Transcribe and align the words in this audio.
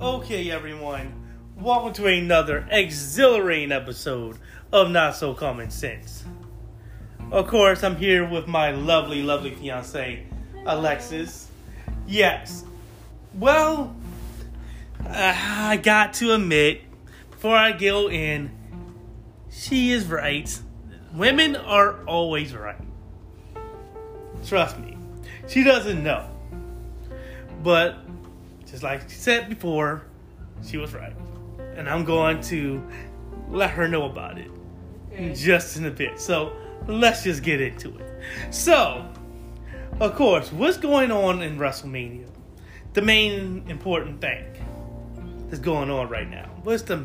Okay, 0.00 0.50
everyone, 0.50 1.12
welcome 1.58 1.92
to 1.92 2.06
another 2.06 2.66
exhilarating 2.70 3.70
episode 3.70 4.38
of 4.72 4.90
Not 4.90 5.14
So 5.14 5.34
Common 5.34 5.68
Sense. 5.68 6.24
Of 7.30 7.48
course, 7.48 7.84
I'm 7.84 7.96
here 7.96 8.26
with 8.26 8.46
my 8.46 8.70
lovely, 8.70 9.22
lovely 9.22 9.54
fiance, 9.54 10.26
Alexis. 10.64 11.50
Yes, 12.06 12.64
well, 13.34 13.94
I 15.06 15.76
got 15.76 16.14
to 16.14 16.32
admit, 16.32 16.80
before 17.30 17.54
I 17.54 17.72
go 17.72 18.08
in, 18.08 18.50
she 19.50 19.90
is 19.90 20.06
right. 20.06 20.58
Women 21.12 21.56
are 21.56 22.02
always 22.06 22.54
right. 22.54 22.80
Trust 24.46 24.78
me. 24.78 24.96
She 25.46 25.62
doesn't 25.62 26.02
know. 26.02 26.26
But 27.62 27.98
just 28.70 28.82
like 28.82 29.08
she 29.08 29.16
said 29.16 29.48
before, 29.48 30.02
she 30.64 30.76
was 30.76 30.94
right. 30.94 31.14
And 31.76 31.88
I'm 31.88 32.04
going 32.04 32.40
to 32.42 32.82
let 33.48 33.70
her 33.70 33.88
know 33.88 34.04
about 34.04 34.38
it 34.38 34.50
Okay. 35.12 35.34
just 35.34 35.76
in 35.76 35.86
a 35.86 35.90
bit. 35.90 36.20
So 36.20 36.52
let's 36.86 37.24
just 37.24 37.42
get 37.42 37.60
into 37.60 37.96
it. 37.98 38.22
So, 38.50 39.06
of 39.98 40.14
course, 40.14 40.52
what's 40.52 40.76
going 40.76 41.10
on 41.10 41.42
in 41.42 41.58
WrestleMania? 41.58 42.28
The 42.92 43.02
main 43.02 43.64
important 43.68 44.20
thing 44.20 44.44
that's 45.48 45.60
going 45.60 45.90
on 45.90 46.08
right 46.08 46.28
now. 46.28 46.48
What's 46.62 46.82
the, 46.82 46.96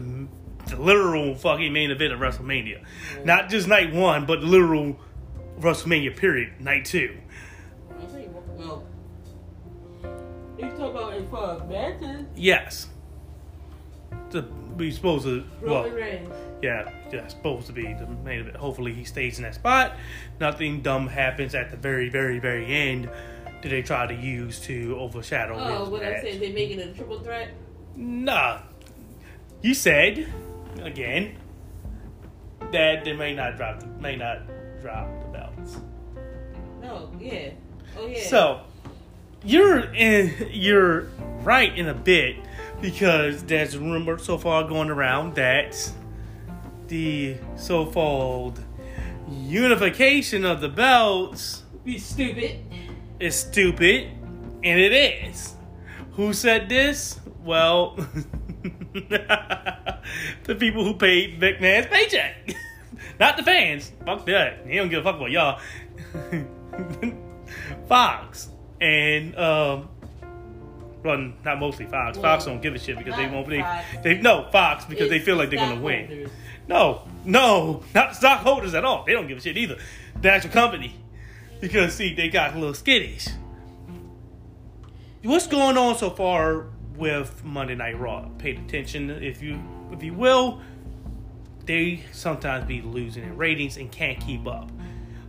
the 0.68 0.76
literal 0.78 1.36
fucking 1.36 1.74
main 1.74 1.90
event 1.92 2.14
of 2.14 2.20
WrestleMania? 2.20 2.84
Not 3.24 3.50
just 3.50 3.68
night 3.68 3.94
one, 3.94 4.26
but 4.26 4.40
literal 4.44 5.00
WrestleMania 5.60 6.16
period, 6.16 6.60
night 6.60 6.86
two. 6.86 7.18
About 10.96 11.14
as 11.14 11.30
far 11.30 11.62
as 11.72 12.26
Yes. 12.36 12.88
To 14.32 14.42
be 14.42 14.92
supposed 14.92 15.26
to 15.26 15.44
well, 15.62 15.90
Reigns. 15.90 16.30
yeah, 16.62 16.90
yeah, 17.12 17.28
supposed 17.28 17.68
to 17.68 17.74
be 17.74 17.84
the 17.94 18.08
main 18.24 18.42
event. 18.42 18.56
Hopefully 18.58 18.94
he 18.94 19.04
stays 19.04 19.38
in 19.38 19.44
that 19.44 19.56
spot. 19.56 19.94
Nothing 20.40 20.82
dumb 20.82 21.08
happens 21.08 21.56
at 21.56 21.72
the 21.72 21.78
very, 21.78 22.10
very, 22.10 22.40
very 22.40 22.66
end 22.66 23.10
that 23.62 23.70
they 23.70 23.82
try 23.82 24.06
to 24.08 24.14
use 24.14 24.60
to 24.62 24.98
overshadow 25.00 25.56
Oh, 25.58 25.90
what 25.90 26.04
I 26.04 26.12
match. 26.12 26.22
said—they're 26.24 26.54
making 26.54 26.80
a 26.80 26.94
triple 26.94 27.20
threat. 27.20 27.50
Nah. 27.96 28.60
You 29.62 29.74
said 29.74 30.28
again 30.82 31.38
that 32.72 33.06
they 33.06 33.14
may 33.14 33.34
not 33.34 33.58
drop 33.58 33.80
the, 33.80 33.88
may 33.88 34.16
not 34.16 34.40
drop 34.82 35.08
the 35.22 35.28
belts. 35.30 35.78
No, 36.82 37.10
yeah, 37.20 37.50
oh 37.98 38.06
yeah. 38.08 38.24
So 38.24 38.62
you're 39.46 39.94
in, 39.94 40.50
you're 40.52 41.08
right 41.44 41.78
in 41.78 41.88
a 41.88 41.94
bit 41.94 42.38
because 42.82 43.44
there's 43.44 43.76
a 43.76 43.80
rumor 43.80 44.18
so 44.18 44.38
far 44.38 44.68
going 44.68 44.90
around 44.90 45.36
that 45.36 45.92
the 46.88 47.38
so-called 47.56 48.60
unification 49.30 50.46
of 50.46 50.62
the 50.62 50.70
belts 50.70 51.64
you 51.84 52.00
stupid. 52.00 52.60
is 53.20 53.36
stupid, 53.36 54.10
and 54.64 54.80
it 54.80 54.92
is. 54.92 55.54
Who 56.14 56.34
said 56.34 56.68
this? 56.68 57.20
Well, 57.44 57.96
the 58.94 60.56
people 60.58 60.84
who 60.84 60.96
paid 60.96 61.40
McMahon's 61.40 61.88
paycheck, 61.88 62.56
not 63.20 63.38
the 63.38 63.44
fans. 63.44 63.92
Fuck 64.06 64.26
that. 64.26 64.66
He 64.68 64.78
don't 64.78 64.90
give 64.90 65.06
a 65.06 65.12
fuck 65.12 65.18
about 65.18 65.32
y'all. 65.32 65.60
Fox 67.88 68.50
and 68.86 69.36
um, 69.36 69.90
well, 71.04 71.34
not 71.44 71.60
mostly 71.60 71.88
Fox. 71.88 72.18
Fox 72.20 72.46
don't 72.46 72.62
give 72.62 72.76
a 72.76 72.80
shit 72.80 72.98
because 72.98 73.16
they 73.16 73.28
won't. 73.28 73.50
They, 73.50 73.64
they 74.04 74.22
no 74.22 74.48
Fox 74.52 74.86
because 74.86 75.10
they 75.10 75.20
feel 75.20 75.36
like 75.36 75.50
they're 75.50 75.60
gonna 75.60 75.82
win. 75.82 76.30
No, 76.68 77.08
no, 77.24 77.84
not 77.94 78.10
the 78.10 78.16
stockholders 78.16 78.74
at 78.76 78.86
all. 78.86 79.04
They 79.06 79.14
don't 79.14 79.28
give 79.28 79.40
a 79.40 79.42
shit 79.42 79.58
either. 79.58 79.78
The 80.22 80.32
actual 80.32 80.52
company. 80.52 80.96
Because 81.62 81.96
see, 81.96 82.14
they 82.14 82.30
got 82.30 82.56
a 82.56 82.60
little 82.60 82.74
skittish. 82.74 83.28
What's 85.24 85.48
going 85.48 85.78
on 85.78 85.98
so 85.98 86.12
far 86.12 86.68
with 86.96 87.44
Monday 87.44 87.76
Night 87.76 88.00
Raw? 88.00 88.28
Paid 88.38 88.60
attention 88.60 89.10
if 89.10 89.42
you 89.42 89.60
if 89.92 90.04
you 90.04 90.14
will. 90.14 90.62
They 91.66 92.04
sometimes 92.12 92.68
be 92.68 92.84
losing 92.84 93.24
in 93.24 93.38
ratings 93.38 93.78
and 93.78 93.92
can't 93.92 94.20
keep 94.20 94.46
up. 94.46 94.72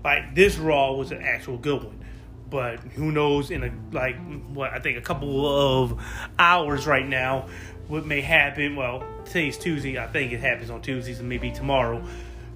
Like 0.05 0.35
this 0.35 0.59
Raw 0.59 0.93
was 0.93 1.11
an 1.11 1.23
actual 1.23 1.57
good 1.57 1.83
one. 1.83 2.05
But 2.49 2.79
who 2.81 3.11
knows 3.11 3.51
in 3.51 3.65
a 3.65 3.73
like 3.93 4.17
what 4.49 4.73
I 4.73 4.79
think 4.79 4.99
a 4.99 5.01
couple 5.01 5.83
of 5.83 6.01
hours 6.39 6.87
right 6.87 7.07
now 7.07 7.49
what 7.89 8.05
may 8.05 8.21
happen 8.21 8.77
well 8.77 9.05
today's 9.25 9.59
Tuesday 9.59 9.99
I 9.99 10.07
think 10.07 10.33
it 10.33 10.41
happens 10.41 10.71
on 10.71 10.83
Tuesdays 10.83 11.21
and 11.21 11.29
maybe 11.29 11.51
tomorrow 11.51 12.05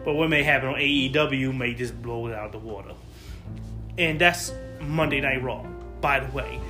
but 0.04 0.14
what 0.14 0.30
may 0.30 0.42
happen 0.42 0.70
on 0.70 0.74
AEW 0.76 1.56
may 1.56 1.74
just 1.74 2.00
blow 2.00 2.26
it 2.26 2.34
out 2.34 2.46
of 2.46 2.52
the 2.52 2.58
water. 2.58 2.92
And 3.98 4.20
that's 4.20 4.52
Monday 4.80 5.20
Night 5.20 5.42
Raw 5.42 5.64
by 6.00 6.20
the 6.20 6.32
way. 6.32 6.60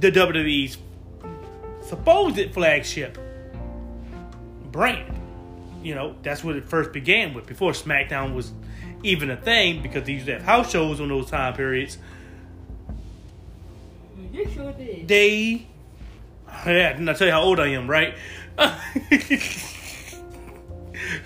The 0.00 0.12
WWE's 0.12 0.78
supposed 1.80 2.52
flagship 2.52 3.18
brand. 4.70 5.14
You 5.82 5.94
know 5.94 6.16
that's 6.22 6.42
what 6.42 6.56
it 6.56 6.68
first 6.68 6.92
began 6.92 7.34
with 7.34 7.46
before 7.46 7.72
SmackDown 7.72 8.34
was 8.34 8.52
even 9.02 9.30
a 9.30 9.36
thing 9.36 9.82
because 9.82 10.04
they 10.04 10.12
used 10.12 10.26
to 10.26 10.32
have 10.32 10.42
house 10.42 10.70
shows 10.70 11.00
on 11.00 11.08
those 11.08 11.30
time 11.30 11.54
periods 11.54 11.98
You 14.38 14.48
sure 14.50 14.72
did. 14.72 15.08
they 15.08 15.66
yeah, 16.66 16.92
didn't 16.92 17.08
I 17.08 17.12
tell 17.14 17.26
you 17.26 17.32
how 17.32 17.42
old 17.42 17.58
I 17.60 17.68
am, 17.68 17.88
right? 17.88 18.14
That's 18.56 18.76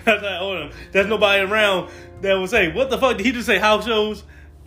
how 0.05 0.39
old 0.41 0.57
I 0.57 0.61
am. 0.65 0.71
There's 0.91 1.07
nobody 1.07 1.43
around 1.43 1.91
that 2.21 2.33
will 2.33 2.47
say, 2.47 2.71
What 2.71 2.89
the 2.89 2.97
fuck 2.97 3.17
did 3.17 3.25
he 3.25 3.31
just 3.31 3.45
say 3.45 3.59
house 3.59 3.85
shows? 3.85 4.23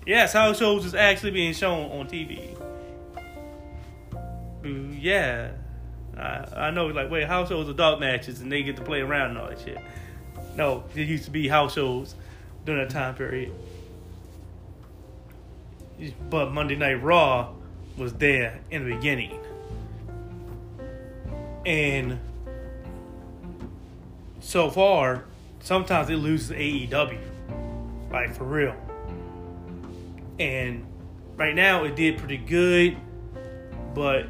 Yes, 0.06 0.32
house 0.32 0.58
shows 0.58 0.84
is 0.84 0.94
actually 0.94 1.32
being 1.32 1.52
shown 1.52 1.90
on 1.90 2.06
TV. 2.08 2.56
Mm, 4.62 4.96
yeah. 5.00 5.50
I, 6.16 6.66
I 6.68 6.70
know 6.70 6.86
like 6.86 7.10
wait, 7.10 7.26
house 7.26 7.48
shows 7.48 7.68
are 7.68 7.72
dark 7.74 8.00
matches 8.00 8.40
and 8.40 8.50
they 8.50 8.62
get 8.62 8.76
to 8.76 8.82
play 8.82 9.00
around 9.00 9.30
and 9.30 9.38
all 9.38 9.48
that 9.48 9.60
shit. 9.60 9.78
No, 10.56 10.84
it 10.94 11.08
used 11.08 11.24
to 11.24 11.30
be 11.30 11.48
house 11.48 11.74
shows 11.74 12.14
during 12.64 12.80
that 12.80 12.90
time 12.90 13.14
period. 13.14 13.52
But 16.30 16.52
Monday 16.52 16.76
Night 16.76 17.02
Raw 17.02 17.48
was 17.96 18.12
there 18.14 18.60
in 18.70 18.88
the 18.88 18.94
beginning. 18.94 19.38
And 21.64 22.18
so 24.40 24.70
far, 24.70 25.24
sometimes 25.60 26.10
it 26.10 26.16
loses 26.16 26.50
AEW. 26.50 27.18
Like 28.10 28.34
for 28.34 28.44
real. 28.44 28.74
And 30.38 30.86
right 31.36 31.54
now 31.54 31.84
it 31.84 31.96
did 31.96 32.18
pretty 32.18 32.36
good. 32.36 32.96
But 33.94 34.26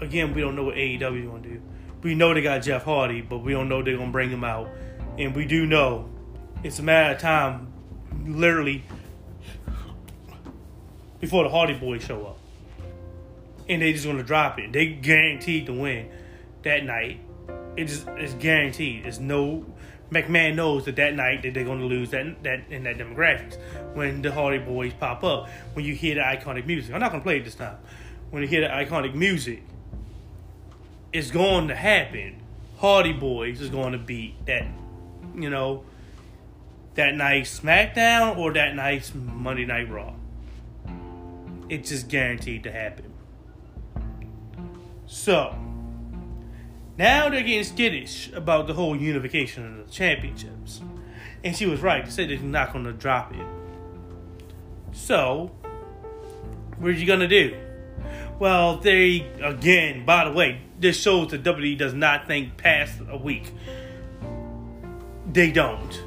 again, 0.00 0.34
we 0.34 0.40
don't 0.40 0.54
know 0.54 0.64
what 0.64 0.76
AEW 0.76 1.22
is 1.22 1.28
gonna 1.28 1.42
do. 1.42 1.60
We 2.02 2.14
know 2.14 2.32
they 2.32 2.42
got 2.42 2.62
Jeff 2.62 2.84
Hardy, 2.84 3.20
but 3.20 3.38
we 3.38 3.52
don't 3.52 3.68
know 3.68 3.82
they're 3.82 3.96
gonna 3.96 4.12
bring 4.12 4.30
him 4.30 4.44
out. 4.44 4.68
And 5.18 5.34
we 5.34 5.44
do 5.44 5.66
know 5.66 6.08
it's 6.62 6.78
a 6.78 6.82
matter 6.82 7.14
of 7.14 7.20
time, 7.20 7.72
literally, 8.26 8.84
before 11.18 11.44
the 11.44 11.50
Hardy 11.50 11.74
Boys 11.74 12.04
show 12.04 12.26
up. 12.26 12.39
And 13.70 13.80
they 13.80 13.92
just 13.92 14.04
gonna 14.04 14.22
drop 14.22 14.58
it. 14.58 14.72
They 14.72 14.88
guaranteed 14.88 15.66
to 15.66 15.72
win 15.72 16.10
that 16.62 16.84
night. 16.84 17.20
It 17.76 17.86
just 17.86 18.06
it's 18.08 18.34
guaranteed. 18.34 19.06
It's 19.06 19.18
no 19.18 19.64
McMahon 20.10 20.56
knows 20.56 20.86
that 20.86 20.96
that 20.96 21.14
night 21.14 21.42
that 21.42 21.54
they're 21.54 21.64
gonna 21.64 21.86
lose 21.86 22.10
that 22.10 22.42
that 22.42 22.64
in 22.68 22.82
that 22.82 22.98
demographics 22.98 23.56
when 23.94 24.22
the 24.22 24.32
Hardy 24.32 24.58
Boys 24.58 24.92
pop 24.92 25.22
up. 25.24 25.48
When 25.74 25.84
you 25.84 25.94
hear 25.94 26.16
the 26.16 26.20
iconic 26.20 26.66
music, 26.66 26.92
I'm 26.92 27.00
not 27.00 27.12
gonna 27.12 27.22
play 27.22 27.38
it 27.38 27.44
this 27.44 27.54
time. 27.54 27.78
When 28.30 28.42
you 28.42 28.48
hear 28.48 28.60
the 28.60 28.68
iconic 28.68 29.14
music, 29.14 29.62
it's 31.12 31.30
going 31.30 31.68
to 31.68 31.74
happen. 31.74 32.42
Hardy 32.78 33.12
Boys 33.12 33.60
is 33.60 33.68
going 33.68 33.92
to 33.92 33.98
beat 33.98 34.46
that, 34.46 34.66
you 35.34 35.50
know, 35.50 35.84
that 36.94 37.14
night 37.14 37.44
SmackDown 37.44 38.38
or 38.38 38.52
that 38.52 38.74
night's 38.74 39.12
Monday 39.14 39.64
Night 39.64 39.90
Raw. 39.90 40.14
It's 41.68 41.90
just 41.90 42.08
guaranteed 42.08 42.64
to 42.64 42.72
happen. 42.72 43.09
So, 45.12 45.56
now 46.96 47.28
they're 47.28 47.42
getting 47.42 47.64
skittish 47.64 48.32
about 48.32 48.68
the 48.68 48.74
whole 48.74 48.94
unification 48.94 49.66
of 49.66 49.84
the 49.84 49.92
championships. 49.92 50.80
And 51.42 51.56
she 51.56 51.66
was 51.66 51.80
right. 51.80 52.04
to 52.04 52.10
say 52.12 52.26
they're 52.26 52.38
not 52.38 52.72
going 52.72 52.84
to 52.84 52.92
drop 52.92 53.34
it. 53.34 53.44
So, 54.92 55.50
what 56.78 56.90
are 56.90 56.92
you 56.92 57.06
going 57.06 57.20
to 57.20 57.28
do? 57.28 57.56
Well, 58.38 58.76
they, 58.76 59.26
again, 59.42 60.06
by 60.06 60.26
the 60.26 60.32
way, 60.32 60.60
this 60.78 61.00
shows 61.00 61.32
that 61.32 61.42
WWE 61.42 61.76
does 61.76 61.92
not 61.92 62.28
think 62.28 62.56
past 62.56 63.00
a 63.10 63.18
week. 63.18 63.52
They 65.32 65.50
don't. 65.50 66.04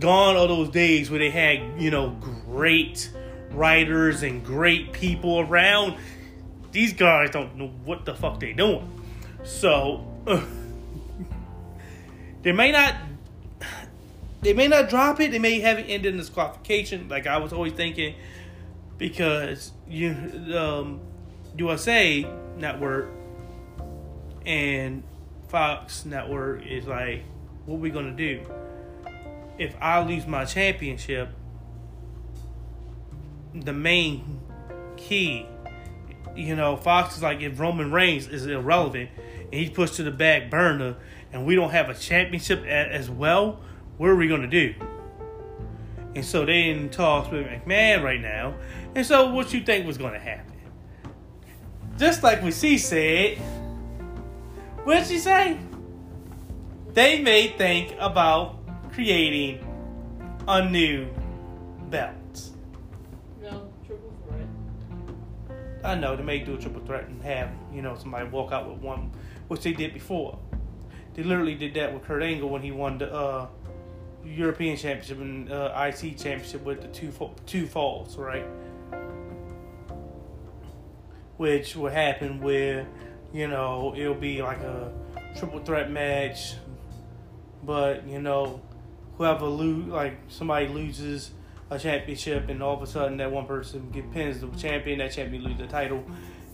Gone 0.00 0.36
are 0.36 0.48
those 0.48 0.70
days 0.70 1.10
where 1.10 1.18
they 1.18 1.30
had, 1.30 1.60
you 1.78 1.90
know, 1.90 2.16
great 2.46 3.10
writers 3.50 4.22
and 4.22 4.42
great 4.42 4.94
people 4.94 5.40
around. 5.40 5.98
These 6.76 6.92
guys 6.92 7.30
don't 7.30 7.56
know 7.56 7.68
what 7.86 8.04
the 8.04 8.14
fuck 8.14 8.38
they 8.38 8.52
doing. 8.52 9.00
So 9.44 10.04
they 12.42 12.52
may 12.52 12.70
not 12.70 12.96
they 14.42 14.52
may 14.52 14.68
not 14.68 14.90
drop 14.90 15.18
it. 15.20 15.30
They 15.30 15.38
may 15.38 15.60
have 15.60 15.78
it 15.78 15.84
end 15.84 16.04
in 16.04 16.18
disqualification, 16.18 17.08
like 17.08 17.26
I 17.26 17.38
was 17.38 17.54
always 17.54 17.72
thinking, 17.72 18.16
because 18.98 19.72
you 19.88 20.10
um, 20.54 21.00
USA 21.56 22.26
Network 22.58 23.08
and 24.44 25.02
Fox 25.48 26.04
Network 26.04 26.66
is 26.66 26.86
like, 26.86 27.24
what 27.64 27.78
we 27.78 27.88
gonna 27.88 28.12
do? 28.12 28.42
If 29.56 29.74
I 29.80 30.04
lose 30.04 30.26
my 30.26 30.44
championship, 30.44 31.30
the 33.54 33.72
main 33.72 34.40
key, 34.98 35.46
you 36.36 36.54
know, 36.54 36.76
Fox 36.76 37.16
is 37.16 37.22
like 37.22 37.40
if 37.40 37.58
Roman 37.58 37.90
Reigns 37.90 38.28
is 38.28 38.46
irrelevant 38.46 39.10
and 39.44 39.54
he's 39.54 39.70
pushed 39.70 39.94
to 39.94 40.02
the 40.02 40.10
back 40.10 40.50
burner, 40.50 40.96
and 41.32 41.44
we 41.44 41.54
don't 41.54 41.70
have 41.70 41.90
a 41.90 41.94
championship 41.94 42.64
as 42.64 43.10
well, 43.10 43.60
what 43.96 44.08
are 44.08 44.16
we 44.16 44.28
gonna 44.28 44.46
do? 44.46 44.74
And 46.14 46.24
so 46.24 46.46
they 46.46 46.70
in 46.70 46.88
talks 46.88 47.30
with 47.30 47.46
McMahon 47.46 48.02
right 48.02 48.20
now. 48.20 48.54
And 48.94 49.04
so 49.04 49.32
what 49.34 49.52
you 49.52 49.60
think 49.60 49.86
was 49.86 49.98
gonna 49.98 50.18
happen? 50.18 50.54
Just 51.98 52.22
like 52.22 52.42
what 52.42 52.54
she 52.54 52.78
said, 52.78 53.38
what 54.84 54.98
did 54.98 55.06
she 55.08 55.18
say? 55.18 55.58
They 56.92 57.20
may 57.20 57.48
think 57.48 57.94
about 57.98 58.58
creating 58.92 59.66
a 60.48 60.68
new 60.68 61.08
belt. 61.90 62.14
I 65.86 65.94
know 65.94 66.16
they 66.16 66.22
may 66.22 66.40
do 66.40 66.54
a 66.54 66.58
triple 66.58 66.82
threat 66.84 67.06
and 67.06 67.22
have, 67.22 67.50
you 67.72 67.80
know, 67.80 67.96
somebody 67.96 68.28
walk 68.28 68.50
out 68.52 68.68
with 68.68 68.78
one, 68.78 69.12
which 69.48 69.62
they 69.62 69.72
did 69.72 69.94
before. 69.94 70.38
They 71.14 71.22
literally 71.22 71.54
did 71.54 71.74
that 71.74 71.94
with 71.94 72.02
Kurt 72.02 72.22
Angle 72.22 72.48
when 72.48 72.60
he 72.60 72.72
won 72.72 72.98
the 72.98 73.12
uh, 73.12 73.46
European 74.24 74.76
Championship 74.76 75.20
and 75.20 75.50
uh, 75.50 75.88
IC 75.88 76.18
Championship 76.18 76.64
with 76.64 76.82
the 76.82 76.88
two 76.88 77.12
two 77.46 77.66
falls, 77.66 78.16
right? 78.16 78.44
Which 81.36 81.76
will 81.76 81.90
happen 81.90 82.40
where, 82.40 82.86
you 83.32 83.46
know, 83.46 83.94
it'll 83.96 84.14
be 84.14 84.42
like 84.42 84.58
a 84.58 84.92
triple 85.38 85.60
threat 85.60 85.90
match, 85.90 86.54
but 87.62 88.06
you 88.08 88.20
know, 88.20 88.60
whoever 89.16 89.46
lose, 89.46 89.86
like 89.86 90.18
somebody 90.28 90.66
loses 90.68 91.30
a 91.70 91.78
championship, 91.78 92.48
and 92.48 92.62
all 92.62 92.74
of 92.74 92.82
a 92.82 92.86
sudden 92.86 93.16
that 93.18 93.30
one 93.30 93.46
person 93.46 93.90
get 93.90 94.10
pins 94.12 94.40
the 94.40 94.48
champion, 94.56 94.98
that 94.98 95.12
champion 95.12 95.42
loses 95.42 95.58
the 95.58 95.66
title, 95.66 96.04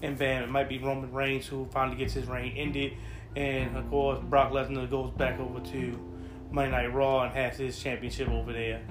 and 0.03 0.19
bam, 0.19 0.45
it 0.45 0.51
might 0.51 0.69
be 0.69 0.79
Roman 0.79 1.13
Reigns 1.13 1.47
who 1.47 1.67
finally 1.71 1.97
gets 1.97 2.15
his 2.15 2.27
reign 2.27 2.55
ended, 2.57 2.95
and 3.37 3.77
of 3.77 3.89
course 3.91 4.19
Brock 4.23 4.53
Lesnar 4.53 4.89
goes 4.89 5.11
back 5.13 5.39
over 5.39 5.61
to 5.61 5.99
Monday 6.51 6.71
Night 6.71 6.93
Raw 6.93 7.25
and 7.25 7.33
has 7.33 7.57
his 7.57 7.79
championship 7.79 8.29
over 8.29 8.53
there. 8.53 8.83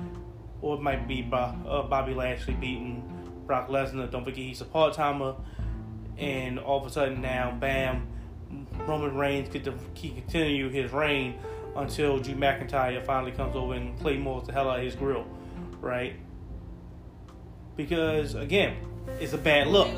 Or 0.61 0.75
it 0.75 0.81
might 0.81 1.07
be 1.07 1.27
uh, 1.31 1.83
Bobby 1.83 2.13
Lashley 2.13 2.53
beating 2.53 3.03
Brock 3.47 3.69
Lesnar. 3.69 4.09
Don't 4.11 4.23
forget 4.23 4.37
he's 4.37 4.61
a 4.61 4.65
part 4.65 4.93
timer. 4.93 5.35
And 6.17 6.59
all 6.59 6.79
of 6.79 6.85
a 6.85 6.89
sudden 6.89 7.21
now, 7.21 7.51
bam, 7.59 8.07
Roman 8.85 9.15
Reigns 9.15 9.49
get 9.49 9.63
to 9.63 9.73
continue 9.95 10.69
his 10.69 10.91
reign 10.91 11.35
until 11.75 12.19
Drew 12.19 12.35
McIntyre 12.35 13.03
finally 13.05 13.31
comes 13.31 13.55
over 13.55 13.73
and 13.73 13.99
claymores 13.99 14.47
the 14.47 14.53
hell 14.53 14.69
out 14.69 14.79
of 14.79 14.85
his 14.85 14.95
grill, 14.95 15.25
right? 15.81 16.15
Because 17.75 18.35
again, 18.35 18.77
it's 19.19 19.33
a 19.33 19.37
bad 19.37 19.67
look. 19.67 19.89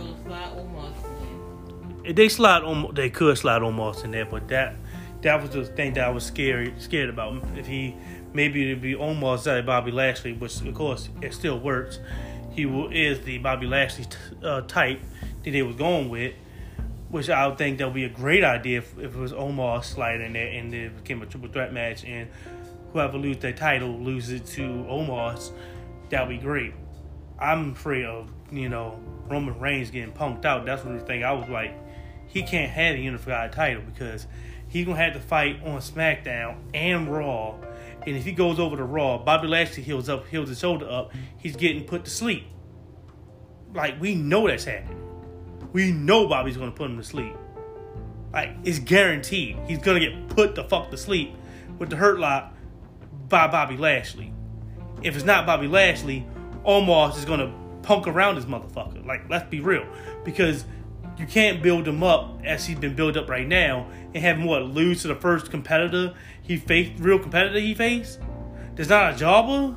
They 2.09 2.29
slide 2.29 2.63
on, 2.63 2.93
they 2.95 3.09
could 3.09 3.37
slide 3.37 3.57
on 3.57 3.63
almost 3.63 4.03
in 4.03 4.11
there, 4.11 4.25
but 4.25 4.47
that 4.49 4.75
that 5.21 5.41
was 5.41 5.51
the 5.51 5.63
thing 5.63 5.93
that 5.93 6.05
I 6.05 6.09
was 6.09 6.25
scared 6.25 6.81
scared 6.81 7.09
about. 7.09 7.43
If 7.57 7.67
he 7.67 7.95
maybe 8.33 8.63
it'd 8.63 8.81
be 8.81 8.95
almost 8.95 9.45
like 9.45 9.65
Bobby 9.65 9.91
Lashley, 9.91 10.33
which 10.33 10.61
of 10.61 10.73
course 10.73 11.09
it 11.21 11.33
still 11.33 11.59
works. 11.59 11.99
He 12.51 12.63
is 12.63 13.21
the 13.21 13.39
Bobby 13.39 13.65
Lashley 13.65 14.05
t- 14.05 14.17
uh, 14.43 14.61
type 14.61 14.99
that 15.43 15.51
they 15.51 15.63
was 15.63 15.75
going 15.75 16.09
with, 16.09 16.33
which 17.09 17.29
I 17.29 17.47
would 17.47 17.57
think 17.57 17.79
that 17.79 17.85
would 17.85 17.95
be 17.95 18.03
a 18.03 18.09
great 18.09 18.43
idea 18.43 18.79
if, 18.79 18.97
if 18.99 19.15
it 19.15 19.19
was 19.19 19.33
Omos 19.33 19.85
sliding 19.85 20.33
there 20.33 20.47
and 20.47 20.73
it 20.73 20.95
became 20.95 21.21
a 21.21 21.25
triple 21.25 21.49
threat 21.49 21.73
match 21.73 22.05
and 22.05 22.29
whoever 22.91 23.17
loses 23.17 23.41
their 23.41 23.53
title 23.53 23.97
loses 23.99 24.41
it 24.41 24.45
to 24.45 24.61
Omos. 24.61 25.51
That 26.13 26.27
would 26.27 26.37
be 26.37 26.45
great. 26.45 26.75
I'm 27.39 27.71
afraid 27.71 28.05
of 28.05 28.31
you 28.51 28.69
know 28.69 28.99
Roman 29.27 29.59
Reigns 29.59 29.89
getting 29.89 30.13
punked 30.13 30.45
out. 30.45 30.63
That's 30.63 30.85
what 30.85 30.93
the 30.93 31.03
thing 31.03 31.23
I 31.23 31.31
was 31.31 31.49
like, 31.49 31.73
he 32.27 32.43
can't 32.43 32.71
have 32.71 32.95
the 32.95 33.01
unified 33.01 33.51
title 33.51 33.81
because 33.81 34.27
he's 34.67 34.85
gonna 34.85 34.97
have 34.97 35.13
to 35.13 35.19
fight 35.19 35.63
on 35.65 35.79
SmackDown 35.79 36.57
and 36.75 37.11
Raw. 37.11 37.55
And 38.05 38.15
if 38.15 38.25
he 38.25 38.31
goes 38.31 38.59
over 38.59 38.77
to 38.77 38.83
Raw, 38.83 39.17
Bobby 39.17 39.47
Lashley 39.47 39.81
heals 39.81 40.07
up, 40.07 40.27
heals 40.27 40.49
his 40.49 40.59
shoulder 40.59 40.87
up, 40.87 41.11
he's 41.39 41.55
getting 41.55 41.83
put 41.83 42.05
to 42.05 42.11
sleep. 42.11 42.45
Like 43.73 43.99
we 43.99 44.13
know 44.13 44.47
that's 44.47 44.65
happening. 44.65 44.99
We 45.71 45.91
know 45.91 46.27
Bobby's 46.27 46.57
gonna 46.57 46.69
put 46.69 46.91
him 46.91 46.97
to 46.97 47.03
sleep. 47.03 47.33
Like 48.31 48.51
it's 48.63 48.77
guaranteed. 48.77 49.57
He's 49.65 49.79
gonna 49.79 49.99
get 49.99 50.29
put 50.29 50.53
the 50.53 50.63
fuck 50.63 50.91
to 50.91 50.97
sleep 50.97 51.33
with 51.79 51.89
the 51.89 51.95
hurt 51.95 52.19
lock 52.19 52.53
by 53.29 53.47
Bobby 53.47 53.77
Lashley. 53.77 54.32
If 55.03 55.15
it's 55.15 55.25
not 55.25 55.45
Bobby 55.45 55.67
Lashley, 55.67 56.25
Omos 56.65 57.17
is 57.17 57.25
gonna 57.25 57.53
punk 57.81 58.07
around 58.07 58.35
this 58.35 58.45
motherfucker. 58.45 59.05
Like, 59.05 59.29
let's 59.29 59.49
be 59.49 59.59
real. 59.59 59.85
Because 60.23 60.65
you 61.17 61.27
can't 61.27 61.61
build 61.61 61.87
him 61.87 62.01
up 62.01 62.39
as 62.43 62.65
he's 62.65 62.79
been 62.79 62.95
built 62.95 63.17
up 63.17 63.29
right 63.29 63.47
now 63.47 63.87
and 64.13 64.17
have 64.17 64.37
him 64.37 64.45
what 64.45 64.63
lose 64.63 65.01
to 65.03 65.09
the 65.09 65.15
first 65.15 65.51
competitor 65.51 66.13
he 66.41 66.57
faced, 66.57 66.93
real 66.99 67.19
competitor 67.19 67.59
he 67.59 67.75
faced. 67.75 68.19
There's 68.75 68.89
not 68.89 69.13
a 69.13 69.17
jobber. 69.17 69.75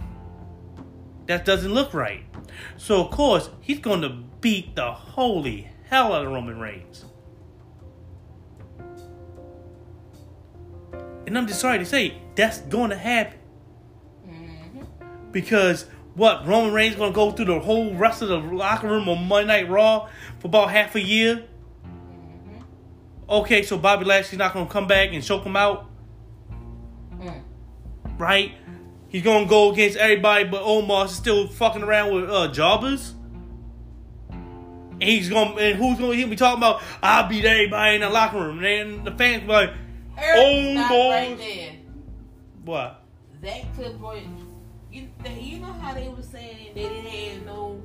That 1.27 1.45
doesn't 1.45 1.73
look 1.75 1.93
right. 1.93 2.25
So 2.77 3.05
of 3.05 3.11
course 3.11 3.51
he's 3.61 3.81
to 4.03 4.11
beat 4.41 4.77
the 4.77 4.93
holy 4.93 5.69
hell 5.85 6.13
out 6.13 6.25
of 6.25 6.33
Roman 6.33 6.59
Reigns. 6.59 7.05
And 11.27 11.37
I'm 11.37 11.47
just 11.47 11.61
sorry 11.61 11.79
to 11.79 11.85
say 11.85 12.23
that's 12.37 12.59
to 12.91 12.97
happen. 12.97 13.39
Because 15.37 15.85
what 16.15 16.47
Roman 16.47 16.73
Reigns 16.73 16.97
going 16.97 17.13
to 17.13 17.15
go 17.15 17.31
through 17.31 17.45
the 17.45 17.61
whole 17.61 17.93
rest 17.95 18.23
of 18.23 18.29
the 18.29 18.39
locker 18.39 18.89
room 18.89 19.07
on 19.07 19.29
Monday 19.29 19.49
Night 19.49 19.69
Raw 19.69 20.09
for 20.39 20.47
about 20.47 20.71
half 20.71 20.95
a 20.95 21.01
year. 21.03 21.45
Mm-hmm. 21.85 22.63
Okay, 23.29 23.63
so 23.63 23.77
Bobby 23.77 24.07
Lashley's 24.07 24.39
not 24.39 24.55
gonna 24.55 24.65
come 24.65 24.87
back 24.87 25.11
and 25.13 25.23
choke 25.23 25.45
him 25.45 25.55
out, 25.55 25.91
mm. 27.21 27.43
right? 28.17 28.53
He's 29.09 29.23
gonna 29.23 29.45
go 29.45 29.73
against 29.73 29.99
everybody, 29.99 30.45
but 30.45 30.63
Omos 30.63 31.05
is 31.05 31.17
still 31.17 31.49
fucking 31.49 31.83
around 31.83 32.15
with 32.15 32.31
uh, 32.31 32.49
jobbers. 32.49 33.13
And 34.31 35.03
he's 35.03 35.29
gonna 35.29 35.55
and 35.57 35.77
who's 35.77 35.99
gonna 35.99 36.15
hear 36.15 36.27
me 36.27 36.37
talking 36.37 36.61
about? 36.61 36.83
I'll 37.03 37.29
beat 37.29 37.45
everybody 37.45 37.97
in 37.97 38.01
the 38.01 38.09
locker 38.09 38.39
room, 38.39 38.65
and 38.65 39.07
the 39.07 39.11
fans 39.11 39.43
be 39.43 39.49
like, 39.49 39.75
"Oh, 40.19 41.11
right 41.11 41.37
there. 41.37 41.73
What? 42.65 43.03
That 43.43 43.77
could 43.77 44.01
you, 44.97 45.09
you 45.39 45.59
know 45.59 45.73
how 45.73 45.93
they 45.95 46.09
were 46.09 46.23
saying 46.23 46.73
they 46.75 46.89
didn't 46.89 47.07
have 47.07 47.47
no 47.47 47.83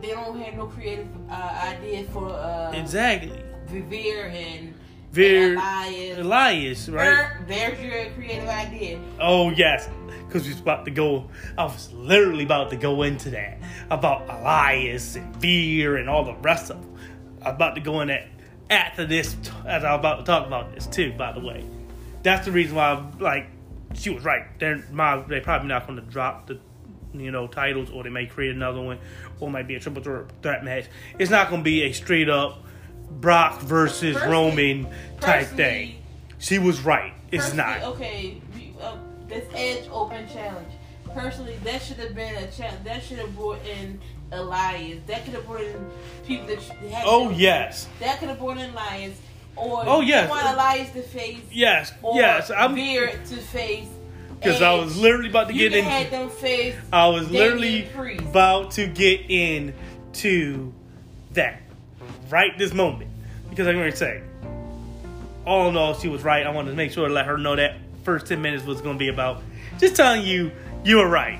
they 0.00 0.08
don't 0.08 0.38
have 0.40 0.54
no 0.54 0.66
creative 0.66 1.06
uh, 1.30 1.60
idea 1.62 2.04
for 2.04 2.28
uh, 2.30 2.72
exactly 2.72 3.40
Veer 3.68 4.26
and 4.34 4.74
Veer 5.12 5.54
Elias. 5.54 6.18
Elias, 6.18 6.88
right? 6.88 7.46
there's 7.46 7.80
your 7.80 8.10
creative 8.12 8.48
idea. 8.48 9.00
Oh 9.20 9.50
yes, 9.50 9.88
because 10.26 10.44
we 10.44 10.50
was 10.50 10.60
about 10.60 10.84
to 10.86 10.90
go. 10.90 11.30
I 11.56 11.64
was 11.64 11.92
literally 11.92 12.44
about 12.44 12.70
to 12.70 12.76
go 12.76 13.02
into 13.02 13.30
that 13.30 13.58
about 13.90 14.28
Elias 14.28 15.16
and 15.16 15.36
Veer 15.36 15.96
and 15.96 16.08
all 16.08 16.24
the 16.24 16.34
rest 16.36 16.70
of 16.70 16.80
them. 16.80 16.98
I'm 17.42 17.54
about 17.54 17.74
to 17.76 17.80
go 17.80 18.00
in 18.00 18.08
that 18.08 18.28
after 18.70 19.06
this, 19.06 19.36
as 19.66 19.84
I'm 19.84 20.00
about 20.00 20.20
to 20.20 20.24
talk 20.24 20.46
about 20.46 20.74
this 20.74 20.86
too. 20.86 21.12
By 21.12 21.32
the 21.32 21.40
way, 21.40 21.64
that's 22.22 22.46
the 22.46 22.52
reason 22.52 22.76
why 22.76 22.92
I'm 22.92 23.18
like 23.18 23.46
she 23.94 24.10
was 24.10 24.24
right. 24.24 24.44
They're 24.58 24.84
my, 24.90 25.22
they're 25.22 25.40
probably 25.40 25.68
not 25.68 25.86
going 25.86 25.98
to 25.98 26.04
drop 26.04 26.46
the 26.46 26.58
you 27.14 27.30
know 27.30 27.46
titles, 27.46 27.90
or 27.90 28.02
they 28.02 28.10
may 28.10 28.26
create 28.26 28.54
another 28.54 28.80
one, 28.80 28.98
or 29.40 29.48
it 29.48 29.52
might 29.52 29.68
be 29.68 29.74
a 29.74 29.80
triple 29.80 30.26
threat 30.42 30.64
match. 30.64 30.86
It's 31.18 31.30
not 31.30 31.50
going 31.50 31.60
to 31.62 31.64
be 31.64 31.82
a 31.82 31.92
straight 31.92 32.28
up 32.28 32.64
Brock 33.10 33.60
versus 33.60 34.16
Roman 34.16 34.86
type 35.20 35.48
thing. 35.48 35.96
She 36.38 36.58
was 36.58 36.80
right. 36.80 37.12
It's 37.30 37.54
not. 37.54 37.82
Okay, 37.82 38.40
uh, 38.80 38.96
this 39.28 39.46
Edge 39.54 39.88
Open 39.90 40.28
Challenge. 40.28 40.68
Personally, 41.14 41.58
that 41.64 41.82
should 41.82 41.98
have 41.98 42.14
been 42.14 42.34
a 42.36 42.50
challenge. 42.50 42.84
That 42.84 43.02
should 43.02 43.18
have 43.18 43.36
brought 43.36 43.64
in 43.66 44.00
Elias. 44.32 45.00
That 45.06 45.24
could 45.24 45.34
have 45.34 45.46
brought 45.46 45.60
in 45.60 45.90
people 46.26 46.46
that 46.46 46.60
had. 46.62 47.04
Oh 47.06 47.30
yes. 47.30 47.86
That 48.00 48.18
could 48.18 48.28
have 48.28 48.38
brought 48.38 48.56
in 48.56 48.70
Elias 48.70 49.20
or 49.56 49.82
oh 49.86 50.00
yes, 50.00 50.30
want 50.30 50.92
to 50.92 51.02
face 51.02 51.40
yes, 51.50 51.92
yes, 52.14 52.50
I'm 52.50 52.74
Veer 52.74 53.10
to 53.10 53.36
face. 53.36 53.88
Because 54.38 54.60
I 54.60 54.74
was 54.74 54.96
literally 54.96 55.28
about 55.28 55.48
to 55.48 55.54
get 55.54 55.72
in. 55.72 55.84
Had 55.84 56.10
them 56.10 56.28
face 56.28 56.74
I 56.92 57.06
was 57.08 57.30
literally 57.30 57.88
about 58.18 58.72
to 58.72 58.88
get 58.88 59.20
in 59.28 59.72
to 60.14 60.72
that 61.32 61.62
right 62.28 62.56
this 62.58 62.74
moment 62.74 63.10
because 63.50 63.68
I'm 63.68 63.76
going 63.76 63.90
to 63.90 63.96
say 63.96 64.22
all 65.46 65.68
in 65.68 65.76
all, 65.76 65.94
she 65.94 66.08
was 66.08 66.22
right. 66.22 66.46
I 66.46 66.50
wanted 66.50 66.70
to 66.70 66.76
make 66.76 66.92
sure 66.92 67.08
to 67.08 67.14
let 67.14 67.26
her 67.26 67.36
know 67.36 67.56
that 67.56 67.76
first 68.04 68.26
10 68.26 68.40
minutes 68.40 68.64
was 68.64 68.80
going 68.80 68.96
to 68.96 68.98
be 68.98 69.08
about 69.08 69.42
just 69.78 69.96
telling 69.96 70.22
you 70.22 70.52
you 70.84 70.98
were 70.98 71.08
right. 71.08 71.38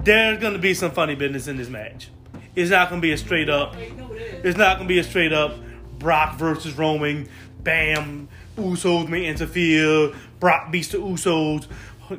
There's 0.00 0.38
going 0.40 0.54
to 0.54 0.58
be 0.58 0.74
some 0.74 0.92
funny 0.92 1.14
business 1.14 1.46
in 1.46 1.56
this 1.56 1.68
match. 1.68 2.08
It's 2.54 2.70
not 2.70 2.88
going 2.88 3.00
to 3.00 3.06
be 3.06 3.12
a 3.12 3.18
straight 3.18 3.48
up. 3.48 3.76
Wait, 3.76 3.96
no, 3.96 4.12
it 4.12 4.22
is. 4.22 4.44
It's 4.44 4.58
not 4.58 4.76
going 4.76 4.88
to 4.88 4.92
be 4.92 4.98
a 4.98 5.04
straight 5.04 5.32
up 5.32 5.54
Brock 6.00 6.36
versus 6.36 6.76
Roman. 6.76 7.28
Bam. 7.62 8.28
Usos 8.56 9.08
may 9.08 9.26
interfere. 9.26 10.12
Brock 10.40 10.72
beats 10.72 10.88
the 10.88 10.98
Usos. 10.98 11.68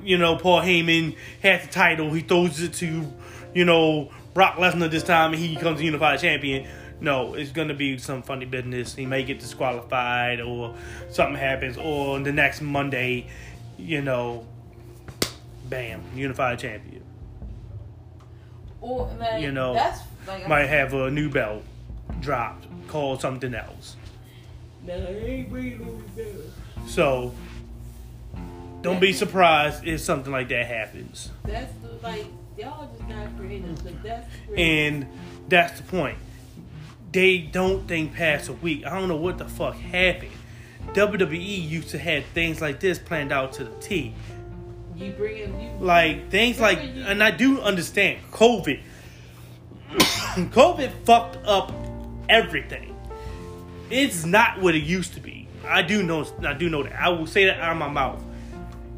You 0.04 0.18
know, 0.18 0.38
Paul 0.38 0.62
Heyman 0.62 1.18
has 1.44 1.66
the 1.68 1.74
title. 1.74 2.14
He 2.14 2.22
throws 2.22 2.62
it 2.62 2.74
to, 2.76 3.12
you 3.54 3.66
know, 3.66 4.10
Brock 4.34 4.56
Lesnar 4.56 4.90
this 4.90 5.04
time 5.04 5.34
and 5.34 5.42
he 5.42 5.56
becomes 5.56 5.82
unified 5.82 6.22
champion. 6.22 6.68
No, 7.02 7.34
it's 7.34 7.52
gonna 7.52 7.74
be 7.74 7.98
some 7.98 8.22
funny 8.22 8.46
business. 8.46 8.96
He 8.96 9.06
may 9.06 9.24
get 9.24 9.40
disqualified 9.40 10.40
or 10.40 10.76
something 11.10 11.36
happens, 11.36 11.76
or 11.76 12.20
the 12.20 12.32
next 12.32 12.62
Monday, 12.62 13.28
you 13.78 14.02
know, 14.02 14.46
bam, 15.68 16.04
unified 16.16 16.60
champion. 16.60 17.04
Or, 18.80 19.12
like, 19.20 19.42
You 19.42 19.52
know, 19.52 19.74
that's 19.74 20.02
like 20.28 20.48
Might 20.48 20.68
have 20.68 20.94
a 20.94 21.10
new 21.10 21.30
belt 21.30 21.64
dropped 22.20 22.71
called 22.92 23.22
something 23.22 23.56
else. 23.56 23.96
Nah, 24.86 24.94
I 24.94 24.98
ain't 24.98 25.50
bringing. 25.50 26.04
So 26.88 27.34
don't 28.82 29.00
be 29.00 29.14
surprised 29.14 29.86
if 29.88 30.02
something 30.02 30.32
like 30.32 30.50
that 30.50 30.66
happens. 30.66 31.30
That's 31.46 31.72
the, 31.82 31.94
like 32.06 32.26
y'all 32.58 32.90
just 32.92 33.08
not 33.08 33.38
creative. 33.38 33.86
Like 33.86 34.04
that's 34.04 34.28
creative. 34.46 34.60
And 34.60 35.08
that's 35.48 35.80
the 35.80 35.88
point. 35.88 36.18
They 37.14 37.40
don't 37.40 37.88
think 37.88 38.14
past 38.14 38.50
a 38.50 38.54
week. 38.54 38.86
I 38.86 39.00
don't 39.00 39.08
know 39.08 39.16
what 39.16 39.38
the 39.38 39.46
fuck 39.46 39.76
happened. 39.76 40.32
WWE 40.94 41.70
used 41.70 41.90
to 41.90 41.98
have 41.98 42.26
things 42.34 42.60
like 42.60 42.80
this 42.80 43.00
planned 43.00 43.32
out 43.32 43.54
to 43.54 43.64
the 43.64 43.76
T. 43.80 44.14
you 44.98 45.12
bring 45.12 45.38
in 45.38 45.62
you 45.62 45.70
Like 45.80 46.30
things 46.30 46.60
like, 46.60 46.80
and 46.80 47.24
I 47.24 47.32
do 47.32 47.62
understand 47.62 48.20
COVID. 48.32 48.82
COVID 49.92 50.92
fucked 51.06 51.38
up 51.46 51.72
everything. 52.32 52.96
It's 53.92 54.26
not 54.26 54.62
what 54.62 54.74
it 54.74 54.84
used 54.84 55.14
to 55.16 55.20
be. 55.20 55.48
I 55.68 55.82
do 55.82 56.02
know. 56.02 56.26
I 56.44 56.54
do 56.54 56.70
know 56.70 56.82
that. 56.84 56.94
I 56.94 57.10
will 57.10 57.28
say 57.28 57.46
that 57.46 57.60
out 57.60 57.74
of 57.74 57.78
my 57.78 57.90
mouth. 57.90 58.24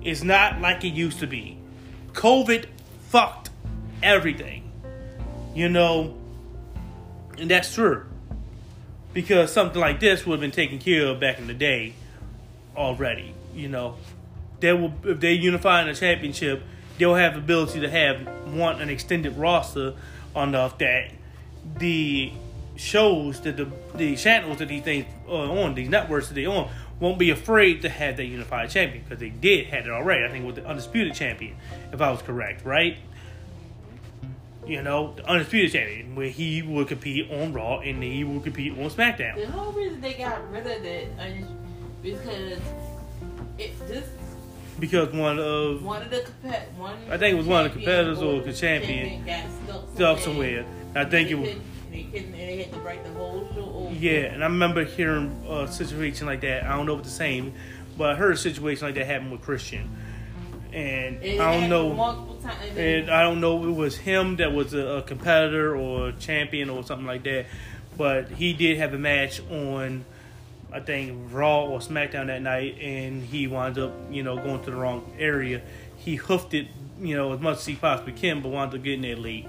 It's 0.02 0.24
not 0.24 0.62
like 0.62 0.84
it 0.84 0.94
used 0.94 1.20
to 1.20 1.28
be. 1.28 1.58
COVID 2.14 2.68
fucked 3.10 3.50
everything. 4.02 4.72
You 5.56 5.68
know, 5.70 6.16
and 7.38 7.50
that's 7.50 7.74
true. 7.74 8.06
Because 9.14 9.52
something 9.52 9.80
like 9.80 10.00
this 10.00 10.26
would 10.26 10.34
have 10.34 10.42
been 10.42 10.52
taken 10.52 10.80
care 10.80 11.08
of 11.08 11.20
back 11.20 11.40
in 11.40 11.48
the 11.48 11.54
day 11.54 11.94
already. 12.76 13.34
You 13.54 13.68
know, 13.68 13.96
they 14.60 14.74
will 14.74 14.94
if 15.04 15.20
they 15.20 15.34
unify 15.34 15.82
in 15.82 15.90
a 15.90 15.96
championship, 15.96 16.64
they'll 16.98 17.16
have 17.16 17.34
the 17.34 17.40
ability 17.40 17.82
to 17.82 17.90
have 17.90 18.28
one 18.54 18.82
an 18.82 18.90
extended 18.90 19.38
roster 19.38 19.96
enough 20.36 20.78
that 20.80 21.12
the 21.78 22.32
shows 22.76 23.42
that 23.42 23.58
the 23.58 23.68
the 23.96 24.16
channels 24.16 24.58
that 24.60 24.68
these 24.68 24.84
things 24.84 25.06
are 25.28 25.50
on, 25.60 25.76
these 25.76 25.90
networks 25.90 26.28
that 26.28 26.34
they 26.34 26.46
on, 26.46 26.70
won't 27.00 27.20
be 27.20 27.30
afraid 27.30 27.82
to 27.82 27.90
have 27.90 28.18
that 28.18 28.26
unified 28.26 28.70
champion 28.70 29.04
because 29.04 29.20
they 29.20 29.30
did 29.30 29.68
had 29.68 29.86
it 29.86 29.92
already. 29.92 30.26
I 30.26 30.30
think 30.30 30.46
with 30.46 30.56
the 30.56 30.66
undisputed 30.66 31.14
champion, 31.14 31.56
if 31.92 32.02
I 32.02 32.12
was 32.12 32.22
correct, 32.22 32.66
right? 32.66 32.98
You 34.66 34.82
know, 34.82 35.14
the 35.16 35.28
undisputed 35.30 35.74
champion, 35.74 36.16
where 36.16 36.30
he 36.30 36.62
would 36.62 36.88
compete 36.88 37.30
on 37.30 37.52
Raw 37.52 37.80
and 37.80 38.02
he 38.02 38.24
would 38.24 38.44
compete 38.44 38.72
on 38.72 38.90
SmackDown. 38.90 39.36
The 39.36 39.52
whole 39.52 39.74
reason 39.74 40.00
they 40.00 40.14
got 40.14 40.50
rid 40.52 40.66
of 40.66 40.84
that 40.84 41.44
because 42.02 42.60
it 43.58 43.72
just 43.88 44.10
Because 44.80 45.14
one 45.14 45.40
of 45.40 45.84
one 45.84 46.02
of 46.02 46.10
the 46.10 46.26
compet 46.44 46.72
one. 46.78 46.98
I 47.10 47.18
think 47.18 47.34
it 47.34 47.38
was 47.38 47.46
one 47.46 47.66
of 47.66 47.72
the 47.72 47.78
competitors 47.78 48.22
or 48.22 48.42
the 48.42 48.54
champion 48.54 49.26
got 49.26 49.46
stuck 49.66 49.96
stuck 49.96 50.20
somewhere. 50.20 50.66
I 50.96 51.06
think 51.06 51.30
it 51.30 51.36
was 51.36 51.50
they 51.94 52.04
couldn't- 52.04 52.32
They 52.32 52.40
and 52.40 52.50
They 52.50 52.58
had 52.64 53.04
to 53.04 53.10
the 53.10 53.18
whole 53.18 53.48
show 53.54 53.74
over. 53.88 53.94
Yeah, 53.96 54.34
and 54.34 54.44
I 54.44 54.48
remember 54.48 54.84
hearing 54.84 55.32
a 55.50 55.68
situation 55.68 56.28
like 56.28 56.42
that. 56.42 56.64
I 56.66 56.76
don't 56.76 56.86
know 56.86 56.94
if 56.94 57.00
it's 57.00 57.10
the 57.10 57.16
same, 57.16 57.54
but 57.98 58.10
I 58.12 58.16
heard 58.16 58.34
a 58.34 58.38
situation 58.38 58.86
like 58.88 58.96
that 58.96 59.06
happen 59.06 59.30
with 59.32 59.42
Christian, 59.42 59.90
and 60.74 61.24
And 61.24 61.42
I 61.42 61.60
don't 61.60 61.70
know. 61.70 61.94
multiple 61.94 62.36
times. 62.42 62.78
And 62.78 63.10
I 63.12 63.22
don't 63.22 63.40
know 63.40 63.60
if 63.64 63.70
it 63.70 63.72
was 63.76 63.98
him 63.98 64.38
that 64.38 64.52
was 64.54 64.74
a, 64.74 64.80
a 64.98 65.02
competitor 65.04 65.76
or 65.76 66.10
a 66.10 66.14
champion 66.14 66.70
or 66.70 66.84
something 66.84 67.06
like 67.08 67.24
that, 67.24 67.46
but 67.98 68.30
he 68.30 68.54
did 68.54 68.78
have 68.78 68.94
a 68.94 68.98
match 68.98 69.40
on, 69.52 70.04
I 70.72 70.80
think 70.80 71.32
Raw 71.32 71.66
or 71.66 71.80
SmackDown 71.80 72.28
that 72.28 72.42
night, 72.42 72.78
and 72.82 73.24
he 73.24 73.46
wound 73.48 73.78
up, 73.78 73.94
you 74.12 74.24
know, 74.24 74.36
going 74.38 74.64
to 74.64 74.72
the 74.72 74.76
wrong 74.78 75.14
area. 75.20 75.62
He 75.98 76.16
hoofed 76.16 76.54
it, 76.56 76.68
you 77.00 77.16
know, 77.16 77.32
as 77.34 77.40
much 77.40 77.58
as 77.58 77.66
he 77.68 77.76
possibly 77.76 78.14
can, 78.14 78.42
but 78.42 78.50
wound 78.50 78.74
up 78.74 78.82
getting 78.84 79.02
there 79.04 79.16
late, 79.16 79.46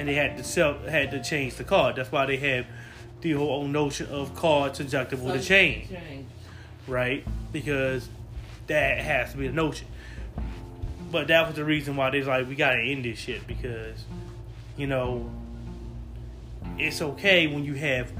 and 0.00 0.08
they 0.08 0.14
had 0.14 0.38
to 0.38 0.42
sell, 0.42 0.78
had 0.78 1.10
to 1.10 1.22
change 1.22 1.56
the 1.56 1.64
card. 1.64 1.96
That's 1.96 2.10
why 2.10 2.24
they 2.24 2.38
have 2.38 2.64
the 3.20 3.32
whole 3.32 3.66
notion 3.66 4.06
of 4.06 4.34
cards 4.34 4.78
deductible 4.80 5.30
to 5.30 5.40
change 5.42 5.88
right? 6.86 7.22
Because 7.52 8.08
that 8.66 8.98
has 8.98 9.32
to 9.32 9.36
be 9.36 9.46
the 9.46 9.52
notion. 9.52 9.86
But 11.12 11.26
that 11.26 11.46
was 11.46 11.54
the 11.56 11.66
reason 11.66 11.96
why 11.96 12.08
they're 12.08 12.24
like, 12.24 12.48
we 12.48 12.54
gotta 12.54 12.80
end 12.80 13.04
this 13.04 13.18
shit 13.18 13.46
because, 13.46 14.02
you 14.78 14.86
know, 14.86 15.30
it's 16.78 17.02
okay 17.02 17.46
when 17.46 17.64
you 17.64 17.74
have 17.74 18.10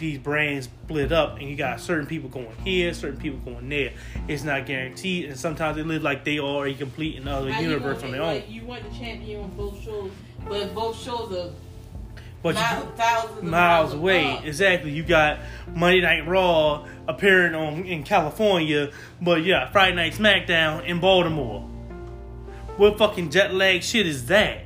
these 0.00 0.18
brands 0.18 0.66
split 0.66 1.12
up 1.12 1.38
and 1.38 1.48
you 1.48 1.54
got 1.56 1.78
certain 1.80 2.06
people 2.06 2.28
going 2.28 2.50
here, 2.64 2.92
certain 2.92 3.18
people 3.20 3.38
going 3.40 3.68
there. 3.68 3.92
It's 4.26 4.42
not 4.42 4.66
guaranteed, 4.66 5.26
and 5.26 5.38
sometimes 5.38 5.76
they 5.76 5.82
live 5.84 6.02
like 6.02 6.24
they 6.24 6.38
are 6.38 6.66
a 6.66 6.74
complete 6.74 7.16
another 7.20 7.52
How 7.52 7.60
you 7.60 7.68
universe 7.68 7.96
want- 8.02 8.04
on 8.06 8.10
their 8.12 8.22
own. 8.22 8.34
like, 8.34 8.50
You 8.50 8.64
want 8.64 8.90
the 8.90 8.98
champion 8.98 9.42
on 9.44 9.50
both 9.50 9.80
shows, 9.84 10.10
but 10.48 10.74
both 10.74 11.00
shows 11.00 11.32
are 11.32 11.50
But 12.42 12.54
miles, 12.54 13.42
miles 13.42 13.92
away. 13.94 14.30
apart. 14.32 14.46
Exactly. 14.46 14.90
You 14.90 15.02
got 15.02 15.38
Monday 15.74 16.00
Night 16.00 16.26
Raw 16.26 16.86
appearing 17.06 17.54
on 17.54 17.84
in 17.84 18.02
California, 18.02 18.90
but 19.20 19.44
yeah, 19.44 19.70
Friday 19.70 19.94
Night 19.94 20.14
SmackDown 20.14 20.86
in 20.86 21.00
Baltimore. 21.00 21.60
What 22.78 22.96
fucking 22.96 23.30
jet 23.30 23.52
lag 23.52 23.82
shit 23.82 24.06
is 24.06 24.26
that? 24.26 24.62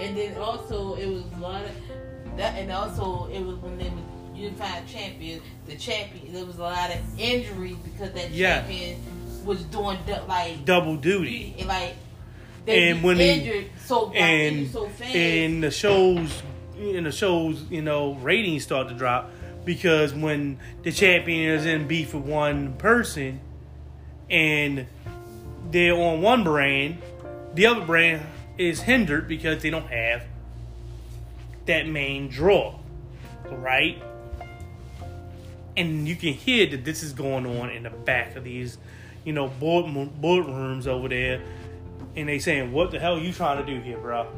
And 0.00 0.16
then 0.16 0.36
also 0.36 0.96
it 0.96 1.06
was 1.06 1.22
a 1.36 1.40
lot 1.40 1.62
of 1.62 2.36
that, 2.36 2.58
and 2.58 2.72
also 2.72 3.28
it 3.32 3.40
was 3.40 3.56
when 3.58 3.78
they 3.78 3.84
were 3.90 4.00
unified 4.34 4.86
champion. 4.88 5.40
The 5.66 5.76
champion 5.76 6.32
there 6.32 6.44
was 6.44 6.58
a 6.58 6.62
lot 6.62 6.90
of 6.90 6.98
injuries 7.18 7.76
because 7.84 8.12
that 8.12 8.30
Yeah. 8.30 8.60
champion 8.60 8.96
was 9.44 9.62
doing 9.64 9.98
du- 10.06 10.22
like 10.28 10.64
Double 10.64 10.96
duty. 10.96 11.54
and 11.58 11.68
like 11.68 11.94
they 12.64 12.90
And 12.90 13.02
when 13.02 13.16
he- 13.18 13.28
injured 13.30 13.66
so 13.84 14.06
got 14.06 14.16
And 14.16 14.70
so 14.70 14.88
fast. 14.88 15.14
and 15.14 15.62
the 15.62 15.70
shows, 15.70 16.42
in 16.80 17.04
the 17.04 17.12
shows, 17.12 17.62
you 17.70 17.82
know, 17.82 18.14
ratings 18.14 18.62
start 18.64 18.88
to 18.88 18.94
drop 18.94 19.30
because 19.64 20.12
when 20.14 20.58
the 20.82 20.90
champion 20.92 21.50
is 21.50 21.66
in 21.66 21.86
beef 21.86 22.12
with 22.14 22.24
one 22.24 22.72
person, 22.74 23.40
and 24.30 24.86
they're 25.70 25.94
on 25.94 26.22
one 26.22 26.42
brand, 26.44 26.98
the 27.54 27.66
other 27.66 27.82
brand 27.84 28.22
is 28.58 28.80
hindered 28.82 29.28
because 29.28 29.62
they 29.62 29.70
don't 29.70 29.88
have 29.90 30.24
that 31.66 31.86
main 31.86 32.28
draw, 32.28 32.74
right? 33.50 34.02
And 35.76 36.06
you 36.06 36.14
can 36.14 36.32
hear 36.32 36.66
that 36.66 36.84
this 36.84 37.02
is 37.02 37.12
going 37.12 37.46
on 37.46 37.70
in 37.70 37.82
the 37.82 37.90
back 37.90 38.36
of 38.36 38.44
these, 38.44 38.78
you 39.24 39.32
know, 39.32 39.48
board 39.48 39.86
boardrooms 39.86 40.86
over 40.86 41.08
there, 41.08 41.42
and 42.14 42.28
they 42.28 42.38
saying, 42.38 42.72
"What 42.72 42.90
the 42.92 43.00
hell 43.00 43.16
are 43.16 43.20
you 43.20 43.32
trying 43.32 43.64
to 43.64 43.74
do 43.74 43.80
here, 43.80 43.98
bro?" 43.98 44.28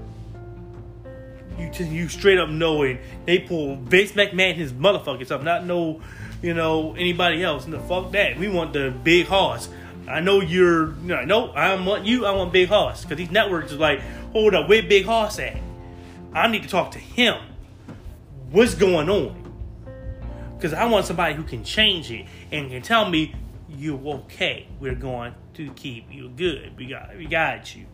You 1.59 1.71
t- 1.71 1.85
you 1.85 2.09
straight 2.09 2.39
up 2.39 2.49
knowing 2.49 2.99
they 3.25 3.39
pull 3.39 3.77
Vince 3.77 4.13
McMahon 4.13 4.55
his 4.55 4.73
motherfuckers 4.73 5.31
up, 5.31 5.43
not 5.43 5.65
know, 5.65 6.01
you 6.43 6.55
know 6.55 6.95
anybody 6.95 7.43
else. 7.43 7.67
No, 7.67 7.81
fuck 7.81 8.13
that. 8.13 8.39
We 8.39 8.49
want 8.49 8.73
the 8.73 8.91
big 9.05 9.27
horse. 9.27 9.69
I 10.09 10.21
know 10.21 10.41
you're. 10.41 10.95
You 10.97 11.09
know, 11.09 11.25
no, 11.25 11.51
I 11.51 11.75
want 11.83 12.07
you. 12.07 12.27
I 12.27 12.31
want 12.33 12.53
big 12.53 12.69
horse 12.69 13.03
because 13.03 13.19
these 13.19 13.31
networks 13.31 13.73
is 13.73 13.79
like, 13.79 14.01
hold 14.33 14.55
up, 14.55 14.69
where 14.69 14.83
big 14.83 15.05
horse 15.05 15.39
at? 15.39 15.57
I 16.33 16.49
need 16.49 16.63
to 16.63 16.69
talk 16.69 16.93
to 16.93 16.99
him. 16.99 17.37
What's 18.51 18.75
going 18.75 19.09
on? 19.09 19.46
Because 20.67 20.81
I 20.81 20.87
want 20.87 21.07
somebody 21.07 21.37
who 21.37 21.45
can 21.45 21.63
change 21.63 22.11
it 22.11 22.27
and 22.51 22.69
can 22.69 22.83
tell 22.83 23.09
me 23.09 23.33
you're 23.69 24.05
okay. 24.17 24.67
We're 24.81 24.97
going 24.97 25.33
to 25.55 25.71
keep 25.75 26.13
you 26.13 26.29
good. 26.29 26.77
We 26.77 26.87
got 26.89 27.17
we 27.17 27.27
got 27.27 27.77
you. 27.77 27.87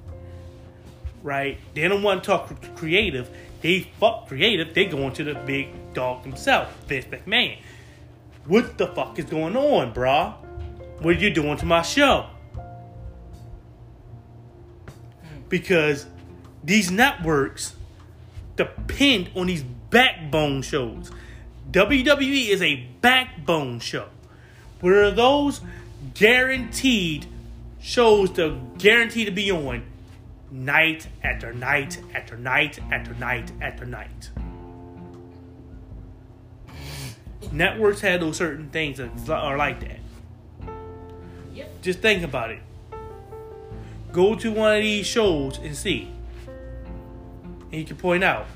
Right? 1.22 1.58
They 1.74 1.86
don't 1.86 2.02
want 2.02 2.24
to 2.24 2.26
talk 2.26 2.74
creative. 2.74 3.28
They 3.60 3.80
fuck 4.00 4.26
creative. 4.26 4.72
They 4.72 4.86
going 4.86 5.12
to 5.12 5.24
the 5.24 5.34
big 5.34 5.92
dog 5.92 6.22
himself, 6.22 6.74
Vince 6.86 7.04
McMahon. 7.04 7.58
What 8.46 8.78
the 8.78 8.86
fuck 8.86 9.18
is 9.18 9.26
going 9.26 9.54
on, 9.54 9.92
brah? 9.92 10.34
What 11.02 11.16
are 11.16 11.18
you 11.18 11.28
doing 11.28 11.58
to 11.58 11.66
my 11.66 11.82
show? 11.82 12.24
Because 15.50 16.06
these 16.64 16.90
networks 16.90 17.76
depend 18.56 19.28
on 19.34 19.48
these 19.48 19.62
backbone 19.62 20.62
shows. 20.62 21.10
WWE 21.70 22.48
is 22.48 22.60
a 22.62 22.86
backbone 23.00 23.80
show. 23.80 24.08
Where 24.80 25.04
are 25.04 25.10
those 25.10 25.60
guaranteed 26.14 27.26
shows 27.80 28.30
to 28.30 28.60
guarantee 28.78 29.24
to 29.24 29.30
be 29.30 29.50
on 29.50 29.84
night 30.50 31.08
after 31.22 31.52
night 31.52 31.98
after 32.14 32.36
night 32.36 32.78
after 32.90 33.14
night 33.14 33.50
after 33.60 33.86
night. 33.86 34.30
Networks 37.50 38.00
have 38.00 38.20
those 38.20 38.36
certain 38.36 38.70
things 38.70 38.98
that 38.98 39.30
are 39.30 39.56
like 39.56 39.80
that. 39.80 39.98
Yep. 41.54 41.82
Just 41.82 41.98
think 41.98 42.22
about 42.22 42.50
it. 42.50 42.60
Go 44.12 44.34
to 44.36 44.52
one 44.52 44.76
of 44.76 44.82
these 44.82 45.06
shows 45.06 45.58
and 45.58 45.76
see. 45.76 46.10
And 47.70 47.80
you 47.80 47.84
can 47.84 47.96
point 47.96 48.22
out. 48.22 48.46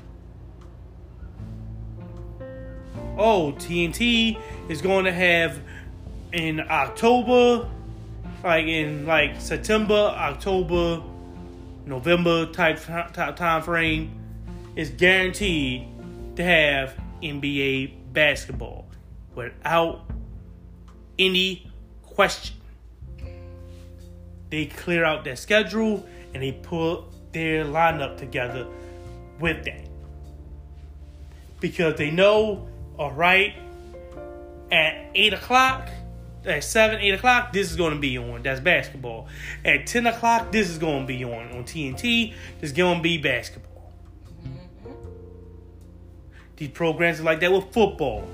Oh, 3.17 3.53
TNT 3.57 4.39
is 4.69 4.81
going 4.81 5.05
to 5.05 5.11
have 5.11 5.59
in 6.33 6.59
October, 6.59 7.67
like 8.43 8.65
in 8.65 9.07
like 9.07 9.41
September, 9.41 9.95
October, 9.95 11.01
November 11.85 12.45
type 12.45 12.79
type 13.13 13.35
time 13.35 13.63
frame, 13.63 14.11
is 14.75 14.91
guaranteed 14.91 15.87
to 16.35 16.43
have 16.43 16.95
NBA 17.23 18.13
basketball 18.13 18.87
without 19.33 20.05
any 21.17 21.71
question. 22.03 22.57
They 24.51 24.67
clear 24.67 25.03
out 25.03 25.23
their 25.23 25.35
schedule 25.35 26.07
and 26.33 26.43
they 26.43 26.51
put 26.51 27.03
their 27.33 27.65
lineup 27.65 28.17
together 28.17 28.67
with 29.39 29.65
that. 29.65 29.87
Because 31.59 31.95
they 31.95 32.11
know, 32.11 32.67
all 32.97 33.11
right, 33.11 33.53
at 34.71 35.11
8 35.13 35.33
o'clock, 35.33 35.89
at 36.45 36.63
7, 36.63 36.99
8 36.99 37.13
o'clock, 37.15 37.53
this 37.53 37.69
is 37.69 37.75
going 37.75 37.93
to 37.93 37.99
be 37.99 38.17
on. 38.17 38.43
That's 38.43 38.59
basketball. 38.59 39.27
At 39.63 39.87
10 39.87 40.07
o'clock, 40.07 40.51
this 40.51 40.69
is 40.69 40.77
going 40.77 41.01
to 41.01 41.07
be 41.07 41.23
on. 41.23 41.51
On 41.51 41.63
TNT, 41.63 42.33
this 42.59 42.71
is 42.71 42.77
going 42.77 42.97
to 42.97 43.03
be 43.03 43.17
basketball. 43.17 43.93
Mm-hmm. 44.43 44.91
These 46.55 46.69
programs 46.69 47.19
are 47.19 47.23
like 47.23 47.39
that 47.41 47.51
with 47.51 47.71
football. 47.71 48.27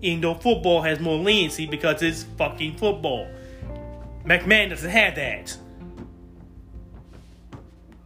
Even 0.00 0.20
though 0.20 0.34
football 0.34 0.82
has 0.82 1.00
more 1.00 1.18
leniency 1.18 1.66
because 1.66 2.02
it's 2.02 2.22
fucking 2.36 2.76
football. 2.76 3.28
McMahon 4.24 4.70
doesn't 4.70 4.90
have 4.90 5.14
that. 5.16 5.56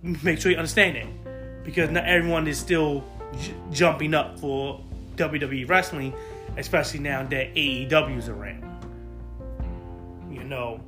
Make 0.02 0.41
sure 0.41 0.50
you 0.50 0.57
understand 0.57 0.97
that. 0.97 1.64
Because 1.64 1.91
not 1.91 2.05
everyone 2.05 2.47
is 2.49 2.59
still 2.59 3.05
j- 3.38 3.55
jumping 3.71 4.14
up 4.14 4.38
for 4.38 4.83
WWE 5.31 5.69
wrestling, 5.69 6.14
especially 6.57 7.00
now 7.00 7.23
that 7.25 7.55
AEW 7.55 8.19
is 8.19 8.29
around. 8.29 8.64
You 10.31 10.45
know, 10.45 10.81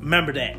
remember 0.00 0.32
that. 0.32 0.56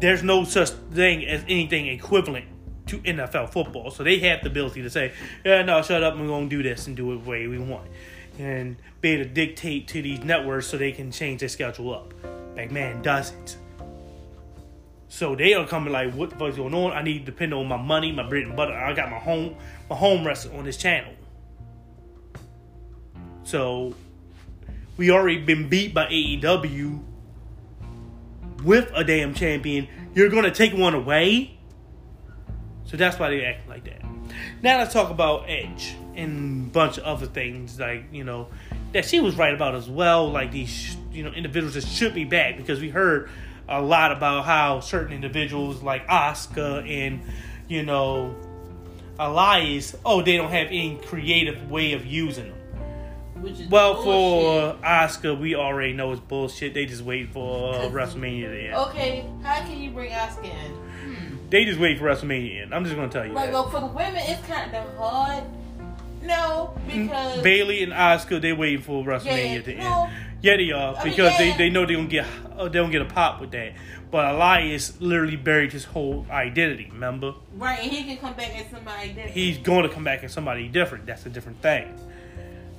There's 0.00 0.22
no 0.22 0.44
such 0.44 0.70
thing 0.70 1.26
as 1.26 1.42
anything 1.42 1.86
equivalent 1.88 2.46
to 2.86 2.98
NFL 2.98 3.50
football. 3.50 3.90
So 3.90 4.02
they 4.02 4.18
have 4.20 4.42
the 4.42 4.48
ability 4.48 4.82
to 4.82 4.90
say, 4.90 5.12
yeah, 5.44 5.62
no, 5.62 5.82
shut 5.82 6.02
up, 6.02 6.16
we're 6.16 6.26
going 6.26 6.48
to 6.48 6.56
do 6.56 6.62
this 6.62 6.86
and 6.86 6.96
do 6.96 7.12
it 7.12 7.24
the 7.24 7.30
way 7.30 7.46
we 7.46 7.58
want. 7.58 7.88
And 8.38 8.76
be 9.00 9.10
able 9.10 9.24
to 9.24 9.30
dictate 9.30 9.88
to 9.88 10.02
these 10.02 10.20
networks 10.20 10.66
so 10.66 10.76
they 10.76 10.92
can 10.92 11.10
change 11.12 11.40
their 11.40 11.48
schedule 11.48 11.94
up. 11.94 12.14
McMahon 12.54 13.02
doesn't. 13.02 13.58
So 15.10 15.34
they 15.34 15.54
are 15.54 15.66
coming 15.66 15.92
like, 15.92 16.14
what 16.14 16.30
the 16.30 16.36
fuck's 16.36 16.56
going 16.56 16.72
on? 16.72 16.92
I 16.92 17.02
need 17.02 17.18
to 17.18 17.24
depend 17.24 17.52
on 17.52 17.66
my 17.66 17.76
money, 17.76 18.12
my 18.12 18.22
bread 18.28 18.44
and 18.44 18.56
butter. 18.56 18.72
I 18.72 18.94
got 18.94 19.10
my 19.10 19.18
home, 19.18 19.56
my 19.90 19.96
home 19.96 20.24
wrestling 20.24 20.56
on 20.56 20.64
this 20.64 20.76
channel. 20.76 21.12
So 23.42 23.92
we 24.96 25.10
already 25.10 25.40
been 25.40 25.68
beat 25.68 25.92
by 25.92 26.06
AEW 26.06 27.02
with 28.62 28.88
a 28.94 29.02
damn 29.02 29.34
champion. 29.34 29.88
You're 30.14 30.28
gonna 30.28 30.54
take 30.54 30.74
one 30.74 30.94
away. 30.94 31.58
So 32.84 32.96
that's 32.96 33.18
why 33.18 33.30
they 33.30 33.44
act 33.44 33.68
like 33.68 33.82
that. 33.86 34.04
Now 34.62 34.78
let's 34.78 34.92
talk 34.92 35.10
about 35.10 35.46
Edge 35.48 35.96
and 36.14 36.68
a 36.68 36.70
bunch 36.70 36.98
of 36.98 37.04
other 37.04 37.26
things 37.26 37.80
like 37.80 38.04
you 38.12 38.22
know 38.22 38.46
that 38.92 39.04
she 39.06 39.18
was 39.18 39.34
right 39.34 39.52
about 39.52 39.74
as 39.74 39.88
well. 39.88 40.30
Like 40.30 40.52
these 40.52 40.96
you 41.10 41.24
know 41.24 41.32
individuals 41.32 41.74
that 41.74 41.84
should 41.84 42.14
be 42.14 42.24
back 42.24 42.56
because 42.56 42.80
we 42.80 42.90
heard 42.90 43.28
a 43.70 43.80
lot 43.80 44.12
about 44.12 44.44
how 44.44 44.80
certain 44.80 45.12
individuals 45.14 45.82
like 45.82 46.06
Asuka 46.08 46.86
and 46.88 47.20
you 47.68 47.82
know 47.84 48.34
Elias, 49.18 49.94
oh 50.04 50.22
they 50.22 50.36
don't 50.36 50.50
have 50.50 50.68
any 50.68 50.98
creative 51.06 51.70
way 51.70 51.92
of 51.92 52.04
using 52.06 52.46
them. 52.46 52.54
Which 53.42 53.58
is 53.60 53.68
Well, 53.68 53.94
bullshit. 54.02 54.76
for 54.80 54.84
Asuka, 54.86 55.38
we 55.40 55.54
already 55.54 55.92
know 55.94 56.12
it's 56.12 56.20
bullshit. 56.20 56.74
They 56.74 56.84
just 56.86 57.02
wait 57.02 57.32
for 57.32 57.74
uh, 57.74 57.78
WrestleMania 57.88 58.48
to 58.48 58.60
end. 58.60 58.74
Okay, 58.88 59.24
how 59.42 59.60
can 59.60 59.78
you 59.80 59.90
bring 59.90 60.10
Asuka 60.10 60.44
in? 60.44 60.72
Hmm. 61.14 61.36
They 61.48 61.64
just 61.64 61.80
wait 61.80 61.98
for 61.98 62.04
WrestleMania 62.04 62.48
to 62.50 62.58
end. 62.62 62.74
I'm 62.74 62.84
just 62.84 62.96
gonna 62.96 63.08
tell 63.08 63.24
you 63.26 63.32
Right, 63.32 63.46
that. 63.46 63.52
well, 63.52 63.70
for 63.70 63.80
the 63.80 63.86
women, 63.86 64.16
it's 64.26 64.46
kind 64.46 64.74
of 64.74 64.96
hard. 64.96 65.44
No, 66.22 66.78
because 66.86 67.40
Bayley 67.42 67.82
and 67.82 67.92
Asuka, 67.92 68.42
they 68.42 68.52
waiting 68.52 68.82
for 68.82 69.02
WrestleMania 69.02 69.54
Yeah, 69.54 69.62
to 69.62 69.74
no. 69.78 70.04
end. 70.04 70.12
Yeah, 70.42 70.56
they 70.56 70.70
are 70.72 70.94
because 71.02 71.32
yeah. 71.32 71.38
they, 71.38 71.56
they 71.56 71.70
know 71.70 71.84
they 71.84 71.94
don't 71.94 72.08
get 72.08 72.26
uh, 72.56 72.64
they 72.64 72.78
don't 72.78 72.90
get 72.90 73.02
a 73.02 73.06
pop 73.06 73.40
with 73.40 73.50
that. 73.52 73.74
But 74.10 74.34
Elias 74.34 75.00
literally 75.00 75.36
buried 75.36 75.72
his 75.72 75.84
whole 75.84 76.26
identity. 76.30 76.88
Remember, 76.92 77.34
right, 77.56 77.78
and 77.80 77.92
he 77.92 78.02
can 78.04 78.16
come 78.16 78.34
back 78.34 78.56
as 78.56 78.70
somebody 78.70 79.08
different. 79.08 79.30
he's 79.30 79.58
going 79.58 79.84
to 79.84 79.88
come 79.88 80.02
back 80.02 80.24
as 80.24 80.32
somebody 80.32 80.66
different. 80.68 81.06
That's 81.06 81.26
a 81.26 81.30
different 81.30 81.62
thing. 81.62 81.94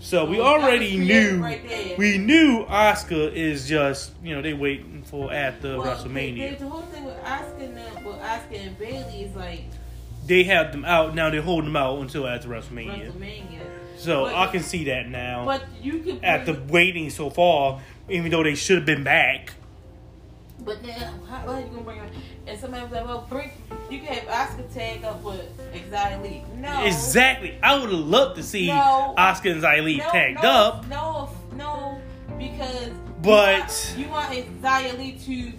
So 0.02 0.26
we 0.26 0.39
Oh, 0.39 0.43
already 0.43 0.97
that 0.97 1.00
was 1.00 1.08
creative 1.08 1.38
knew 1.38 1.43
right 1.43 1.97
we 1.97 2.17
knew 2.17 2.65
Asuka 2.65 3.32
is 3.34 3.69
just 3.69 4.13
you 4.24 4.36
know 4.36 4.41
they 4.41 4.54
waiting 4.54 5.04
for 5.04 5.32
after 5.32 5.78
Well, 5.78 5.95
WrestleMania. 5.95 6.58
The, 6.58 6.63
the 6.65 6.69
whole 6.69 6.82
thing 6.82 7.06
with 7.06 7.17
and 7.24 7.78
them, 7.78 8.04
with 8.04 8.17
Asuka 8.17 8.67
and 8.67 8.80
Bayley 8.80 9.24
is 9.24 9.36
like 9.36 9.65
they 10.26 10.43
have 10.43 10.71
them 10.71 10.86
out 10.86 11.13
now. 11.13 11.30
They're 11.30 11.41
holding 11.41 11.65
them 11.65 11.76
out 11.76 12.00
until 12.00 12.28
after 12.28 12.47
WrestleMania. 12.47 13.12
WrestleMania. 13.12 13.61
So 14.02 14.26
But- 14.26 14.36
I 14.36 14.48
can 14.48 14.64
see 14.64 14.86
that 14.86 15.08
now. 15.10 15.46
But 15.46 15.64
you 15.82 16.00
could 16.00 16.24
after 16.24 16.54
waiting 16.70 17.10
so 17.12 17.30
far, 17.30 17.80
even 18.10 18.32
though 18.32 18.42
they 18.44 18.56
should 18.56 18.78
have 18.78 18.86
been 18.86 19.04
back. 19.04 19.54
But 20.60 20.84
then 20.84 20.96
how, 21.30 21.38
how 21.38 21.58
you 21.60 21.66
gonna 21.66 21.82
bring 21.82 21.98
her? 22.00 22.08
And 22.48 22.60
somebody 22.60 22.84
was 22.84 22.92
like, 22.92 23.06
"Well, 23.06 23.28
bring 23.30 23.52
you 23.90 24.00
can 24.00 24.08
have 24.16 24.24
Asuka 24.50 24.74
tag 24.74 25.04
up 25.04 25.24
with 25.24 25.46
Elite." 26.20 26.44
No, 26.58 26.84
Exactly. 26.86 27.58
I 27.62 27.76
would 27.76 27.90
have 27.90 28.00
loved 28.00 28.36
to 28.38 28.44
see 28.44 28.68
No. 28.68 29.14
Asuka 29.18 29.52
and 29.52 29.62
Xia 29.64 29.84
Li 29.84 29.98
no, 29.98 30.10
tagged 30.10 30.42
no, 30.44 30.50
up. 30.50 30.88
No, 30.88 31.30
no, 31.56 32.02
because 32.40 32.90
But- 33.22 33.94
you 33.98 34.08
want, 34.08 34.32
you 34.32 34.34
want 34.34 34.34
to 34.34 34.44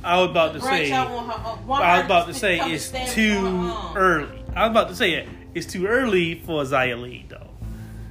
I 0.05 0.20
was 0.20 0.31
about 0.31 0.55
to 0.55 0.61
say. 0.61 0.90
her. 0.90 0.96
Uh, 0.96 1.74
I 1.81 1.96
was 1.98 2.05
about 2.05 2.26
to 2.26 2.35
say 2.35 2.59
it's 2.59 2.90
too 3.14 3.37
on 3.38 3.68
her 3.68 3.72
own. 3.72 3.96
early. 3.96 4.44
I 4.57 4.66
was 4.66 4.70
about 4.72 4.88
to 4.88 4.96
say 4.96 5.12
it. 5.14 5.28
It's 5.55 5.66
too 5.66 5.87
early 5.87 6.37
for 6.46 6.62
Xia 6.64 7.00
Li 7.00 7.24
though. 7.28 7.51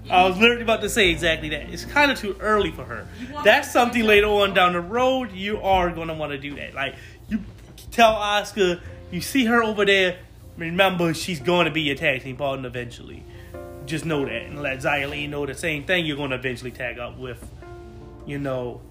I 0.09 0.27
was 0.27 0.37
literally 0.37 0.63
about 0.63 0.81
to 0.81 0.89
say 0.89 1.09
exactly 1.09 1.49
that. 1.49 1.69
It's 1.69 1.85
kind 1.85 2.11
of 2.11 2.17
too 2.19 2.35
early 2.39 2.71
for 2.71 2.83
her. 2.83 3.07
That's 3.43 3.71
something 3.71 4.03
later 4.03 4.27
on 4.27 4.53
down 4.53 4.73
the 4.73 4.81
road. 4.81 5.31
You 5.31 5.61
are 5.61 5.89
gonna 5.91 6.13
want 6.13 6.31
to 6.31 6.37
do 6.37 6.55
that. 6.55 6.73
Like 6.73 6.95
you 7.29 7.43
tell 7.91 8.15
Asuka, 8.15 8.81
you 9.11 9.21
see 9.21 9.45
her 9.45 9.63
over 9.63 9.85
there. 9.85 10.17
Remember, 10.57 11.13
she's 11.13 11.39
going 11.39 11.65
to 11.65 11.71
be 11.71 11.81
your 11.81 11.95
tag 11.95 12.23
team 12.23 12.35
partner 12.35 12.67
eventually. 12.67 13.23
Just 13.85 14.05
know 14.05 14.25
that, 14.25 14.43
and 14.43 14.61
let 14.61 14.79
Xia 14.79 15.09
Li 15.09 15.27
know 15.27 15.45
the 15.45 15.55
same 15.55 15.85
thing. 15.85 16.05
You're 16.05 16.17
going 16.17 16.29
to 16.31 16.35
eventually 16.35 16.71
tag 16.71 16.99
up 16.99 17.17
with, 17.17 17.43
you 18.25 18.37
know, 18.37 18.81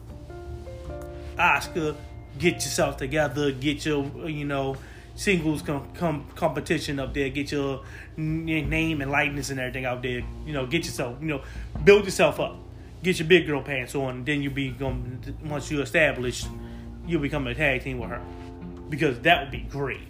Asuka. 1.36 1.96
Get 2.38 2.54
yourself 2.54 2.96
together. 2.96 3.52
Get 3.52 3.84
your, 3.84 4.04
you 4.28 4.44
know, 4.44 4.76
singles 5.20 5.60
com- 5.60 5.86
com- 5.92 6.26
competition 6.34 6.98
up 6.98 7.12
there. 7.12 7.28
Get 7.28 7.52
your 7.52 7.82
name 8.16 9.02
and 9.02 9.10
likeness 9.10 9.50
and 9.50 9.60
everything 9.60 9.84
out 9.84 10.02
there. 10.02 10.22
You 10.46 10.52
know, 10.54 10.66
get 10.66 10.86
yourself, 10.86 11.18
you 11.20 11.26
know, 11.26 11.42
build 11.84 12.06
yourself 12.06 12.40
up. 12.40 12.56
Get 13.02 13.18
your 13.18 13.28
big 13.28 13.46
girl 13.46 13.62
pants 13.62 13.94
on. 13.94 14.24
Then 14.24 14.42
you 14.42 14.48
be 14.50 14.70
going 14.70 15.36
once 15.44 15.70
you 15.70 15.82
established, 15.82 16.48
you'll 17.06 17.20
become 17.20 17.46
a 17.46 17.54
tag 17.54 17.82
team 17.82 17.98
with 17.98 18.08
her 18.08 18.22
because 18.88 19.20
that 19.20 19.42
would 19.42 19.50
be 19.50 19.60
great. 19.60 20.08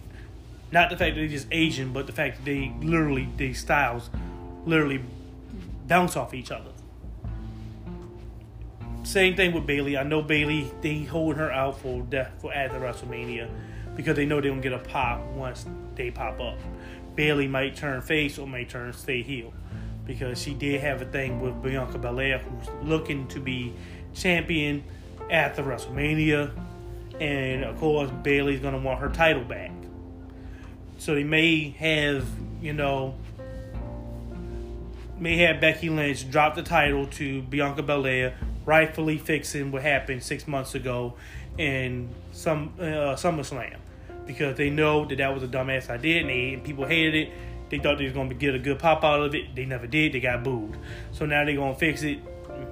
Not 0.71 0.89
the 0.89 0.95
fact 0.95 1.15
that 1.15 1.21
they're 1.21 1.27
just 1.27 1.47
Asian, 1.51 1.91
but 1.91 2.07
the 2.07 2.13
fact 2.13 2.37
that 2.37 2.45
they 2.45 2.73
literally 2.81 3.27
their 3.35 3.53
styles 3.53 4.09
literally 4.65 5.03
bounce 5.87 6.15
off 6.15 6.33
each 6.33 6.51
other. 6.51 6.71
Same 9.03 9.35
thing 9.35 9.51
with 9.51 9.65
Bayley. 9.65 9.97
I 9.97 10.03
know 10.03 10.21
Bayley. 10.21 10.71
They 10.81 11.03
hold 11.03 11.35
her 11.35 11.51
out 11.51 11.81
for 11.81 12.01
death 12.03 12.31
for 12.39 12.53
at 12.53 12.71
the 12.71 12.77
WrestleMania 12.77 13.49
because 13.95 14.15
they 14.15 14.25
know 14.25 14.41
they 14.41 14.47
don't 14.47 14.61
get 14.61 14.73
a 14.73 14.79
pop 14.79 15.21
once 15.33 15.65
they 15.95 16.11
pop 16.11 16.39
up. 16.39 16.57
Bayley 17.15 17.47
might 17.47 17.75
turn 17.75 18.01
face 18.01 18.37
or 18.37 18.47
might 18.47 18.69
turn 18.69 18.93
stay 18.93 19.21
heel 19.21 19.53
because 20.05 20.41
she 20.41 20.53
did 20.53 20.81
have 20.81 21.01
a 21.01 21.05
thing 21.05 21.39
with 21.39 21.61
Bianca 21.61 21.97
Belair, 21.97 22.39
who's 22.39 22.67
looking 22.87 23.27
to 23.27 23.39
be 23.39 23.73
champion 24.13 24.83
after 25.29 25.63
WrestleMania, 25.63 26.51
and 27.19 27.63
of 27.63 27.77
course 27.77 28.09
Bayley's 28.23 28.59
gonna 28.59 28.79
want 28.79 28.99
her 28.99 29.09
title 29.09 29.43
back. 29.43 29.71
So 30.97 31.15
they 31.15 31.23
may 31.23 31.69
have, 31.71 32.25
you 32.61 32.73
know, 32.73 33.15
may 35.19 35.37
have 35.37 35.61
Becky 35.61 35.89
Lynch 35.89 36.29
drop 36.29 36.55
the 36.55 36.63
title 36.63 37.07
to 37.07 37.41
Bianca 37.43 37.83
Belair, 37.83 38.35
rightfully 38.65 39.17
fixing 39.17 39.71
what 39.71 39.83
happened 39.83 40.23
six 40.23 40.47
months 40.47 40.75
ago 40.75 41.13
in 41.57 42.09
some 42.31 42.73
uh, 42.79 43.15
SummerSlam 43.15 43.80
because 44.31 44.57
they 44.57 44.69
know 44.69 45.05
that 45.05 45.17
that 45.17 45.33
was 45.33 45.43
a 45.43 45.47
dumbass 45.47 45.89
idea 45.89 46.21
and, 46.21 46.29
they, 46.29 46.53
and 46.53 46.63
people 46.63 46.85
hated 46.85 47.15
it. 47.15 47.33
They 47.69 47.79
thought 47.79 47.97
they 47.97 48.05
was 48.05 48.13
gonna 48.13 48.33
get 48.33 48.55
a 48.55 48.59
good 48.59 48.79
pop 48.79 49.03
out 49.03 49.21
of 49.21 49.35
it. 49.35 49.55
They 49.55 49.65
never 49.65 49.87
did. 49.87 50.13
They 50.13 50.19
got 50.19 50.43
booed. 50.43 50.77
So 51.11 51.25
now 51.25 51.45
they're 51.45 51.55
gonna 51.55 51.75
fix 51.75 52.03
it 52.03 52.19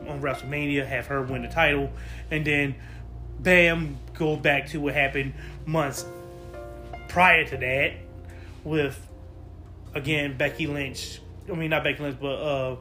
on 0.08 0.22
WrestleMania, 0.22 0.86
have 0.86 1.08
her 1.08 1.22
win 1.24 1.42
the 1.42 1.48
title, 1.48 1.90
and 2.32 2.46
then 2.46 2.76
bam, 3.40 3.98
go 4.14 4.36
back 4.36 4.68
to 4.70 4.80
what 4.80 4.94
happened 4.94 5.34
months 5.66 6.06
prior 7.08 7.46
to 7.46 7.58
that 7.58 7.94
with 8.64 9.00
again 9.94 10.38
Becky 10.38 10.68
Lynch. 10.68 11.22
I 11.50 11.56
mean 11.56 11.70
not 11.70 11.84
Becky 11.84 12.04
Lynch, 12.04 12.18
but 12.20 12.36
uh, 12.36 12.76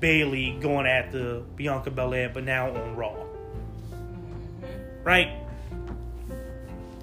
Bayley 0.00 0.56
going 0.60 0.86
after 0.86 1.40
Bianca 1.56 1.90
Belair, 1.90 2.30
but 2.32 2.44
now 2.44 2.70
on 2.70 2.96
Raw. 2.96 3.16
Right? 5.02 5.45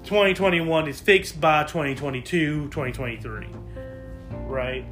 2021 0.04 0.86
is 0.88 1.00
fixed 1.00 1.40
by 1.40 1.64
2022, 1.64 2.68
2023. 2.68 3.48
Right? 4.46 4.84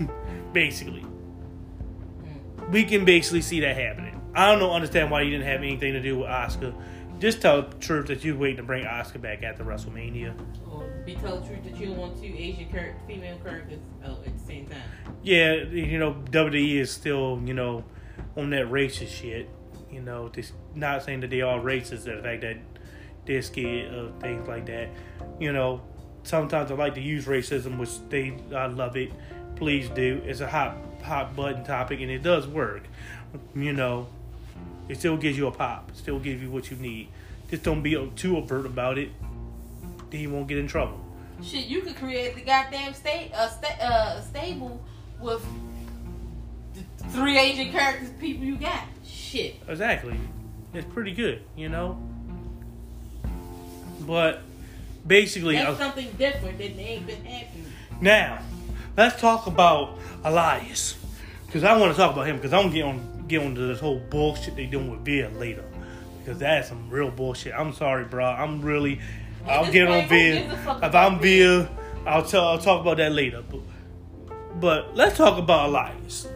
basically. 0.52 1.00
Hmm. 1.00 2.70
We 2.72 2.84
can 2.84 3.04
basically 3.04 3.42
see 3.42 3.60
that 3.60 3.76
happening. 3.76 4.20
I 4.34 4.50
don't 4.50 4.58
know, 4.58 4.72
understand 4.72 5.10
why 5.10 5.22
you 5.22 5.30
didn't 5.30 5.46
have 5.46 5.60
anything 5.60 5.92
to 5.92 6.00
do 6.00 6.18
with 6.18 6.28
Asuka. 6.28 6.74
Just 7.20 7.40
tell 7.40 7.62
the 7.62 7.76
truth 7.76 8.08
that 8.08 8.24
you're 8.24 8.36
waiting 8.36 8.56
to 8.56 8.62
bring 8.64 8.84
Asuka 8.84 9.20
back 9.20 9.44
after 9.44 9.62
WrestleMania. 9.62 10.34
Or 10.68 10.88
be 11.06 11.14
told 11.14 11.44
the 11.44 11.48
truth 11.48 11.64
that 11.64 11.76
you 11.78 11.86
don't 11.88 11.98
want 11.98 12.20
two 12.20 12.34
Asian 12.36 12.68
char- 12.72 12.96
female 13.06 13.38
characters 13.38 13.78
oh, 14.04 14.18
at 14.26 14.36
the 14.36 14.44
same 14.44 14.66
time. 14.66 14.82
Yeah, 15.22 15.54
you 15.54 15.98
know, 15.98 16.14
WWE 16.30 16.80
is 16.80 16.90
still, 16.90 17.40
you 17.44 17.54
know, 17.54 17.84
on 18.36 18.50
that 18.50 18.66
racist 18.66 19.10
shit. 19.10 19.48
You 19.88 20.00
know, 20.00 20.30
just 20.30 20.54
not 20.74 21.04
saying 21.04 21.20
that 21.20 21.30
they 21.30 21.42
are 21.42 21.60
racist, 21.60 22.04
the 22.04 22.20
fact 22.22 22.40
that 22.40 22.56
they're 23.24 23.42
scared 23.42 23.92
of 23.94 24.20
things 24.20 24.46
like 24.48 24.66
that. 24.66 24.88
You 25.38 25.52
know, 25.52 25.82
sometimes 26.24 26.70
I 26.70 26.74
like 26.74 26.94
to 26.94 27.00
use 27.00 27.26
racism, 27.26 27.78
which 27.78 27.90
they, 28.08 28.36
I 28.54 28.66
love 28.66 28.96
it. 28.96 29.12
Please 29.56 29.88
do. 29.90 30.20
It's 30.24 30.40
a 30.40 30.48
hot, 30.48 30.76
hot 31.02 31.36
button 31.36 31.64
topic, 31.64 32.00
and 32.00 32.10
it 32.10 32.22
does 32.22 32.46
work. 32.46 32.82
You 33.54 33.72
know, 33.72 34.08
it 34.88 34.98
still 34.98 35.16
gives 35.16 35.36
you 35.38 35.46
a 35.46 35.52
pop. 35.52 35.90
Still 35.94 36.18
gives 36.18 36.42
you 36.42 36.50
what 36.50 36.70
you 36.70 36.76
need. 36.76 37.08
Just 37.50 37.62
don't 37.62 37.82
be 37.82 38.10
too 38.16 38.36
overt 38.36 38.66
about 38.66 38.98
it. 38.98 39.10
Then 40.10 40.20
you 40.20 40.30
won't 40.30 40.48
get 40.48 40.58
in 40.58 40.66
trouble. 40.66 41.00
Shit, 41.42 41.66
you 41.66 41.80
could 41.82 41.96
create 41.96 42.34
the 42.34 42.42
goddamn 42.42 42.94
state, 42.94 43.32
uh, 43.34 43.48
sta- 43.48 43.80
uh, 43.80 44.20
stable 44.20 44.82
with 45.20 45.44
the 46.74 47.04
three 47.08 47.38
Asian 47.38 47.70
characters, 47.70 48.10
people 48.20 48.44
you 48.44 48.56
got. 48.56 48.84
Shit. 49.04 49.56
Exactly. 49.68 50.16
It's 50.72 50.86
pretty 50.92 51.12
good, 51.12 51.42
you 51.56 51.68
know. 51.68 52.00
But 54.02 54.42
basically, 55.06 55.56
That's 55.56 55.70
uh, 55.70 55.78
something 55.78 56.10
different 56.18 56.58
that 56.58 56.78
ain't 56.78 57.06
been 57.06 57.24
happening. 57.24 57.66
now 58.00 58.40
let's 58.96 59.20
talk 59.20 59.46
about 59.46 59.98
Elias 60.24 60.96
because 61.46 61.64
I 61.64 61.76
want 61.78 61.92
to 61.92 61.96
talk 61.96 62.12
about 62.12 62.26
him 62.26 62.36
because 62.36 62.52
I'm 62.52 62.64
gonna 62.64 62.74
get 62.74 62.84
on 62.84 63.24
get 63.28 63.42
onto 63.42 63.66
this 63.68 63.80
whole 63.80 63.98
bullshit 63.98 64.56
they 64.56 64.66
doing 64.66 64.90
with 64.90 65.04
Veer 65.04 65.28
later 65.30 65.64
because 66.18 66.38
that's 66.38 66.68
some 66.68 66.88
real 66.90 67.10
bullshit. 67.10 67.54
I'm 67.54 67.72
sorry, 67.72 68.04
bro. 68.04 68.24
I'm 68.26 68.60
really. 68.62 69.00
At 69.44 69.50
I'll 69.64 69.72
get 69.72 69.88
on 69.88 70.00
point, 70.00 70.02
who 70.02 70.08
Veer. 70.08 70.34
gives 70.42 70.52
a 70.52 70.56
fuck 70.58 70.82
If 70.82 70.94
I'm 70.94 71.18
Veer, 71.20 71.68
I'll 72.06 72.24
tell. 72.24 72.46
I'll 72.48 72.58
talk 72.58 72.80
about 72.80 72.98
that 72.98 73.12
later. 73.12 73.42
But, 73.50 73.60
but 74.60 74.96
let's 74.96 75.16
talk 75.16 75.38
about 75.38 75.70
Elias. 75.70 76.28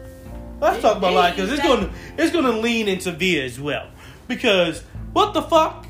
Let's 0.59 0.81
talk 0.81 0.97
about 0.97 1.13
Elias 1.13 1.35
because 1.35 1.51
it's 1.53 1.63
gonna 1.63 1.91
it's 2.17 2.31
gonna 2.33 2.51
lean 2.51 2.87
into 2.87 3.11
Veer 3.11 3.45
as 3.45 3.59
well. 3.59 3.89
Because 4.27 4.81
what 5.13 5.33
the 5.33 5.41
fuck 5.41 5.86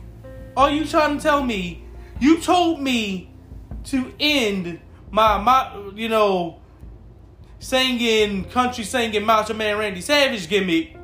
are 0.57 0.71
you 0.71 0.85
trying 0.85 1.17
to 1.17 1.23
tell 1.23 1.43
me? 1.43 1.83
You 2.19 2.41
told 2.41 2.81
me 2.81 3.29
to 3.85 4.11
end 4.19 4.81
my 5.11 5.37
my 5.37 5.91
you 5.95 6.09
know 6.09 6.59
singing 7.59 8.43
country 8.45 8.83
singing 8.83 9.23
Macho 9.23 9.53
Man 9.53 9.77
Randy 9.77 10.01
Savage 10.01 10.49
gimmick, 10.49 10.97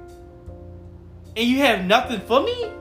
and 1.37 1.47
you 1.47 1.59
have 1.59 1.85
nothing 1.85 2.19
for 2.21 2.41
me. 2.41 2.71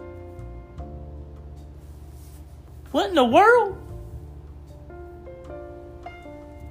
What 2.91 3.11
in 3.11 3.15
the 3.15 3.25
world? 3.25 3.79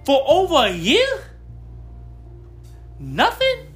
For 0.05 0.23
over 0.27 0.65
a 0.65 0.71
year? 0.71 1.07
Nothing? 2.99 3.67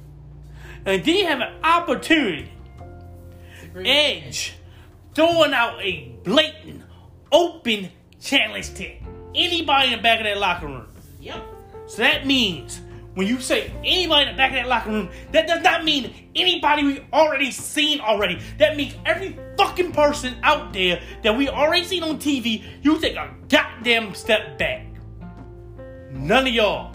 And 0.84 1.04
then 1.04 1.14
you 1.14 1.26
have 1.26 1.40
an 1.40 1.54
opportunity. 1.62 2.50
Edge 3.76 4.54
throwing 5.16 5.54
out 5.54 5.82
a 5.82 6.12
blatant, 6.24 6.82
open 7.32 7.88
challenge 8.20 8.74
to 8.74 8.86
anybody 9.34 9.92
in 9.92 9.96
the 9.96 10.02
back 10.02 10.20
of 10.20 10.24
that 10.24 10.36
locker 10.36 10.66
room. 10.66 10.86
Yep. 11.20 11.42
So 11.86 12.02
that 12.02 12.26
means 12.26 12.82
when 13.14 13.26
you 13.26 13.40
say 13.40 13.72
anybody 13.82 14.28
in 14.28 14.32
the 14.32 14.36
back 14.36 14.50
of 14.50 14.56
that 14.56 14.68
locker 14.68 14.90
room, 14.90 15.08
that 15.32 15.46
does 15.46 15.62
not 15.62 15.84
mean 15.84 16.12
anybody 16.34 16.84
we 16.84 17.06
already 17.14 17.50
seen 17.50 17.98
already. 18.00 18.38
That 18.58 18.76
means 18.76 18.94
every 19.06 19.38
fucking 19.56 19.92
person 19.92 20.36
out 20.42 20.74
there 20.74 21.00
that 21.22 21.34
we 21.34 21.48
already 21.48 21.84
seen 21.84 22.02
on 22.02 22.18
TV, 22.18 22.62
you 22.82 23.00
take 23.00 23.16
a 23.16 23.34
goddamn 23.48 24.14
step 24.14 24.58
back. 24.58 24.86
None 26.10 26.46
of 26.46 26.52
y'all. 26.52 26.94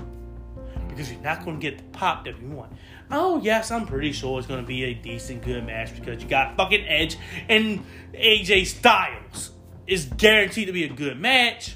Because 0.87 1.11
you're 1.11 1.21
not 1.21 1.43
gonna 1.43 1.57
get 1.57 1.79
the 1.79 1.83
pop 1.85 2.25
that 2.25 2.39
you 2.39 2.49
want. 2.49 2.71
Oh 3.11 3.39
yes, 3.41 3.71
I'm 3.71 3.85
pretty 3.85 4.11
sure 4.11 4.37
it's 4.39 4.47
gonna 4.47 4.63
be 4.63 4.83
a 4.85 4.93
decent 4.93 5.43
good 5.43 5.65
match 5.65 5.93
because 5.95 6.21
you 6.23 6.29
got 6.29 6.55
fucking 6.55 6.85
Edge 6.87 7.17
and 7.49 7.83
AJ 8.13 8.65
Styles. 8.67 9.51
It's 9.87 10.05
guaranteed 10.05 10.67
to 10.67 10.73
be 10.73 10.85
a 10.85 10.89
good 10.89 11.19
match. 11.19 11.75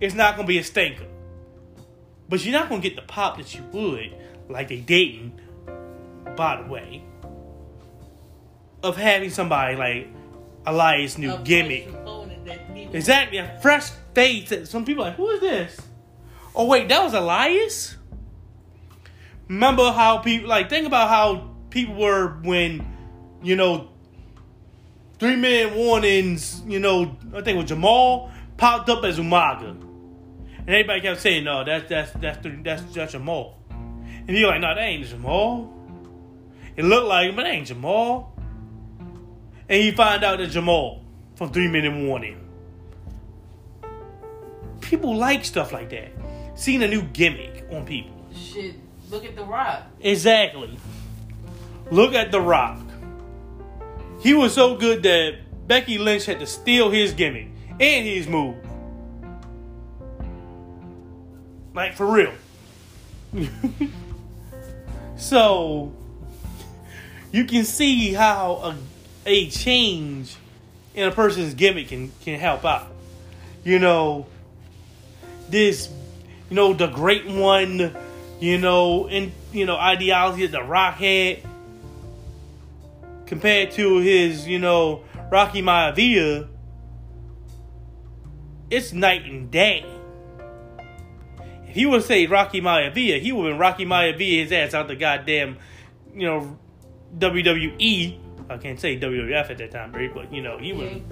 It's 0.00 0.14
not 0.14 0.36
gonna 0.36 0.46
be 0.46 0.58
a 0.58 0.64
stinker. 0.64 1.06
But 2.28 2.44
you're 2.44 2.52
not 2.58 2.68
gonna 2.68 2.80
get 2.82 2.96
the 2.96 3.02
pop 3.02 3.38
that 3.38 3.54
you 3.54 3.62
would, 3.72 4.14
like 4.48 4.68
they 4.68 4.80
didn't, 4.80 5.40
by 6.36 6.62
the 6.62 6.68
way, 6.70 7.02
of 8.82 8.96
having 8.96 9.30
somebody 9.30 9.76
like 9.76 10.08
Elias' 10.66 11.18
new 11.18 11.32
A 11.34 11.38
gimmick. 11.38 11.88
fresh 11.88 11.96
that 12.44 12.74
people- 12.74 12.94
Exactly, 12.94 13.38
a 13.38 13.58
fresh 13.60 13.90
face. 14.14 14.48
that 14.50 14.68
Some 14.68 14.84
people 14.84 15.02
are 15.04 15.08
like, 15.08 15.16
who 15.16 15.28
is 15.30 15.40
this? 15.40 15.80
Oh 16.54 16.66
wait, 16.66 16.88
that 16.88 17.02
was 17.02 17.14
Elias. 17.14 17.95
Remember 19.48 19.92
how 19.92 20.18
people 20.18 20.48
like 20.48 20.68
think 20.68 20.86
about 20.86 21.08
how 21.08 21.50
people 21.70 21.94
were 21.94 22.38
when, 22.42 22.86
you 23.42 23.56
know, 23.56 23.88
three 25.18 25.36
minute 25.36 25.74
warnings. 25.74 26.62
You 26.66 26.80
know, 26.80 27.16
I 27.34 27.42
think 27.42 27.58
with 27.58 27.68
Jamal 27.68 28.30
popped 28.56 28.88
up 28.88 29.04
as 29.04 29.18
Umaga, 29.18 29.70
and 29.70 30.68
everybody 30.68 31.00
kept 31.00 31.20
saying, 31.20 31.44
"No, 31.44 31.64
that's 31.64 31.88
that's 31.88 32.10
that's 32.12 32.42
the, 32.42 32.50
that's 32.62 32.82
that's 32.94 33.12
Jamal," 33.12 33.56
and 33.70 34.30
you're 34.30 34.48
like, 34.48 34.60
"No, 34.60 34.74
that 34.74 34.80
ain't 34.80 35.06
Jamal." 35.06 35.72
It 36.76 36.84
looked 36.84 37.06
like 37.06 37.34
but 37.34 37.44
that 37.44 37.52
ain't 37.52 37.68
Jamal. 37.68 38.32
And 39.68 39.82
you 39.82 39.92
find 39.92 40.22
out 40.22 40.38
that 40.38 40.50
Jamal 40.50 41.02
from 41.34 41.50
Three 41.52 41.68
Minute 41.68 42.06
Warning 42.06 42.46
people 44.86 45.16
like 45.16 45.44
stuff 45.44 45.72
like 45.72 45.90
that. 45.90 46.12
Seeing 46.54 46.82
a 46.82 46.88
new 46.88 47.02
gimmick 47.02 47.66
on 47.70 47.84
people. 47.84 48.14
Shit, 48.34 48.76
look 49.10 49.24
at 49.24 49.36
The 49.36 49.44
Rock. 49.44 49.82
Exactly. 50.00 50.78
Look 51.90 52.14
at 52.14 52.32
The 52.32 52.40
Rock. 52.40 52.80
He 54.20 54.34
was 54.34 54.54
so 54.54 54.76
good 54.76 55.02
that 55.02 55.36
Becky 55.68 55.98
Lynch 55.98 56.26
had 56.26 56.40
to 56.40 56.46
steal 56.46 56.90
his 56.90 57.12
gimmick 57.12 57.48
and 57.80 58.06
his 58.06 58.26
move. 58.26 58.56
Like 61.74 61.94
for 61.94 62.06
real. 62.06 62.32
so 65.16 65.92
you 67.32 67.44
can 67.44 67.64
see 67.64 68.12
how 68.12 68.54
a, 68.62 68.76
a 69.26 69.50
change 69.50 70.36
in 70.94 71.06
a 71.06 71.12
person's 71.12 71.54
gimmick 71.54 71.88
can, 71.88 72.10
can 72.22 72.40
help 72.40 72.64
out. 72.64 72.88
You 73.62 73.78
know, 73.78 74.26
this, 75.48 75.90
you 76.48 76.56
know, 76.56 76.72
the 76.72 76.86
great 76.86 77.26
one, 77.26 77.94
you 78.40 78.58
know, 78.58 79.08
in 79.08 79.32
you 79.52 79.66
know, 79.66 79.76
ideology 79.76 80.46
that 80.46 80.52
the 80.52 80.62
Rock 80.62 80.96
had 80.96 81.38
compared 83.26 83.72
to 83.72 83.98
his, 83.98 84.46
you 84.46 84.58
know, 84.58 85.04
Rocky 85.30 85.62
Maivia, 85.62 86.48
it's 88.70 88.92
night 88.92 89.24
and 89.24 89.50
day. 89.50 89.84
If 91.68 91.74
he 91.74 91.86
would 91.86 92.04
say 92.04 92.26
Rocky 92.26 92.60
Maivia, 92.60 93.20
he 93.20 93.32
would 93.32 93.46
have 93.46 93.52
been 93.54 93.58
Rocky 93.60 93.84
Maivia 93.84 94.42
his 94.42 94.52
ass 94.52 94.74
out 94.74 94.88
the 94.88 94.96
goddamn, 94.96 95.58
you 96.14 96.26
know, 96.26 96.58
WWE. 97.18 98.18
I 98.48 98.58
can't 98.58 98.78
say 98.78 98.98
WWF 98.98 99.50
at 99.50 99.58
that 99.58 99.72
time, 99.72 99.92
right? 99.92 100.12
But 100.12 100.32
you 100.32 100.42
know, 100.42 100.58
he 100.58 100.68
Yeah, 100.68 100.76
would. 100.76 101.02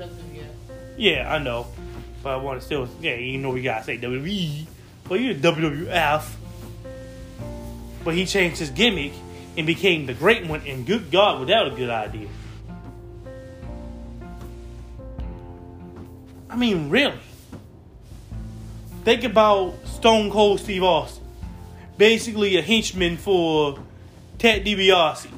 Yeah, 0.97 1.35
I 1.35 1.39
know. 1.39 1.67
But 2.23 2.35
I 2.35 2.37
want 2.37 2.61
to 2.61 2.65
still, 2.65 2.89
yeah, 3.01 3.17
you 3.17 3.39
know, 3.39 3.51
we 3.51 3.63
gotta 3.63 3.85
say 3.85 3.99
WWE. 3.99 4.67
But 5.09 5.21
you're 5.21 5.35
WWF 5.35 6.25
but 8.05 8.15
he 8.15 8.27
changed 8.27 8.59
his 8.59 8.71
gimmick 8.71 9.13
and 9.57 9.67
became 9.67 10.07
the 10.07 10.15
great 10.15 10.47
one. 10.47 10.63
And 10.67 10.87
good 10.87 11.11
God, 11.11 11.41
was 11.41 11.49
a 11.49 11.71
good 11.75 11.91
idea? 11.91 12.29
I 16.51 16.57
mean, 16.57 16.91
really. 16.91 17.19
Think 19.05 19.25
about 19.25 19.75
Stone 19.87 20.31
Cold 20.31 20.61
Steve 20.61 20.83
Austin, 20.83 21.25
basically 21.99 22.57
a 22.57 22.63
henchman 22.63 23.17
for 23.17 23.79
Ted 24.39 24.65
DiBiase. 24.65 25.29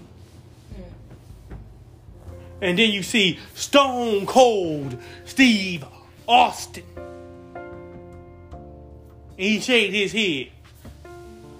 And 2.60 2.78
then 2.78 2.90
you 2.90 3.02
see 3.02 3.38
Stone 3.54 4.26
Cold 4.26 4.98
Steve 5.24 5.84
Austin. 6.26 6.84
And 9.38 9.38
he 9.38 9.60
shaved 9.60 9.94
his 9.94 10.12
head. 10.12 10.52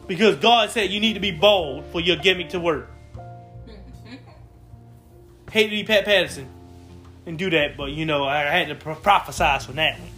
Because 0.07 0.37
God 0.37 0.71
said 0.71 0.91
you 0.91 1.01
need 1.01 1.15
to 1.15 1.21
be 1.21 1.33
bald 1.33 1.85
for 1.87 2.01
your 2.01 2.17
gimmick 2.17 2.51
to 2.51 2.61
work. 2.61 2.91
Hate 5.51 5.65
to 5.65 5.71
be 5.71 5.85
Pat 5.85 6.05
Patterson 6.05 6.49
and 7.27 7.39
do 7.39 7.51
that, 7.51 7.77
but 7.77 7.91
you 7.91 8.07
know, 8.07 8.25
I 8.25 8.43
had 8.43 8.69
to 8.69 8.75
pro- 8.75 8.95
prophesize 8.95 9.67
from 9.67 9.77
that 9.77 9.99
one. 9.99 10.11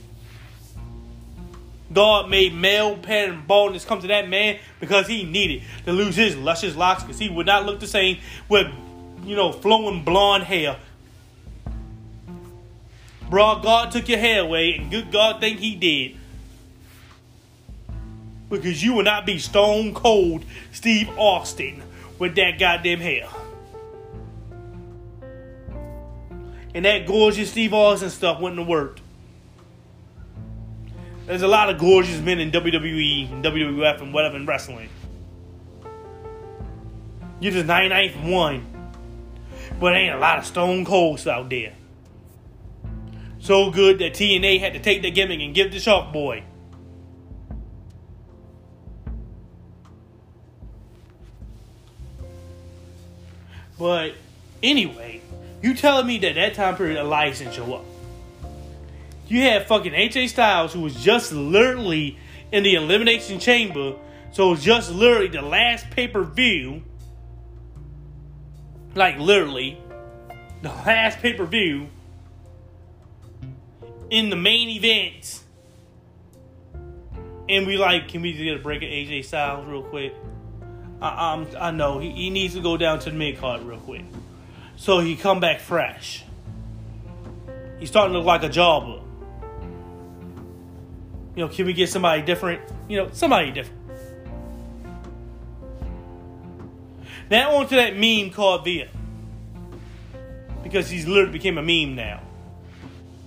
God 1.91 2.29
made 2.29 2.55
male 2.55 2.99
pattern 2.99 3.45
baldness 3.47 3.87
come 3.87 4.01
to 4.03 4.09
that 4.09 4.29
man 4.29 4.59
because 4.79 5.07
he 5.07 5.25
needed 5.25 5.63
to 5.87 5.93
lose 5.93 6.17
his 6.17 6.37
luscious 6.37 6.77
locks 6.77 7.03
because 7.03 7.19
he 7.19 7.31
would 7.31 7.47
not 7.47 7.65
look 7.65 7.81
the 7.81 7.87
same 7.87 8.19
with, 8.49 8.67
you 9.25 9.35
know, 9.35 9.53
flowing 9.53 10.05
blonde 10.05 10.45
hair. 10.45 10.77
Bro, 13.31 13.61
God 13.63 13.91
took 13.91 14.09
your 14.09 14.19
hair 14.19 14.43
away, 14.43 14.75
and 14.75 14.91
good 14.91 15.11
God 15.11 15.41
think 15.41 15.59
he 15.59 15.75
did. 15.75 16.17
Because 18.49 18.83
you 18.83 18.95
will 18.95 19.05
not 19.05 19.27
be 19.27 19.39
stone 19.39 19.95
cold 19.95 20.45
Steve 20.73 21.09
Austin 21.19 21.83
with 22.19 22.35
that 22.37 22.59
goddamn 22.59 23.01
hair. 23.01 23.29
And 26.75 26.85
that 26.85 27.07
gorgeous 27.07 27.51
Steve 27.51 27.75
Austin 27.75 28.11
stuff 28.11 28.41
wouldn't 28.41 28.59
have 28.59 28.69
worked. 28.69 29.01
There's 31.27 31.43
a 31.43 31.49
lot 31.49 31.69
of 31.69 31.79
gorgeous 31.79 32.21
men 32.21 32.41
in 32.41 32.51
WWE 32.51 33.31
and 33.31 33.45
WWF 33.45 34.01
and 34.01 34.15
whatever 34.15 34.37
in 34.37 34.47
wrestling. 34.47 34.89
You're 37.41 37.53
just 37.53 37.67
99th 37.67 38.31
one. 38.31 38.67
But 39.79 39.95
ain't 39.95 40.15
a 40.15 40.19
lot 40.19 40.39
of 40.39 40.47
stone 40.47 40.85
colds 40.85 41.27
out 41.27 41.51
there. 41.51 41.75
So 43.39 43.71
good 43.71 43.99
that 43.99 44.15
TNA 44.15 44.59
had 44.61 44.73
to 44.73 44.81
take 44.81 45.03
the 45.03 45.11
gimmick 45.11 45.41
and 45.41 45.55
give 45.55 45.71
the 45.71 45.79
Shark 45.79 46.13
Boy. 46.13 46.45
But 53.79 54.15
anyway, 54.63 55.21
you 55.63 55.75
telling 55.75 56.07
me 56.07 56.19
that 56.19 56.35
that 56.35 56.55
time 56.55 56.77
period 56.77 56.99
Elias 56.99 57.39
didn't 57.39 57.55
show 57.55 57.75
up? 57.75 57.85
You 59.29 59.43
had 59.43 59.67
fucking 59.67 59.93
AJ 59.93 60.31
Styles 60.31 60.73
who 60.73 60.81
was 60.81 60.95
just 60.95 61.33
literally 61.33 62.19
in 62.51 62.63
the 62.63 62.75
elimination 62.75 63.39
chamber, 63.39 63.95
so 64.33 64.49
it 64.49 64.51
was 64.51 64.65
just 64.65 64.91
literally 64.91 65.29
the 65.29 65.43
last 65.43 65.91
pay 65.91 66.09
per 66.09 66.25
view, 66.25 66.83
like 68.95 69.19
literally 69.19 69.79
the 70.63 70.69
last 70.69 71.19
pay 71.19 71.35
per 71.35 71.45
view 71.45 71.89
in 74.11 74.31
the 74.31 74.37
main 74.37 74.69
event. 74.71 75.43
And 77.49 77.67
we 77.67 77.77
like, 77.79 78.09
can 78.09 78.23
we 78.23 78.33
just 78.33 78.45
get 78.45 78.57
a 78.57 78.63
break 78.63 78.83
of 78.83 78.89
AJ 78.89 79.25
Styles 79.25 79.67
real 79.67 79.83
quick? 79.83 80.15
I, 81.01 81.33
I'm, 81.33 81.47
I 81.59 81.71
know 81.71 81.99
he, 81.99 82.11
he 82.11 82.31
needs 82.31 82.55
to 82.55 82.61
go 82.61 82.77
down 82.77 82.99
to 83.01 83.11
the 83.11 83.17
mid 83.17 83.39
card 83.39 83.63
real 83.63 83.79
quick, 83.79 84.05
so 84.77 85.01
he 85.01 85.17
come 85.17 85.41
back 85.41 85.61
fresh. 85.61 86.25
He's 87.79 87.89
starting 87.89 88.13
to 88.13 88.19
look 88.19 88.27
like 88.27 88.43
a 88.43 88.49
jobber. 88.49 89.01
You 91.37 91.45
know, 91.45 91.49
can 91.49 91.67
we 91.67 91.73
get 91.73 91.89
somebody 91.89 92.23
different? 92.23 92.63
You 92.89 92.97
know, 92.97 93.11
somebody 93.13 93.53
different. 93.53 93.79
Now 97.31 97.57
on 97.57 97.69
to 97.69 97.75
that 97.77 97.97
meme 97.97 98.31
called 98.31 98.65
Veer. 98.65 98.89
Because 100.63 100.91
he's 100.91 101.07
literally 101.07 101.33
became 101.33 101.59
a 101.59 101.63
meme 101.63 101.95
now. 101.95 102.23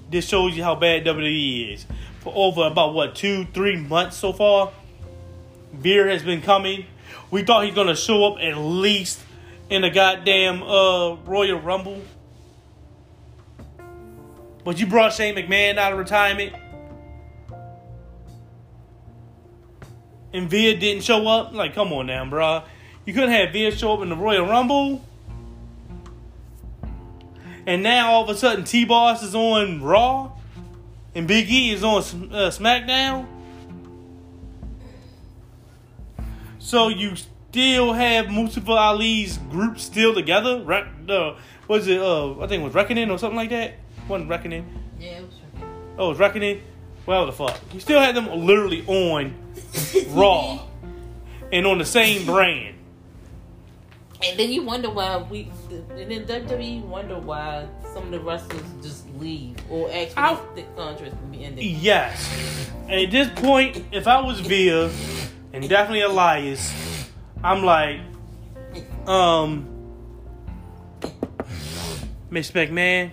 This 0.10 0.28
shows 0.28 0.58
you 0.58 0.64
how 0.64 0.76
bad 0.76 1.06
WWE 1.06 1.74
is. 1.74 1.86
For 2.20 2.34
over 2.36 2.64
about 2.64 2.94
what, 2.94 3.16
two, 3.16 3.46
three 3.54 3.78
months 3.78 4.18
so 4.18 4.34
far, 4.34 4.72
Veer 5.74 6.08
has 6.10 6.24
been 6.24 6.42
coming. 6.42 6.86
We 7.32 7.44
thought 7.44 7.65
he's 7.65 7.74
gonna 7.74 7.96
show 7.96 8.26
up 8.26 8.39
at 8.41 8.58
least 8.58 9.22
in 9.70 9.82
the 9.82 9.89
goddamn 9.89 10.62
uh, 10.62 11.15
Royal 11.15 11.60
Rumble. 11.60 12.02
But 14.63 14.80
you 14.80 14.86
brought 14.86 15.13
Shane 15.13 15.36
McMahon 15.36 15.78
out 15.78 15.94
of 15.94 15.98
retirement. 15.98 16.54
And 20.34 20.50
Veer 20.50 20.78
didn't 20.78 21.04
show 21.04 21.28
up. 21.28 21.54
Like, 21.54 21.74
come 21.74 21.91
on 21.94 22.08
now, 22.08 22.24
bruh. 22.26 22.63
You 23.06 23.13
couldn't 23.13 23.32
have 23.32 23.52
Veer 23.52 23.72
show 23.72 23.94
up 23.94 24.02
in 24.02 24.10
the 24.10 24.15
Royal 24.15 24.46
Rumble. 24.46 25.04
And 27.65 27.82
now 27.82 28.12
all 28.12 28.24
of 28.24 28.30
a 28.30 28.36
sudden 28.36 28.65
T 28.65 28.86
Boss 28.86 29.24
is 29.24 29.34
on 29.34 29.82
Raw. 29.82 30.32
And 31.15 31.28
Big 31.28 31.50
E 31.50 31.72
is 31.72 31.84
on 31.84 32.00
uh, 32.32 32.50
SmackDown. 32.50 33.28
So 36.62 36.89
you 36.89 37.15
still 37.15 37.91
have 37.93 38.30
Mustafa 38.30 38.71
Ali's 38.71 39.38
group 39.38 39.80
still 39.80 40.13
together? 40.13 40.62
Re- 40.63 40.86
uh, 41.10 41.36
was 41.67 41.88
it? 41.88 42.00
Uh, 42.00 42.39
I 42.39 42.47
think 42.47 42.62
it 42.62 42.63
was 42.65 42.76
Reckoning 42.76 43.10
or 43.10 43.17
something 43.17 43.36
like 43.36 43.50
that. 43.50 43.74
Wasn't 44.08 44.30
Reckoning? 44.30 44.65
Yeah, 45.00 45.17
it 45.17 45.21
was 45.26 45.34
okay. 45.58 45.65
Oh, 45.97 46.06
it 46.06 46.10
was 46.10 46.19
Reckoning. 46.19 46.62
Well, 47.08 47.26
the 47.26 47.32
fuck. 47.32 47.60
You 47.74 47.80
still 47.80 48.00
had 48.00 48.15
them 48.15 48.28
literally 48.45 48.86
on 48.86 49.34
Raw 50.10 50.60
and 51.52 51.65
on 51.65 51.80
the 51.80 51.86
same 51.86 52.28
brand. 52.28 52.76
And 54.24 54.39
then 54.39 54.52
you 54.52 54.62
wonder 54.62 54.91
why 54.91 55.17
we, 55.17 55.50
and 55.97 56.12
then 56.12 56.26
WWE 56.26 56.84
wonder 56.84 57.17
why 57.17 57.67
some 57.91 58.04
of 58.04 58.12
the 58.12 58.19
wrestlers 58.19 58.62
just 58.84 59.10
leave 59.15 59.56
or 59.67 59.88
actually 59.91 60.13
I- 60.15 60.39
the 60.54 60.62
contracts 60.78 61.17
can 61.19 61.32
be 61.32 61.43
ended. 61.43 61.63
Yes. 61.65 62.69
And 62.88 63.02
at 63.02 63.10
this 63.10 63.30
point, 63.39 63.84
if 63.91 64.08
I 64.08 64.21
was 64.21 64.39
Veer 64.41 64.91
and 65.54 65.68
definitely 65.68 66.02
Elias, 66.02 66.74
I'm 67.44 67.64
like, 67.64 68.00
um, 69.08 69.68
Miss 72.30 72.52
McMahon, 72.52 73.12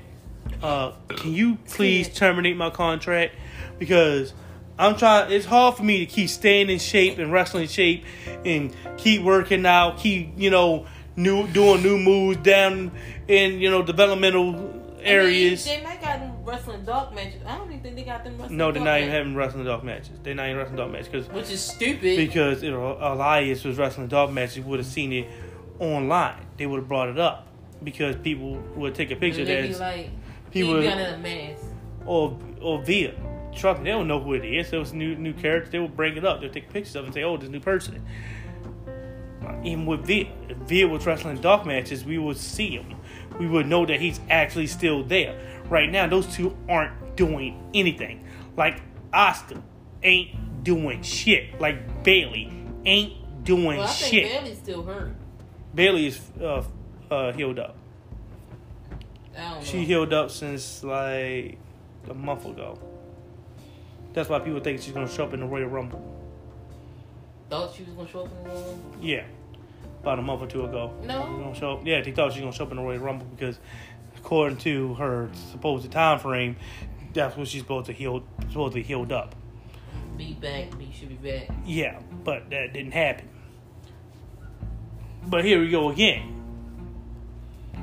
uh, 0.62 0.92
can 1.08 1.32
you 1.32 1.56
please 1.66 2.08
terminate 2.08 2.56
my 2.56 2.70
contract? 2.70 3.34
Because 3.78 4.32
I'm 4.78 4.96
trying. 4.96 5.32
It's 5.32 5.46
hard 5.46 5.76
for 5.76 5.82
me 5.82 5.98
to 5.98 6.06
keep 6.06 6.28
staying 6.28 6.70
in 6.70 6.78
shape 6.78 7.18
and 7.18 7.32
wrestling 7.32 7.68
shape 7.68 8.04
and 8.44 8.74
keep 8.96 9.22
working 9.22 9.66
out, 9.66 9.98
keep 9.98 10.32
you 10.36 10.50
know 10.50 10.86
new 11.16 11.48
doing 11.48 11.82
new 11.82 11.98
moves 11.98 12.38
down 12.38 12.92
in 13.26 13.60
you 13.60 13.70
know 13.70 13.82
developmental 13.82 14.96
areas. 15.00 15.66
I 15.66 15.70
mean, 15.70 15.80
they 15.80 15.84
might 15.84 16.00
wrestling 16.48 16.84
dark 16.84 17.14
matches. 17.14 17.40
I 17.46 17.56
don't 17.58 17.68
even 17.68 17.80
think 17.80 17.96
they 17.96 18.04
got 18.04 18.24
them 18.24 18.38
wrestling. 18.38 18.56
No, 18.56 18.72
they're 18.72 18.82
not 18.82 18.98
even 18.98 19.08
matches, 19.10 19.18
having 19.18 19.34
wrestling 19.36 19.64
dark 19.64 19.84
matches. 19.84 20.10
They're 20.22 20.34
not 20.34 20.46
even 20.46 20.56
wrestling 20.58 20.76
dark 20.76 20.90
matches 20.92 21.08
because 21.08 21.28
Which 21.28 21.50
is 21.50 21.60
stupid. 21.60 22.16
because 22.16 22.62
if 22.62 22.72
Elias 22.74 23.64
was 23.64 23.78
wrestling 23.78 24.08
dark 24.08 24.30
matches, 24.32 24.56
you 24.56 24.62
would 24.64 24.78
have 24.78 24.86
seen 24.88 25.12
it 25.12 25.28
online. 25.78 26.46
They 26.56 26.66
would 26.66 26.80
have 26.80 26.88
brought 26.88 27.08
it 27.08 27.18
up 27.18 27.46
because 27.84 28.16
people 28.16 28.56
would 28.76 28.94
take 28.94 29.10
a 29.10 29.16
picture 29.16 29.40
and 29.40 29.48
they 29.48 29.68
be 29.68 29.74
like, 29.74 30.10
people- 30.50 30.76
he 30.76 30.80
be 30.82 30.88
under 30.88 31.10
the 31.12 31.18
mask. 31.18 31.62
or 32.06 32.38
or 32.60 32.82
Veer. 32.82 33.14
Trust 33.54 33.80
me, 33.80 33.84
they 33.84 33.90
don't 33.90 34.08
know 34.08 34.20
who 34.20 34.34
it 34.34 34.44
is. 34.44 34.70
There 34.70 34.78
was 34.80 34.92
new 34.92 35.14
new 35.16 35.32
characters. 35.32 35.70
They 35.72 35.78
will 35.78 35.88
bring 35.88 36.16
it 36.16 36.24
up. 36.24 36.40
They'll 36.40 36.50
take 36.50 36.72
pictures 36.72 36.96
of 36.96 37.04
it 37.04 37.06
and 37.06 37.14
say, 37.14 37.22
"Oh, 37.22 37.36
this 37.36 37.48
new 37.48 37.60
person." 37.60 38.04
Even 39.64 39.86
with 39.86 40.04
Veer, 40.06 40.26
if 40.48 40.56
Veer 40.58 40.86
was 40.88 41.06
wrestling 41.06 41.38
dark 41.40 41.66
matches, 41.66 42.04
we 42.04 42.18
would 42.18 42.36
see 42.36 42.70
him. 42.70 42.94
We 43.40 43.46
would 43.46 43.66
know 43.66 43.86
that 43.86 44.00
he's 44.00 44.20
actually 44.30 44.66
still 44.66 45.02
there. 45.02 45.38
Right 45.68 45.90
now, 45.90 46.06
those 46.06 46.26
two 46.26 46.56
aren't 46.68 47.16
doing 47.16 47.70
anything. 47.74 48.24
Like 48.56 48.80
Asuka 49.12 49.62
ain't 50.02 50.64
doing 50.64 51.02
shit. 51.02 51.60
Like 51.60 52.02
Bayley 52.02 52.52
ain't 52.86 53.44
doing 53.44 53.78
Well, 53.78 53.82
I 53.82 53.86
think 53.86 54.12
shit. 54.12 54.32
Bayley's 54.32 54.58
still 54.58 54.82
hurt. 54.82 55.12
Bayley 55.74 56.06
is 56.06 56.20
uh, 56.40 56.64
uh, 57.10 57.32
healed 57.32 57.58
up. 57.58 57.76
I 59.36 59.40
don't 59.40 59.58
know. 59.58 59.64
She 59.64 59.84
healed 59.84 60.12
up 60.12 60.30
since 60.30 60.82
like 60.82 61.58
a 62.08 62.14
month 62.14 62.46
ago. 62.46 62.78
That's 64.12 64.28
why 64.28 64.38
people 64.40 64.60
think 64.60 64.80
she's 64.82 64.92
gonna 64.92 65.08
show 65.08 65.24
up 65.24 65.34
in 65.34 65.40
the 65.40 65.46
Royal 65.46 65.68
Rumble. 65.68 66.02
thought 67.48 67.74
she 67.74 67.84
was 67.84 67.92
gonna 67.94 68.08
show 68.08 68.20
up 68.24 68.32
in 68.32 68.44
the 68.44 68.50
Royal 68.50 68.64
Rumble. 68.64 68.98
Yeah, 69.00 69.24
about 70.02 70.18
a 70.18 70.22
month 70.22 70.42
or 70.42 70.46
two 70.46 70.64
ago. 70.64 70.92
No. 71.04 71.22
Gonna 71.22 71.54
show 71.54 71.72
up. 71.74 71.86
Yeah, 71.86 72.00
they 72.00 72.12
thought 72.12 72.32
she 72.32 72.40
was 72.40 72.46
gonna 72.46 72.52
show 72.52 72.64
up 72.64 72.70
in 72.70 72.78
the 72.78 72.82
Royal 72.82 72.98
Rumble 72.98 73.26
because, 73.26 73.60
according 74.18 74.58
to 74.58 74.94
her 74.94 75.30
supposed 75.50 75.90
time 75.90 76.18
frame, 76.18 76.56
that's 77.12 77.36
when 77.36 77.46
she's 77.46 77.62
supposed 77.62 77.86
to 77.86 77.92
heal, 77.92 78.22
supposedly 78.48 78.82
healed 78.82 79.12
up. 79.12 79.34
Be 80.16 80.34
back. 80.34 80.76
Be 80.78 80.92
should 80.92 81.08
be 81.08 81.30
back. 81.30 81.48
Yeah, 81.64 82.00
but 82.24 82.50
that 82.50 82.72
didn't 82.72 82.92
happen. 82.92 83.28
But 85.26 85.44
here 85.44 85.60
we 85.60 85.70
go 85.70 85.90
again. 85.90 86.34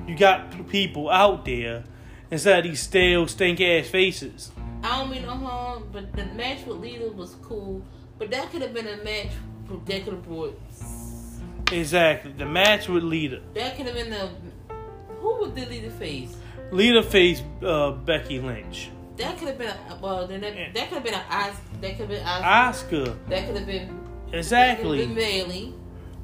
You 0.08 0.18
got 0.18 0.68
people 0.70 1.10
out 1.10 1.46
there 1.46 1.84
instead 2.30 2.60
of 2.60 2.64
these 2.66 2.82
stale, 2.82 3.28
stink 3.28 3.62
ass 3.62 3.88
faces. 3.88 4.52
I 4.84 5.00
don't 5.00 5.10
mean 5.10 5.24
no 5.24 5.32
harm, 5.32 5.88
but 5.92 6.14
the 6.14 6.26
match 6.26 6.66
with 6.66 6.78
Lita 6.78 7.08
was 7.08 7.36
cool. 7.42 7.82
But 8.18 8.32
that 8.32 8.52
could 8.52 8.62
have 8.62 8.74
been 8.74 8.88
a 8.88 8.98
match 9.04 9.32
that 9.86 10.04
could 10.04 10.14
have 10.14 10.26
brought. 10.26 10.60
Exactly. 11.72 12.32
The 12.34 12.46
match 12.46 12.88
with 12.88 13.04
Lita. 13.04 13.42
That 13.54 13.76
could 13.76 13.88
have 13.88 13.96
been 13.96 14.12
the. 14.12 14.30
Who 15.26 15.40
would 15.40 15.56
the 15.56 15.66
Lita 15.66 15.90
face? 15.90 16.38
Lita 16.70 17.02
faced 17.02 17.44
uh, 17.64 17.94
Becky 17.94 18.40
Lynch. 18.40 18.92
That 19.18 19.40
could 19.40 19.48
have 19.48 19.58
been 19.58 19.70
a, 19.70 19.98
well. 20.00 20.28
Then 20.28 20.42
that, 20.42 20.54
that 20.76 20.90
could 20.90 20.96
have 20.98 21.04
been 21.04 21.16
an 21.16 21.24
Asuka. 21.32 21.82
That 21.82 21.98
could 21.98 22.00
have 22.00 22.10
been 22.10 22.24
Asuka. 22.24 22.70
Asuka. 22.70 23.18
That 23.30 23.48
could 23.48 23.56
have 23.58 23.66
been 23.66 24.00
Exactly. 24.32 25.00
Could 25.00 25.08
have 25.08 25.16
been 25.16 25.26
Bayley. 25.26 25.74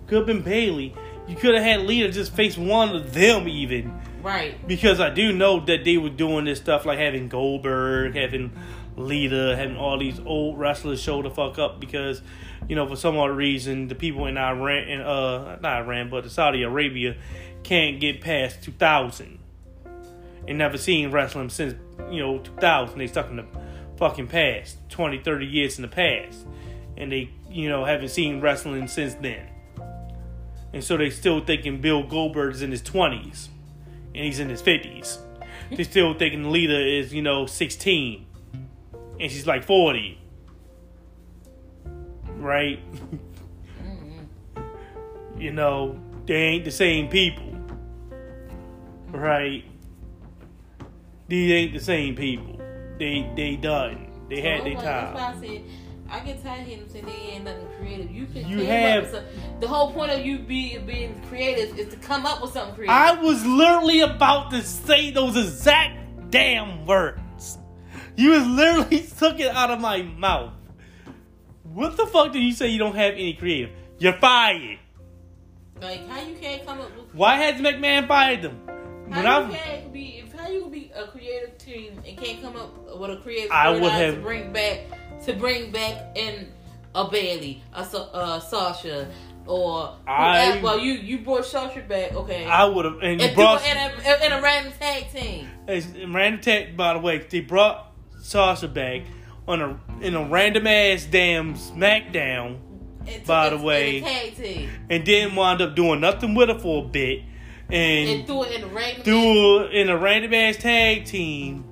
Could 0.05 0.17
have 0.19 0.27
been 0.27 0.41
Bayley. 0.43 0.93
You 1.27 1.35
could 1.35 1.55
have 1.55 1.63
had 1.63 1.81
Lita 1.81 2.11
just 2.11 2.33
face 2.33 2.59
one 2.59 2.95
of 2.95 3.11
them 3.11 3.47
even. 3.47 3.99
Right. 4.21 4.67
Because 4.67 4.99
I 4.99 5.09
do 5.09 5.33
know 5.33 5.65
that 5.65 5.83
they 5.83 5.97
were 5.97 6.09
doing 6.09 6.45
this 6.45 6.59
stuff 6.59 6.85
like 6.85 6.99
having 6.99 7.27
Goldberg, 7.27 8.15
having 8.15 8.51
Lita, 8.97 9.55
having 9.55 9.77
all 9.77 9.97
these 9.97 10.19
old 10.19 10.59
wrestlers 10.59 11.01
show 11.01 11.23
the 11.23 11.31
fuck 11.31 11.57
up 11.57 11.79
because, 11.79 12.21
you 12.67 12.75
know, 12.75 12.85
for 12.87 12.95
some 12.95 13.17
odd 13.17 13.31
reason 13.31 13.87
the 13.87 13.95
people 13.95 14.27
in 14.27 14.37
Iran 14.37 14.87
in 14.87 15.01
uh 15.01 15.57
not 15.61 15.83
Iran 15.83 16.09
but 16.09 16.29
Saudi 16.29 16.61
Arabia 16.61 17.15
can't 17.63 17.99
get 17.99 18.21
past 18.21 18.63
two 18.63 18.71
thousand. 18.71 19.39
And 20.47 20.57
never 20.57 20.77
seen 20.77 21.11
wrestling 21.11 21.49
since, 21.49 21.75
you 22.09 22.19
know, 22.19 22.39
two 22.39 22.53
thousand. 22.53 22.97
They 22.97 23.07
stuck 23.07 23.29
in 23.29 23.37
the 23.37 23.45
fucking 23.97 24.27
past. 24.27 24.77
20, 24.89 25.19
30 25.19 25.45
years 25.45 25.77
in 25.77 25.83
the 25.83 25.87
past. 25.87 26.45
And 26.97 27.11
they, 27.11 27.29
you 27.49 27.69
know, 27.69 27.85
haven't 27.85 28.09
seen 28.09 28.41
wrestling 28.41 28.87
since 28.87 29.13
then. 29.15 29.47
And 30.73 30.83
so 30.83 30.97
they 30.97 31.09
still 31.09 31.43
thinking 31.43 31.81
Bill 31.81 32.03
Goldberg's 32.03 32.61
in 32.61 32.71
his 32.71 32.81
twenties 32.81 33.49
and 34.13 34.25
he's 34.25 34.39
in 34.39 34.49
his 34.49 34.61
fifties. 34.61 35.19
They 35.69 35.83
still 35.83 36.13
thinking 36.13 36.51
Lita 36.51 36.79
is, 36.79 37.13
you 37.13 37.21
know, 37.21 37.45
sixteen, 37.45 38.25
and 39.19 39.31
she's 39.31 39.47
like 39.47 39.63
forty, 39.63 40.19
right? 42.37 42.79
Mm-hmm. 43.81 45.41
you 45.41 45.51
know, 45.51 45.99
they 46.27 46.35
ain't 46.35 46.65
the 46.65 46.71
same 46.71 47.07
people, 47.07 47.50
right? 49.11 49.63
These 51.27 51.51
ain't 51.51 51.73
the 51.73 51.79
same 51.79 52.15
people. 52.15 52.59
They 52.99 53.31
they 53.35 53.55
done. 53.55 54.07
They 54.29 54.41
had 54.41 54.61
oh 54.61 54.63
their 54.65 54.75
So, 54.75 54.81
That's 54.81 55.13
why 55.13 55.19
time. 55.21 55.37
I 55.37 55.47
said 55.47 55.61
I 56.09 56.19
get 56.19 56.43
tired 56.43 56.61
of 56.61 56.67
hearing 56.67 56.81
them 56.81 56.89
say 56.89 57.01
they 57.01 57.11
ain't 57.33 57.45
nothing 57.45 57.67
creative. 57.79 58.11
You 58.11 58.25
can 58.25 58.47
You 58.49 58.65
have- 58.65 59.09
some, 59.09 59.23
the 59.61 59.67
whole 59.67 59.93
point 59.93 60.11
of 60.11 60.19
you 60.25 60.39
be, 60.39 60.77
being 60.79 61.21
creative 61.29 61.77
is 61.79 61.87
to 61.89 61.95
come 61.97 62.25
up 62.25 62.41
with 62.41 62.51
something 62.51 62.75
creative. 62.75 62.93
I 62.93 63.13
was 63.21 63.45
literally 63.45 64.01
about 64.01 64.51
to 64.51 64.61
say 64.61 65.11
those 65.11 65.37
exact 65.37 66.29
damn 66.29 66.85
words. 66.85 67.57
You 68.17 68.31
was 68.31 68.45
literally 68.45 68.99
took 69.17 69.39
it 69.39 69.55
out 69.55 69.71
of 69.71 69.79
my 69.79 70.01
mouth. 70.01 70.51
What 71.63 71.95
the 71.95 72.05
fuck 72.07 72.33
did 72.33 72.41
you 72.43 72.51
say 72.51 72.67
you 72.67 72.77
don't 72.79 72.95
have 72.95 73.13
any 73.13 73.33
creative? 73.33 73.69
You're 73.99 74.13
fired. 74.13 74.79
like 75.81 76.05
how 76.09 76.19
you 76.21 76.35
can't 76.35 76.65
come 76.65 76.81
up 76.81 76.93
with 76.97 77.15
Why 77.15 77.37
has 77.37 77.61
McMahon 77.61 78.07
fired 78.09 78.41
them? 78.41 78.59
When 79.11 79.25
how 79.25 79.41
I, 79.41 79.45
you 79.47 79.53
can't 79.53 79.93
be 79.93 80.23
if 80.25 80.33
how 80.33 80.47
you 80.47 80.61
can 80.61 80.71
be 80.71 80.91
a 80.95 81.05
creative 81.07 81.57
team 81.57 82.01
and 82.07 82.17
can't 82.17 82.41
come 82.41 82.55
up 82.55 82.97
with 82.97 83.11
a 83.11 83.17
creative 83.17 83.51
I 83.51 83.69
would 83.71 83.91
have- 83.91 84.15
to 84.15 84.21
bring 84.21 84.53
back 84.53 84.79
to 85.25 85.33
bring 85.33 85.71
back 85.71 86.15
in 86.17 86.47
a 86.95 87.09
Bayley, 87.09 87.61
a 87.73 87.79
uh, 87.79 88.39
Sasha, 88.39 89.07
or 89.45 89.95
I- 90.07 90.59
well 90.63 90.79
you 90.79 90.93
you 90.93 91.19
brought 91.19 91.45
Sasha 91.45 91.81
back, 91.81 92.13
okay? 92.13 92.45
I 92.45 92.65
would 92.65 92.85
have, 92.85 92.99
and 93.01 93.19
brought 93.35 93.65
in 93.65 93.77
a, 93.77 94.25
in 94.25 94.31
a 94.31 94.41
random 94.41 94.73
tag 94.79 95.11
team. 95.11 95.47
and 95.67 96.13
Random 96.15 96.41
Tech. 96.41 96.75
By 96.77 96.93
the 96.93 96.99
way, 96.99 97.19
they 97.19 97.41
brought 97.41 97.91
Sasha 98.21 98.67
back 98.67 99.01
on 99.47 99.61
a 99.61 99.79
in 100.01 100.15
a 100.15 100.23
random 100.23 100.67
ass 100.67 101.05
damn 101.05 101.55
SmackDown, 101.55 102.57
By 103.25 103.49
the 103.49 103.57
way- 103.57 103.97
a 103.99 104.31
tag 104.31 104.69
and 104.89 105.05
then 105.05 105.35
wound 105.35 105.61
up 105.61 105.75
doing 105.75 105.99
nothing 106.01 106.33
with 106.35 106.49
her 106.49 106.59
for 106.59 106.83
a 106.85 106.87
bit, 106.87 107.23
and 107.71 108.09
and 108.09 108.27
threw 108.27 108.43
it 108.43 108.51
in 108.53 108.63
a 108.63 108.67
random 108.67 109.03
threw 109.03 109.67
in 109.67 109.89
a 109.89 109.97
random 109.97 110.33
ass 110.33 110.57
tag 110.57 111.05
team 111.05 111.63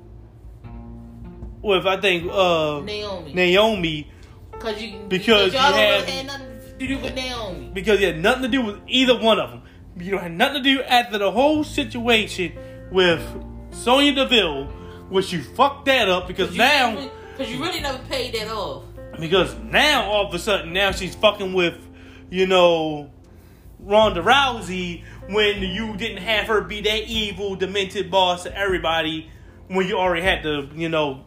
with 1.62 1.86
I 1.86 2.00
think 2.00 2.30
uh 2.32 2.82
Naomi. 2.82 3.34
Naomi 3.34 4.12
Cause 4.60 4.82
you 4.82 5.00
Because 5.08 5.54
y'all 5.54 5.68
you 5.70 5.70
don't 5.70 5.80
had- 5.80 6.10
had 6.10 6.26
nothing 6.28 6.48
to 6.80 6.88
do 6.88 6.98
with 7.00 7.16
Naomi. 7.16 7.72
because 7.74 8.00
you 8.02 8.08
had 8.08 8.20
nothing 8.20 8.42
to 8.44 8.48
do 8.50 8.62
with 8.62 8.80
either 8.88 9.18
one 9.20 9.40
of 9.40 9.50
them. 9.52 9.62
You 9.98 10.12
don't 10.12 10.22
have 10.22 10.32
nothing 10.32 10.64
to 10.64 10.76
do 10.76 10.82
after 10.84 11.18
the 11.18 11.32
whole 11.32 11.64
situation 11.64 12.54
with 12.92 13.22
Sonya 13.72 14.14
Deville, 14.14 14.66
which 15.10 15.32
you 15.34 15.42
fucked 15.44 15.86
that 15.86 16.10
up 16.10 16.28
because 16.28 16.50
Cause 16.50 16.58
now 16.58 16.98
you, 17.00 17.12
cause 17.38 17.50
you 17.50 17.62
really 17.62 17.80
never 17.82 18.00
paid 18.10 18.34
that 18.36 18.50
off. 18.50 18.84
because 19.20 19.56
now 19.60 20.04
all 20.10 20.28
of 20.28 20.34
a 20.34 20.40
sudden 20.40 20.72
now 20.74 20.92
she's 20.92 21.16
fucking 21.16 21.54
with 21.54 21.78
you 22.30 22.46
know 22.48 23.10
Ronda 23.80 24.22
Rousey 24.22 25.04
when 25.30 25.62
you 25.62 25.96
didn't 25.96 26.18
have 26.24 26.48
her 26.48 26.62
be 26.62 26.82
that 26.82 27.04
evil 27.08 27.56
demented 27.56 28.12
boss 28.12 28.44
to 28.44 28.56
everybody 28.58 29.30
when 29.68 29.88
you 29.88 29.98
already 29.98 30.22
had 30.22 30.44
the 30.44 30.68
you 30.76 30.90
know 30.90 31.26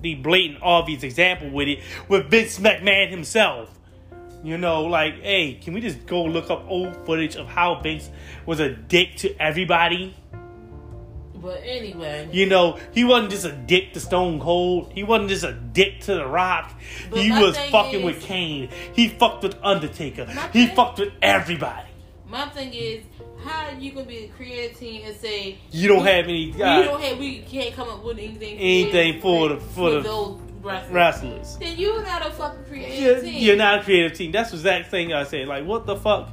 the 0.00 0.14
blatant 0.14 0.62
obvious 0.62 1.02
example 1.02 1.50
with 1.50 1.68
it 1.68 1.80
with 2.08 2.30
Vince 2.30 2.58
McMahon 2.58 3.10
himself 3.10 3.70
you 4.44 4.56
know 4.56 4.84
like 4.84 5.20
hey 5.22 5.54
can 5.54 5.74
we 5.74 5.80
just 5.80 6.06
go 6.06 6.22
look 6.24 6.50
up 6.50 6.64
old 6.68 6.94
footage 7.04 7.34
of 7.36 7.46
how 7.48 7.80
Vince 7.80 8.08
was 8.46 8.60
a 8.60 8.68
dick 8.70 9.16
to 9.16 9.34
everybody 9.42 10.14
But 11.34 11.62
anyway, 11.64 12.28
you 12.32 12.46
know, 12.46 12.78
he 12.92 13.04
wasn't 13.04 13.30
just 13.30 13.44
a 13.44 13.52
dick 13.52 13.92
to 13.92 14.00
Stone 14.00 14.40
Cold. 14.40 14.90
He 14.92 15.04
wasn't 15.04 15.30
just 15.30 15.44
a 15.44 15.52
dick 15.52 16.00
to 16.00 16.14
The 16.16 16.26
Rock. 16.26 16.72
He 17.14 17.30
was 17.30 17.56
fucking 17.70 18.00
is- 18.00 18.04
with 18.04 18.20
Kane. 18.22 18.68
He 18.92 19.06
fucked 19.08 19.44
with 19.44 19.56
Undertaker. 19.62 20.26
He 20.52 20.66
thing- 20.66 20.74
fucked 20.74 20.98
with 20.98 21.12
everybody. 21.22 21.87
My 22.30 22.48
thing 22.50 22.72
is, 22.74 23.04
how 23.44 23.70
you 23.78 23.92
gonna 23.92 24.06
be 24.06 24.24
a 24.24 24.28
creative 24.28 24.76
team 24.78 25.02
and 25.06 25.16
say 25.16 25.58
You 25.70 25.88
don't 25.88 26.02
we- 26.04 26.10
have 26.10 26.24
any 26.24 26.52
we 26.52 26.62
uh, 26.62 26.82
don't 26.82 27.02
have 27.02 27.18
we 27.18 27.38
can't 27.40 27.74
come 27.74 27.88
up 27.88 28.04
with 28.04 28.18
anything 28.18 28.58
Anything 28.58 29.20
for 29.20 29.48
the- 29.50 29.56
for 29.60 29.90
the 29.90 30.00
those 30.00 30.40
wrestlers. 30.62 30.92
wrestlers. 30.92 31.56
Then 31.58 31.76
you're 31.78 32.02
not 32.02 32.26
a 32.26 32.30
fucking 32.30 32.64
creative 32.68 33.00
You're, 33.02 33.20
team. 33.20 33.34
you're 33.42 33.56
not 33.56 33.80
a 33.80 33.82
creative 33.84 34.16
team. 34.16 34.32
That's 34.32 34.50
the 34.50 34.56
exact 34.56 34.90
thing 34.90 35.12
I 35.12 35.24
said. 35.24 35.48
Like, 35.48 35.64
what 35.64 35.86
the 35.86 35.96
fuck? 35.96 36.30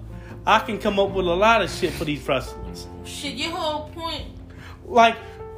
I 0.48 0.60
can 0.60 0.78
come 0.80 1.00
up 1.00 1.12
with 1.12 1.26
a 1.28 1.34
lot 1.34 1.62
of 1.62 1.72
shit 1.72 1.92
for 1.94 2.06
these 2.06 2.28
wrestlers. 2.28 2.88
Shit, 3.06 3.34
your 3.36 3.52
whole 3.52 3.90
point. 3.90 4.26
Like, 4.86 5.16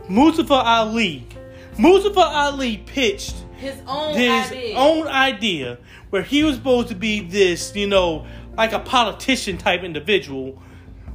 Mustafa 0.10 0.54
Ali. 0.54 1.26
Mustafa 1.78 2.20
Ali 2.22 2.78
pitched 2.86 3.36
His 3.58 3.76
own 3.88 4.16
his 4.16 4.52
idea. 4.52 4.78
own 4.78 5.08
idea 5.08 5.78
where 6.10 6.22
he 6.22 6.44
was 6.44 6.56
supposed 6.56 6.88
to 6.90 6.96
be 6.96 7.22
this, 7.22 7.76
you 7.76 7.88
know, 7.88 8.26
like 8.58 8.74
a 8.74 8.80
politician 8.80 9.58
type 9.58 9.84
individual 9.84 10.62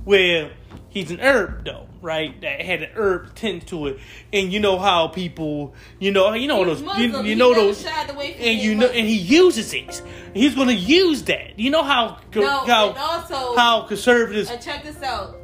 where 0.05 0.53
he's 0.89 1.11
an 1.11 1.21
herb 1.21 1.65
though, 1.65 1.87
right? 2.01 2.41
That 2.41 2.61
had 2.63 2.83
an 2.83 2.91
herb 2.95 3.35
tint 3.35 3.67
to 3.69 3.89
it. 3.89 3.99
And 4.33 4.53
you 4.53 4.61
know 4.61 4.79
how 4.79 5.09
people 5.09 5.75
you 5.99 6.11
know 6.13 6.33
you 6.35 6.47
know 6.49 6.65
He's 6.65 6.81
those 6.81 6.81
you, 6.81 6.87
Muslim. 7.09 7.27
you 7.27 7.33
He 7.33 7.39
know 7.39 7.55
those 7.55 7.83
shied 7.83 8.11
away 8.11 8.35
from 8.35 8.43
and 8.45 8.59
you 8.61 8.75
know 8.75 8.81
Muslim. 8.87 8.99
and 8.99 9.09
he 9.09 9.17
uses 9.17 9.75
it. 9.75 10.03
He's 10.35 10.55
gonna 10.55 10.73
use 10.73 11.23
that. 11.25 11.59
You 11.59 11.71
know 11.71 11.83
how 11.83 12.19
No, 12.35 12.65
how 12.65 12.91
also 12.93 13.57
how 13.57 13.83
conservatives 13.83 14.51
And 14.51 14.61
check 14.63 14.83
this 14.85 15.03
out. 15.03 15.37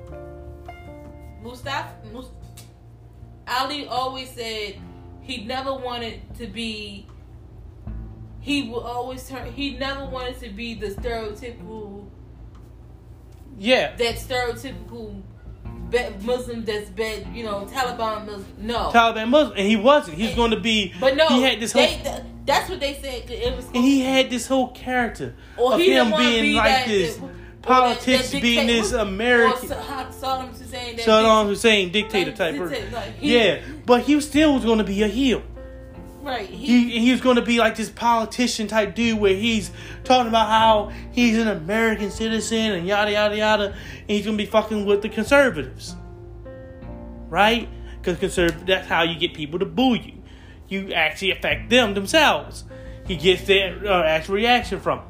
Mustafa 1.42 1.94
Mus- 2.12 2.26
Ali 3.46 3.86
always 3.86 4.28
said 4.30 4.74
he 5.22 5.44
never 5.44 5.74
wanted 5.74 6.20
to 6.38 6.46
be. 6.46 7.06
He 8.48 8.62
would 8.70 8.82
always 8.82 9.28
turn. 9.28 9.52
He 9.52 9.76
never 9.76 10.06
wanted 10.06 10.40
to 10.40 10.48
be 10.48 10.74
the 10.74 10.88
stereotypical. 10.88 12.06
yeah. 13.58 13.94
That 13.96 14.16
stereotypical 14.16 15.22
Muslim 16.22 16.64
that's 16.64 16.90
bad. 16.90 17.26
You 17.34 17.44
know, 17.44 17.66
Taliban 17.70 18.26
Muslim. 18.26 18.46
No, 18.58 18.90
Taliban 18.92 19.28
Muslim 19.28 19.58
and 19.58 19.66
he 19.66 19.76
wasn't. 19.76 20.16
He's 20.16 20.34
gonna 20.34 20.60
be 20.60 20.92
but 21.00 21.16
no. 21.16 21.26
he 21.28 21.42
had 21.42 21.60
this 21.60 21.72
whole 21.72 21.82
they, 21.86 21.96
th- 21.96 22.22
that's 22.46 22.68
what 22.70 22.80
they 22.80 22.94
said. 22.94 23.30
It 23.30 23.54
was. 23.56 23.64
and 23.66 23.76
he 23.76 24.00
had 24.00 24.30
this 24.30 24.46
whole 24.46 24.68
character 24.68 25.34
Or 25.56 25.74
of 25.74 25.80
he 25.80 25.92
him 25.92 26.10
being 26.16 26.42
be 26.42 26.54
like 26.54 26.64
that- 26.64 26.86
this 26.88 27.16
that- 27.16 27.30
politics 27.62 28.30
that- 28.30 28.40
being 28.42 28.66
this 28.66 28.92
American 28.92 29.68
Saddam 29.68 30.48
Hussein. 30.56 30.96
Saddam 30.98 31.46
Hussein 31.46 31.90
dictator 31.92 32.32
type 32.32 32.54
dictator, 32.54 32.68
person. 32.68 32.92
like, 32.94 33.18
he- 33.18 33.36
Yeah, 33.36 33.60
but 33.84 34.02
he 34.02 34.18
still 34.22 34.54
was 34.54 34.64
going 34.64 34.78
to 34.78 34.84
be 34.84 35.02
a 35.02 35.08
heel. 35.08 35.42
Right. 36.28 36.46
He, 36.46 37.10
was 37.10 37.22
going 37.22 37.36
to 37.36 37.42
be 37.42 37.58
like 37.58 37.74
this 37.74 37.88
politician 37.88 38.66
type 38.66 38.94
dude 38.94 39.18
where 39.18 39.34
he's 39.34 39.70
talking 40.04 40.28
about 40.28 40.48
how 40.48 40.92
he's 41.10 41.38
an 41.38 41.48
American 41.48 42.10
citizen 42.10 42.72
and 42.72 42.86
yada 42.86 43.12
yada 43.12 43.34
yada, 43.34 43.64
and 43.64 44.10
he's 44.10 44.26
going 44.26 44.36
to 44.36 44.44
be 44.44 44.48
fucking 44.48 44.84
with 44.84 45.00
the 45.00 45.08
conservatives, 45.08 45.96
right? 47.30 47.66
Because 47.96 48.18
conserv- 48.18 48.66
that's 48.66 48.86
how 48.86 49.04
you 49.04 49.18
get 49.18 49.32
people 49.32 49.58
to 49.58 49.64
boo 49.64 49.94
you. 49.94 50.22
You 50.68 50.92
actually 50.92 51.30
affect 51.30 51.70
them 51.70 51.94
themselves. 51.94 52.64
He 53.06 53.16
gets 53.16 53.46
their 53.46 53.86
uh, 53.86 54.04
actual 54.04 54.34
reaction 54.34 54.80
from. 54.80 54.98
'em. 54.98 55.04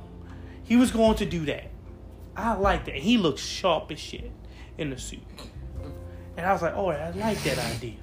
He 0.62 0.76
was 0.76 0.92
going 0.92 1.16
to 1.16 1.26
do 1.26 1.46
that. 1.46 1.68
I 2.36 2.54
like 2.54 2.84
that. 2.84 2.94
He 2.94 3.18
looks 3.18 3.42
sharp 3.42 3.90
as 3.90 3.98
shit 3.98 4.30
in 4.76 4.90
the 4.90 4.98
suit. 4.98 5.18
And 6.36 6.46
I 6.46 6.52
was 6.52 6.62
like, 6.62 6.74
oh, 6.76 6.90
I 6.90 7.10
like 7.10 7.42
that 7.42 7.58
idea. 7.58 7.96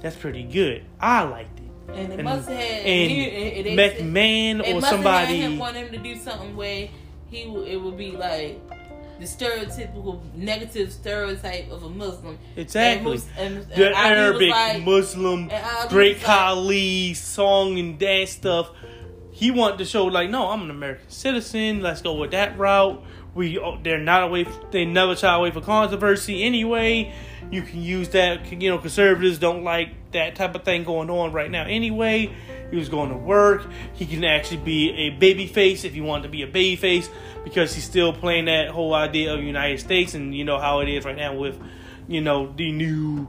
That's 0.00 0.14
pretty 0.14 0.44
good. 0.44 0.84
I 1.00 1.22
liked 1.24 1.58
it. 1.58 1.61
And 1.88 2.12
they 2.12 2.22
must 2.22 2.48
have 2.48 2.56
had 2.58 2.86
and 2.86 3.10
he- 3.10 3.24
it- 3.24 3.66
it- 3.66 3.76
they 3.76 3.76
McMahon 4.02 4.60
or 4.76 4.80
somebody. 4.80 5.36
him 5.38 5.58
want 5.58 5.76
him 5.76 5.90
to 5.92 5.98
do 5.98 6.16
something 6.16 6.56
where 6.56 6.88
he 7.30 7.42
it 7.42 7.80
would 7.80 7.96
be 7.96 8.12
like 8.12 8.60
the 9.20 9.26
stereotypical 9.26 10.20
negative 10.34 10.92
stereotype 10.92 11.70
of 11.70 11.84
a 11.84 11.88
Muslim. 11.88 12.38
Exactly. 12.56 13.20
And, 13.38 13.56
and, 13.56 13.56
and 13.58 13.72
the 13.72 13.96
Arabic 13.96 14.50
like- 14.50 14.82
Muslim, 14.84 15.50
great 15.88 16.18
was 16.18 16.26
like- 16.26 17.16
song 17.16 17.78
and 17.78 17.98
dance 17.98 18.30
stuff. 18.30 18.70
He 19.30 19.50
wanted 19.50 19.78
to 19.78 19.84
show 19.84 20.04
like, 20.06 20.28
no, 20.30 20.50
I'm 20.50 20.62
an 20.62 20.70
American 20.70 21.08
citizen. 21.08 21.80
Let's 21.80 22.02
go 22.02 22.14
with 22.14 22.30
that 22.32 22.58
route. 22.58 23.02
We 23.34 23.58
oh, 23.58 23.78
they're 23.82 23.98
not 23.98 24.24
away. 24.24 24.46
They 24.72 24.84
never 24.84 25.16
shy 25.16 25.34
away 25.34 25.50
for 25.52 25.60
controversy 25.62 26.42
anyway. 26.42 27.14
You 27.50 27.62
can 27.62 27.82
use 27.82 28.10
that. 28.10 28.52
You 28.52 28.70
know, 28.70 28.78
conservatives 28.78 29.38
don't 29.38 29.64
like 29.64 29.88
that 30.12 30.36
type 30.36 30.54
of 30.54 30.64
thing 30.64 30.84
going 30.84 31.10
on 31.10 31.32
right 31.32 31.50
now 31.50 31.64
anyway. 31.64 32.32
He 32.70 32.76
was 32.76 32.88
going 32.88 33.10
to 33.10 33.16
work. 33.16 33.66
He 33.94 34.06
can 34.06 34.24
actually 34.24 34.58
be 34.58 34.90
a 34.92 35.10
baby 35.10 35.46
face 35.46 35.84
if 35.84 35.92
he 35.92 36.00
wanted 36.00 36.24
to 36.24 36.28
be 36.30 36.42
a 36.42 36.46
baby 36.46 36.76
face 36.76 37.10
because 37.44 37.74
he's 37.74 37.84
still 37.84 38.12
playing 38.12 38.46
that 38.46 38.68
whole 38.68 38.94
idea 38.94 39.34
of 39.34 39.42
United 39.42 39.80
States 39.80 40.14
and 40.14 40.34
you 40.34 40.44
know 40.44 40.58
how 40.58 40.80
it 40.80 40.88
is 40.88 41.04
right 41.04 41.16
now 41.16 41.34
with 41.34 41.60
you 42.08 42.20
know 42.20 42.52
the 42.56 42.72
new 42.72 43.28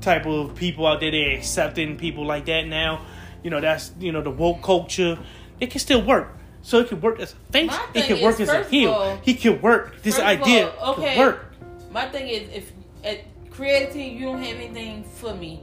type 0.00 0.26
of 0.26 0.54
people 0.54 0.86
out 0.86 1.00
there. 1.00 1.10
They're 1.10 1.36
accepting 1.36 1.96
people 1.96 2.26
like 2.26 2.46
that 2.46 2.66
now. 2.66 3.04
You 3.42 3.50
know 3.50 3.60
that's 3.60 3.92
you 3.98 4.12
know 4.12 4.22
the 4.22 4.30
woke 4.30 4.62
culture. 4.62 5.18
It 5.60 5.70
can 5.70 5.80
still 5.80 6.02
work. 6.02 6.32
So 6.62 6.80
it 6.80 6.88
can 6.88 7.00
work 7.00 7.20
as 7.20 7.32
a 7.32 7.52
face. 7.52 7.72
It 7.94 8.06
can 8.06 8.22
work 8.22 8.40
as 8.40 8.48
a 8.48 8.64
heel. 8.64 8.92
all- 8.92 9.16
he 9.22 9.34
can 9.34 9.60
work. 9.60 10.02
This 10.02 10.18
idea 10.18 10.70
all, 10.70 10.92
okay. 10.94 11.14
can 11.14 11.18
work. 11.18 11.54
My 11.90 12.08
thing 12.08 12.28
is, 12.28 12.48
if 12.50 12.72
at 13.04 13.24
creative 13.50 13.92
team 13.92 14.18
you 14.18 14.26
don't 14.26 14.42
have 14.42 14.56
anything 14.56 15.04
for 15.04 15.34
me, 15.34 15.62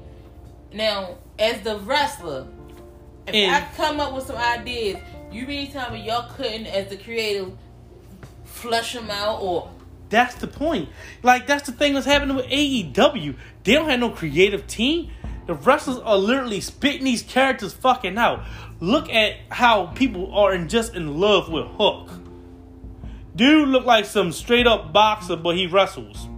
now 0.76 1.16
as 1.40 1.62
the 1.62 1.78
wrestler, 1.80 2.48
if 3.28 3.34
And- 3.34 3.52
I 3.52 3.68
come 3.76 4.00
up 4.00 4.14
with 4.14 4.28
some 4.28 4.36
ideas, 4.38 5.00
you 5.32 5.46
mean 5.48 5.72
tell 5.72 5.92
me 5.92 6.02
y'all 6.02 6.30
couldn't, 6.36 6.68
as 6.68 6.90
the 6.90 6.98
creative, 6.98 7.52
flush 8.44 8.94
them 8.94 9.10
out 9.10 9.40
or 9.42 9.70
That's 10.10 10.36
the 10.36 10.48
point. 10.48 10.90
Like 11.24 11.48
that's 11.48 11.66
the 11.66 11.72
thing 11.72 11.94
that's 11.96 12.06
happening 12.06 12.36
with 12.36 12.46
AEW. 12.46 13.36
They 13.64 13.74
don't 13.74 13.90
have 13.90 14.00
no 14.00 14.12
creative 14.12 14.68
team. 14.68 15.10
The 15.48 15.56
wrestlers 15.56 15.98
are 15.98 16.18
literally 16.18 16.62
spitting 16.62 17.04
these 17.04 17.24
characters 17.24 17.74
fucking 17.74 18.18
out. 18.18 18.44
Look 18.80 19.10
at 19.10 19.36
how 19.50 19.88
people 19.88 20.34
are 20.34 20.54
in 20.54 20.70
just 20.70 20.96
in 20.96 21.20
love 21.20 21.50
with 21.50 21.66
Hook. 21.78 22.12
Dude 23.36 23.68
look 23.70 23.86
like 23.86 24.06
some 24.06 24.32
straight 24.32 24.68
up 24.68 24.94
boxer, 24.94 25.36
but 25.36 25.56
he 25.56 25.68
wrestles. 25.68 26.30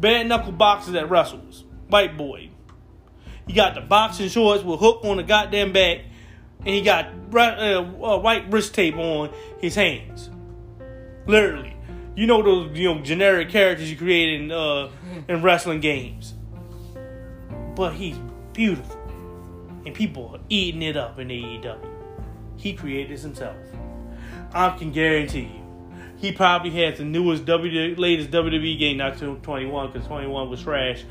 Bad 0.00 0.28
knuckle 0.28 0.52
boxer 0.52 0.92
that 0.92 1.10
wrestles. 1.10 1.64
White 1.88 2.16
boy. 2.16 2.49
He 3.50 3.56
got 3.56 3.74
the 3.74 3.80
boxing 3.80 4.28
shorts 4.28 4.62
with 4.62 4.78
Hook 4.78 5.00
on 5.02 5.16
the 5.16 5.24
goddamn 5.24 5.72
back, 5.72 6.02
and 6.60 6.68
he 6.68 6.82
got 6.82 7.06
uh, 7.34 7.82
white 7.82 8.48
wrist 8.48 8.74
tape 8.74 8.94
on 8.94 9.30
his 9.58 9.74
hands. 9.74 10.30
Literally, 11.26 11.76
you 12.14 12.28
know 12.28 12.44
those 12.44 12.78
you 12.78 12.94
know 12.94 13.00
generic 13.02 13.48
characters 13.48 13.90
you 13.90 13.96
create 13.96 14.40
in 14.40 14.52
uh, 14.52 14.88
in 15.26 15.42
wrestling 15.42 15.80
games. 15.80 16.34
But 17.74 17.94
he's 17.94 18.16
beautiful, 18.52 19.00
and 19.84 19.96
people 19.96 20.30
are 20.32 20.40
eating 20.48 20.82
it 20.82 20.96
up 20.96 21.18
in 21.18 21.26
AEW. 21.26 21.76
He 22.56 22.74
created 22.74 23.10
this 23.10 23.22
himself. 23.22 23.56
I 24.52 24.78
can 24.78 24.92
guarantee 24.92 25.50
you. 25.56 25.92
He 26.18 26.30
probably 26.30 26.70
has 26.84 26.98
the 26.98 27.04
newest 27.04 27.46
W 27.46 27.96
latest 27.96 28.30
WWE 28.30 28.78
game, 28.78 28.98
not 28.98 29.18
to 29.18 29.34
21, 29.42 29.90
because 29.90 30.06
21 30.06 30.48
was 30.48 30.62
trash. 30.62 31.02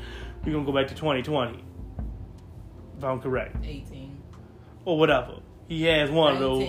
We're 0.42 0.52
gonna 0.52 0.64
go 0.64 0.72
back 0.72 0.88
to 0.88 0.94
2020. 0.94 1.64
If 3.00 3.04
I'm 3.04 3.18
correct. 3.18 3.56
18, 3.64 4.14
Or 4.84 4.98
whatever. 4.98 5.36
He 5.68 5.84
has 5.84 6.10
one 6.10 6.34
of 6.34 6.38
those. 6.40 6.68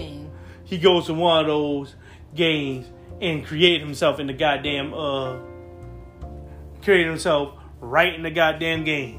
He 0.63 0.77
goes 0.77 1.07
to 1.07 1.13
one 1.13 1.41
of 1.41 1.47
those 1.47 1.93
games 2.33 2.87
and 3.21 3.45
create 3.45 3.81
himself 3.81 4.17
in 4.21 4.27
the 4.27 4.33
goddamn 4.33 4.93
uh 4.93 5.35
create 6.81 7.05
himself 7.05 7.53
right 7.81 8.15
in 8.15 8.23
the 8.23 8.31
goddamn 8.31 8.85
game. 8.85 9.17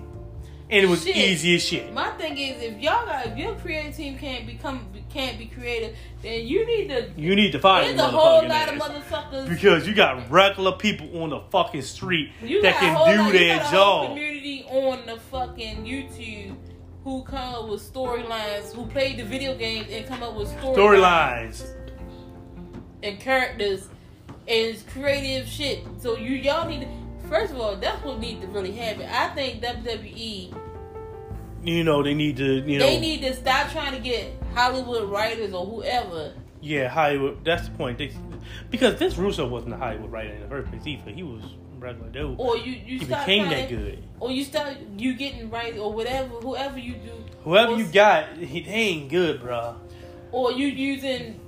And 0.71 0.83
it 0.83 0.89
was 0.89 1.05
Shit. 1.05 1.15
easy 1.17 1.57
as 1.57 1.63
shit. 1.63 1.93
My 1.93 2.13
thing 2.13 2.39
is, 2.39 2.63
if 2.63 2.81
y'all 2.81 3.05
got, 3.05 3.27
if 3.27 3.37
your 3.37 3.55
creative 3.57 3.95
team 3.95 4.17
can't 4.17 4.47
become, 4.47 4.87
can't 5.11 5.37
be 5.39 5.45
creative, 5.45 5.95
then 6.23 6.47
you 6.47 6.65
need 6.65 6.89
to. 6.89 7.11
You 7.15 7.37
need 7.37 7.53
to 7.53 7.59
fire 7.59 7.85
There's 7.85 7.99
the 7.99 8.07
a 8.07 8.11
whole 8.11 8.49
lot 8.49 8.69
of 8.71 8.77
motherfuckers. 8.81 9.51
Because 9.51 9.87
you 9.87 9.95
got 9.95 10.31
regular 10.31 10.73
people 10.73 11.23
on 11.23 11.29
the 11.29 11.41
fucking 11.51 11.83
street 11.83 12.31
You 12.43 12.63
that 12.63 12.77
can 12.77 12.95
do 13.27 13.33
their 13.39 13.59
got 13.59 13.67
a 13.67 13.77
whole 13.77 14.03
job. 14.07 14.09
community 14.17 14.65
on 14.71 15.05
the 15.05 15.21
fucking 15.21 15.85
YouTube 15.85 16.57
who 17.05 17.23
come 17.25 17.55
up 17.55 17.69
with 17.69 17.81
storylines, 17.93 18.73
who 18.75 18.87
played 18.87 19.19
the 19.19 19.25
video 19.25 19.57
games 19.57 19.89
and 19.91 20.07
come 20.07 20.23
up 20.23 20.35
with 20.35 20.49
storylines 20.51 20.77
Storylines. 20.77 21.67
and 23.03 23.19
characters 23.21 23.89
and 24.49 24.83
creative 24.93 25.49
shit. 25.49 25.85
So 26.01 26.17
you 26.17 26.37
y'all 26.37 26.69
need 26.69 26.83
to. 26.83 27.29
First 27.29 27.53
of 27.53 27.61
all, 27.61 27.77
that's 27.77 28.03
what 28.05 28.19
need 28.19 28.41
to 28.43 28.47
really 28.49 28.73
happen. 28.73 29.07
I 29.09 29.29
think 29.35 29.63
WWE 29.63 30.55
You 31.63 31.85
know, 31.85 32.03
they 32.03 32.15
need 32.15 32.37
to, 32.39 32.61
you 32.69 32.79
know, 32.79 32.85
they 32.87 33.01
need 33.01 33.23
to 33.23 33.35
stop 33.35 33.71
trying 33.71 33.93
to 33.93 34.01
get 34.01 34.33
Hollywood 34.55 35.09
writers 35.09 35.55
or 35.55 35.65
whoever. 35.65 36.35
yeah, 36.61 36.89
Hollywood. 36.89 37.45
That's 37.45 37.69
the 37.69 37.75
point. 37.75 37.99
They, 37.99 38.13
because 38.71 38.99
this 38.99 39.17
Russo 39.17 39.47
wasn't 39.47 39.75
a 39.75 39.77
Hollywood 39.79 40.11
writer 40.13 40.35
in 40.35 40.43
the 40.43 40.49
first 40.49 40.69
place 40.71 40.87
either. 40.87 41.11
He 41.11 41.23
was 41.23 41.43
regular 41.83 42.09
dude. 42.11 42.37
Or 42.39 42.57
you 42.57 42.72
you 42.72 42.99
he 43.01 43.05
start 43.05 43.26
became 43.26 43.47
trying 43.49 43.68
that 43.68 43.68
good. 43.68 44.03
or 44.20 44.30
you 44.30 44.45
start 44.45 44.76
you 44.97 45.14
getting 45.14 45.51
right 45.51 45.76
or 45.76 45.93
whatever 45.93 46.28
whoever 46.37 46.78
you 46.78 46.95
do 46.95 47.12
Whoever 47.45 47.74
you 47.76 47.87
got, 47.87 48.37
he, 48.39 48.61
they 48.62 48.70
ain't 48.70 49.11
good, 49.11 49.41
bro. 49.41 49.74
or 50.30 50.53
you 50.53 50.68
using 50.68 51.41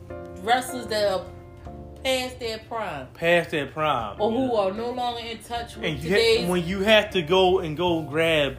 wrestlers 0.42 0.86
that 0.88 1.10
are 1.12 1.24
past 2.02 2.38
their 2.40 2.58
prime 2.68 3.06
Past 3.14 3.50
their 3.50 3.66
prime. 3.66 4.20
or 4.20 4.30
you 4.32 4.36
who 4.38 4.54
are 4.56 4.72
no 4.72 4.90
longer 4.90 5.20
in 5.24 5.38
touch 5.38 5.76
with 5.76 5.84
and 5.84 6.02
today's 6.02 6.44
ha- 6.44 6.50
when 6.50 6.66
you 6.66 6.80
have 6.80 7.10
to 7.10 7.22
go 7.22 7.60
and 7.60 7.76
go 7.76 8.02
grab 8.02 8.56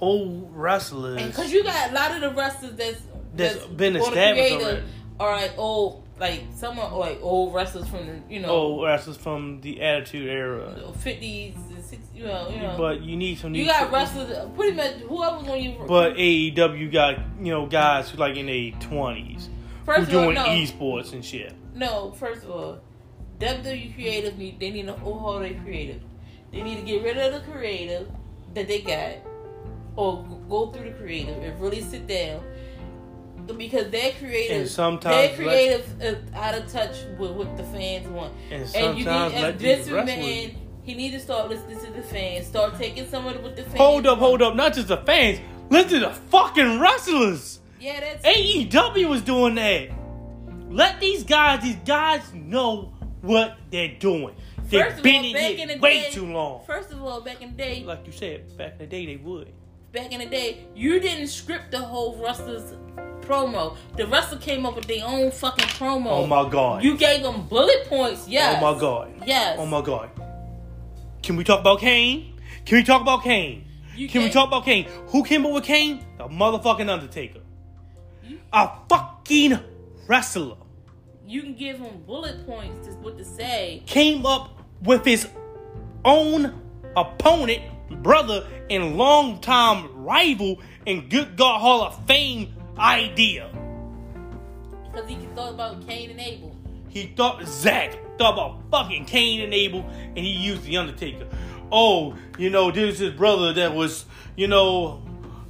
old 0.00 0.48
wrestlers. 0.54 1.22
because 1.22 1.52
you 1.52 1.62
got 1.64 1.90
a 1.90 1.94
lot 1.94 2.12
of 2.14 2.20
the 2.20 2.30
wrestlers 2.30 2.72
that's 2.76 3.00
That's 3.34 3.64
been 3.66 3.96
on 3.96 4.02
established 4.02 4.52
already. 4.54 4.82
are 5.20 5.48
old 5.58 6.03
like 6.18 6.44
someone 6.54 6.92
like 6.92 7.18
old 7.22 7.52
wrestlers 7.54 7.88
from 7.88 8.06
the 8.06 8.20
you 8.32 8.40
know 8.40 8.48
old 8.48 8.84
wrestlers 8.84 9.16
from 9.16 9.60
the 9.62 9.82
Attitude 9.82 10.28
Era. 10.28 10.92
fifties 10.98 11.54
and 11.56 11.84
sixties 11.84 12.08
you 12.14 12.24
know 12.24 12.48
you 12.48 12.58
know 12.58 12.76
But 12.78 13.00
you 13.02 13.16
need 13.16 13.38
some 13.38 13.52
new. 13.52 13.60
you 13.60 13.66
got 13.66 13.90
wrestlers 13.90 14.30
pretty 14.54 14.76
much 14.76 14.92
whoever's 15.08 15.48
on 15.48 15.60
you 15.62 15.76
But 15.88 16.14
AEW 16.14 16.92
got 16.92 17.18
you 17.40 17.52
know 17.52 17.66
guys 17.66 18.10
who 18.10 18.18
like 18.18 18.36
in 18.36 18.46
their 18.46 18.70
twenties 18.80 19.48
who 19.80 19.84
first 19.92 20.08
of 20.08 20.14
all 20.14 20.22
doing 20.22 20.34
no 20.34 20.44
esports 20.44 21.12
and 21.12 21.24
shit. 21.24 21.52
No, 21.74 22.12
first 22.12 22.44
of 22.44 22.50
all, 22.50 22.78
WWE 23.40 23.94
creative 23.94 24.38
need 24.38 24.60
they 24.60 24.70
need 24.70 24.86
to 24.86 24.94
overhaul 24.94 25.40
their 25.40 25.54
creative. 25.54 26.00
They 26.52 26.62
need 26.62 26.76
to 26.76 26.82
get 26.82 27.02
rid 27.02 27.16
of 27.18 27.32
the 27.32 27.50
creative 27.50 28.08
that 28.54 28.68
they 28.68 28.80
got, 28.80 29.16
or 29.96 30.24
go 30.48 30.70
through 30.70 30.84
the 30.84 30.96
creative 30.96 31.36
and 31.42 31.60
really 31.60 31.80
sit 31.80 32.06
down. 32.06 32.44
Because 33.46 33.90
their 33.90 34.12
creative, 34.12 34.56
And 34.62 34.68
sometimes 34.68 35.36
their 35.36 35.46
let- 35.46 35.54
creative 35.54 36.02
is 36.02 36.34
out 36.34 36.54
of 36.54 36.72
touch 36.72 36.96
with 37.18 37.32
what 37.32 37.56
the 37.56 37.64
fans 37.64 38.08
want. 38.08 38.32
And 38.50 38.62
And 38.62 38.98
you 38.98 39.04
sometimes 39.04 39.34
need, 39.34 39.40
let 39.42 39.58
these 39.58 39.88
Vince 39.88 40.54
he 40.84 40.94
need 40.94 41.12
to 41.12 41.20
start 41.20 41.48
listening 41.48 41.78
to 41.80 41.90
the 41.92 42.02
fans. 42.02 42.46
Start 42.46 42.76
taking 42.78 43.08
some 43.08 43.26
of 43.26 43.42
what 43.42 43.56
the 43.56 43.62
fans. 43.62 43.76
Hold 43.78 44.06
up, 44.06 44.18
hold 44.18 44.42
up! 44.42 44.54
Not 44.54 44.74
just 44.74 44.88
the 44.88 44.98
fans. 44.98 45.40
Listen 45.70 46.00
to 46.00 46.06
the 46.08 46.14
fucking 46.14 46.78
wrestlers. 46.78 47.60
Yeah, 47.80 48.00
that's 48.00 48.24
AEW 48.26 49.08
was 49.08 49.22
doing 49.22 49.54
that. 49.54 49.88
Let 50.70 51.00
these 51.00 51.24
guys, 51.24 51.62
these 51.62 51.76
guys 51.86 52.22
know 52.34 52.92
what 53.22 53.56
they're 53.70 53.94
doing. 53.98 54.34
They've 54.68 54.82
First 54.84 54.96
of 54.98 55.02
been 55.02 55.16
all, 55.16 55.34
in 55.60 55.70
it 55.70 55.80
way 55.80 56.02
day- 56.02 56.10
too 56.10 56.26
long. 56.26 56.64
First 56.66 56.90
of 56.92 57.02
all, 57.02 57.20
back 57.20 57.40
in 57.42 57.50
the 57.52 57.56
day, 57.56 57.82
Like 57.84 58.06
you 58.06 58.12
said, 58.12 58.56
back 58.56 58.72
in 58.72 58.78
the 58.78 58.86
day 58.86 59.06
they 59.06 59.16
would. 59.16 59.52
Back 59.94 60.12
in 60.12 60.18
the 60.18 60.26
day, 60.26 60.66
you 60.74 60.98
didn't 61.00 61.28
script 61.28 61.70
the 61.70 61.78
whole 61.78 62.16
wrestler's 62.22 62.74
promo. 63.20 63.76
The 63.96 64.06
wrestler 64.06 64.38
came 64.38 64.66
up 64.66 64.74
with 64.76 64.86
their 64.86 65.04
own 65.06 65.30
fucking 65.30 65.68
promo. 65.68 66.08
Oh 66.10 66.26
my 66.26 66.48
god. 66.50 66.82
You 66.82 66.96
gave 66.96 67.22
them 67.22 67.46
bullet 67.46 67.86
points, 67.88 68.28
yes. 68.28 68.58
Oh 68.60 68.72
my 68.74 68.78
god. 68.80 69.12
Yes. 69.24 69.56
Oh 69.58 69.66
my 69.66 69.80
god. 69.80 70.10
Can 71.22 71.36
we 71.36 71.44
talk 71.44 71.60
about 71.60 71.78
Kane? 71.80 72.38
Can 72.66 72.76
we 72.78 72.84
talk 72.84 73.00
about 73.00 73.22
Kane? 73.22 73.64
You 73.96 74.08
Can 74.08 74.24
we 74.24 74.30
talk 74.30 74.48
about 74.48 74.64
Kane? 74.64 74.86
Who 75.08 75.22
came 75.22 75.46
up 75.46 75.52
with 75.52 75.64
Kane? 75.64 76.04
The 76.18 76.24
motherfucking 76.24 76.90
Undertaker. 76.90 77.40
You- 78.24 78.40
A 78.52 78.70
fucking 78.88 79.58
wrestler. 80.08 80.56
You 81.26 81.40
can 81.42 81.54
give 81.54 81.78
him 81.78 82.02
bullet 82.06 82.44
points 82.46 82.86
to 82.88 82.92
what 82.96 83.16
to 83.16 83.24
say. 83.24 83.82
Came 83.86 84.26
up 84.26 84.60
with 84.82 85.04
his 85.04 85.28
own 86.04 86.60
opponent, 86.96 87.62
brother, 87.90 88.46
and 88.70 88.96
longtime 88.96 90.04
rival 90.04 90.60
and 90.86 91.10
good 91.10 91.36
God 91.36 91.60
Hall 91.60 91.82
of 91.82 92.06
Fame 92.06 92.54
idea. 92.78 93.50
Because 94.92 95.08
he 95.08 95.16
thought 95.34 95.54
about 95.54 95.86
Cain 95.86 96.10
and 96.10 96.20
Abel. 96.20 96.56
He 96.88 97.12
thought 97.16 97.44
Zack 97.46 97.98
thought 98.18 98.34
about 98.34 98.62
fucking 98.70 99.06
Cain 99.06 99.40
and 99.40 99.52
Abel, 99.52 99.84
and 99.90 100.18
he 100.18 100.30
used 100.30 100.62
the 100.62 100.76
Undertaker. 100.76 101.26
Oh, 101.72 102.16
you 102.38 102.50
know, 102.50 102.70
this 102.70 102.94
is 102.94 102.98
his 103.00 103.10
brother 103.12 103.52
that 103.54 103.74
was, 103.74 104.04
you 104.36 104.46
know, 104.46 105.02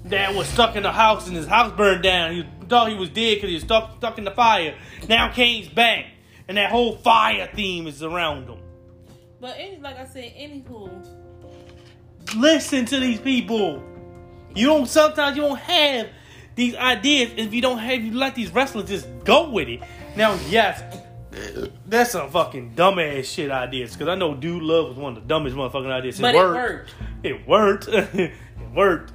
that 0.05 0.35
was 0.35 0.47
stuck 0.49 0.76
in 0.76 0.82
the 0.82 0.93
house 0.93 1.26
and 1.26 1.37
his 1.37 1.47
house 1.47 1.72
burned 1.72 2.03
down. 2.03 2.32
He 2.32 2.47
thought 2.68 2.89
he 2.89 2.95
was 2.95 3.11
dead 3.11 3.37
because 3.37 3.49
he 3.49 3.55
was 3.55 3.64
stuck 3.64 3.97
stuck 3.99 4.18
in 4.18 4.24
the 4.24 4.30
fire. 4.30 4.74
Now 5.09 5.30
Kane's 5.32 5.68
back, 5.68 6.07
and 6.49 6.57
that 6.57 6.70
whole 6.70 6.97
fire 6.97 7.51
theme 7.55 7.87
is 7.87 8.03
around 8.03 8.49
him. 8.49 8.61
But 9.41 9.57
any, 9.59 9.78
like 9.78 9.99
I 9.99 10.07
said, 10.07 10.32
anywho, 10.39 11.24
Listen 12.37 12.85
to 12.87 13.01
these 13.01 13.20
people. 13.20 13.83
You 14.55 14.66
don't. 14.66 14.87
Sometimes 14.87 15.37
you 15.37 15.43
don't 15.43 15.59
have 15.59 16.09
these 16.55 16.75
ideas 16.77 17.33
if 17.37 17.53
you 17.53 17.61
don't 17.61 17.79
have. 17.79 18.03
You 18.03 18.12
let 18.12 18.35
these 18.35 18.53
wrestlers 18.53 18.89
just 18.89 19.07
go 19.25 19.51
with 19.51 19.68
it. 19.68 19.81
Now, 20.16 20.39
yes, 20.49 20.83
that's 21.87 22.12
some 22.12 22.31
fucking 22.31 22.75
dumbass 22.75 23.25
shit 23.25 23.51
ideas. 23.51 23.93
Because 23.93 24.09
I 24.09 24.14
know 24.14 24.35
Dude 24.35 24.62
Love 24.62 24.89
was 24.89 24.97
one 24.97 25.16
of 25.16 25.22
the 25.22 25.29
dumbest 25.29 25.57
motherfucking 25.57 25.91
ideas. 25.91 26.18
It 26.18 26.22
but 26.22 26.35
it 26.35 26.39
worked. 26.39 26.55
worked. 26.57 26.95
It 27.22 27.49
worked. 27.49 27.89
it 28.14 28.33
worked. 28.75 29.12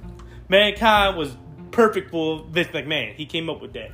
Mankind 0.49 1.17
was 1.17 1.35
perfect 1.71 2.11
for 2.11 2.45
Vince 2.49 2.69
McMahon. 2.69 3.15
He 3.15 3.25
came 3.25 3.49
up 3.49 3.61
with 3.61 3.73
that. 3.73 3.91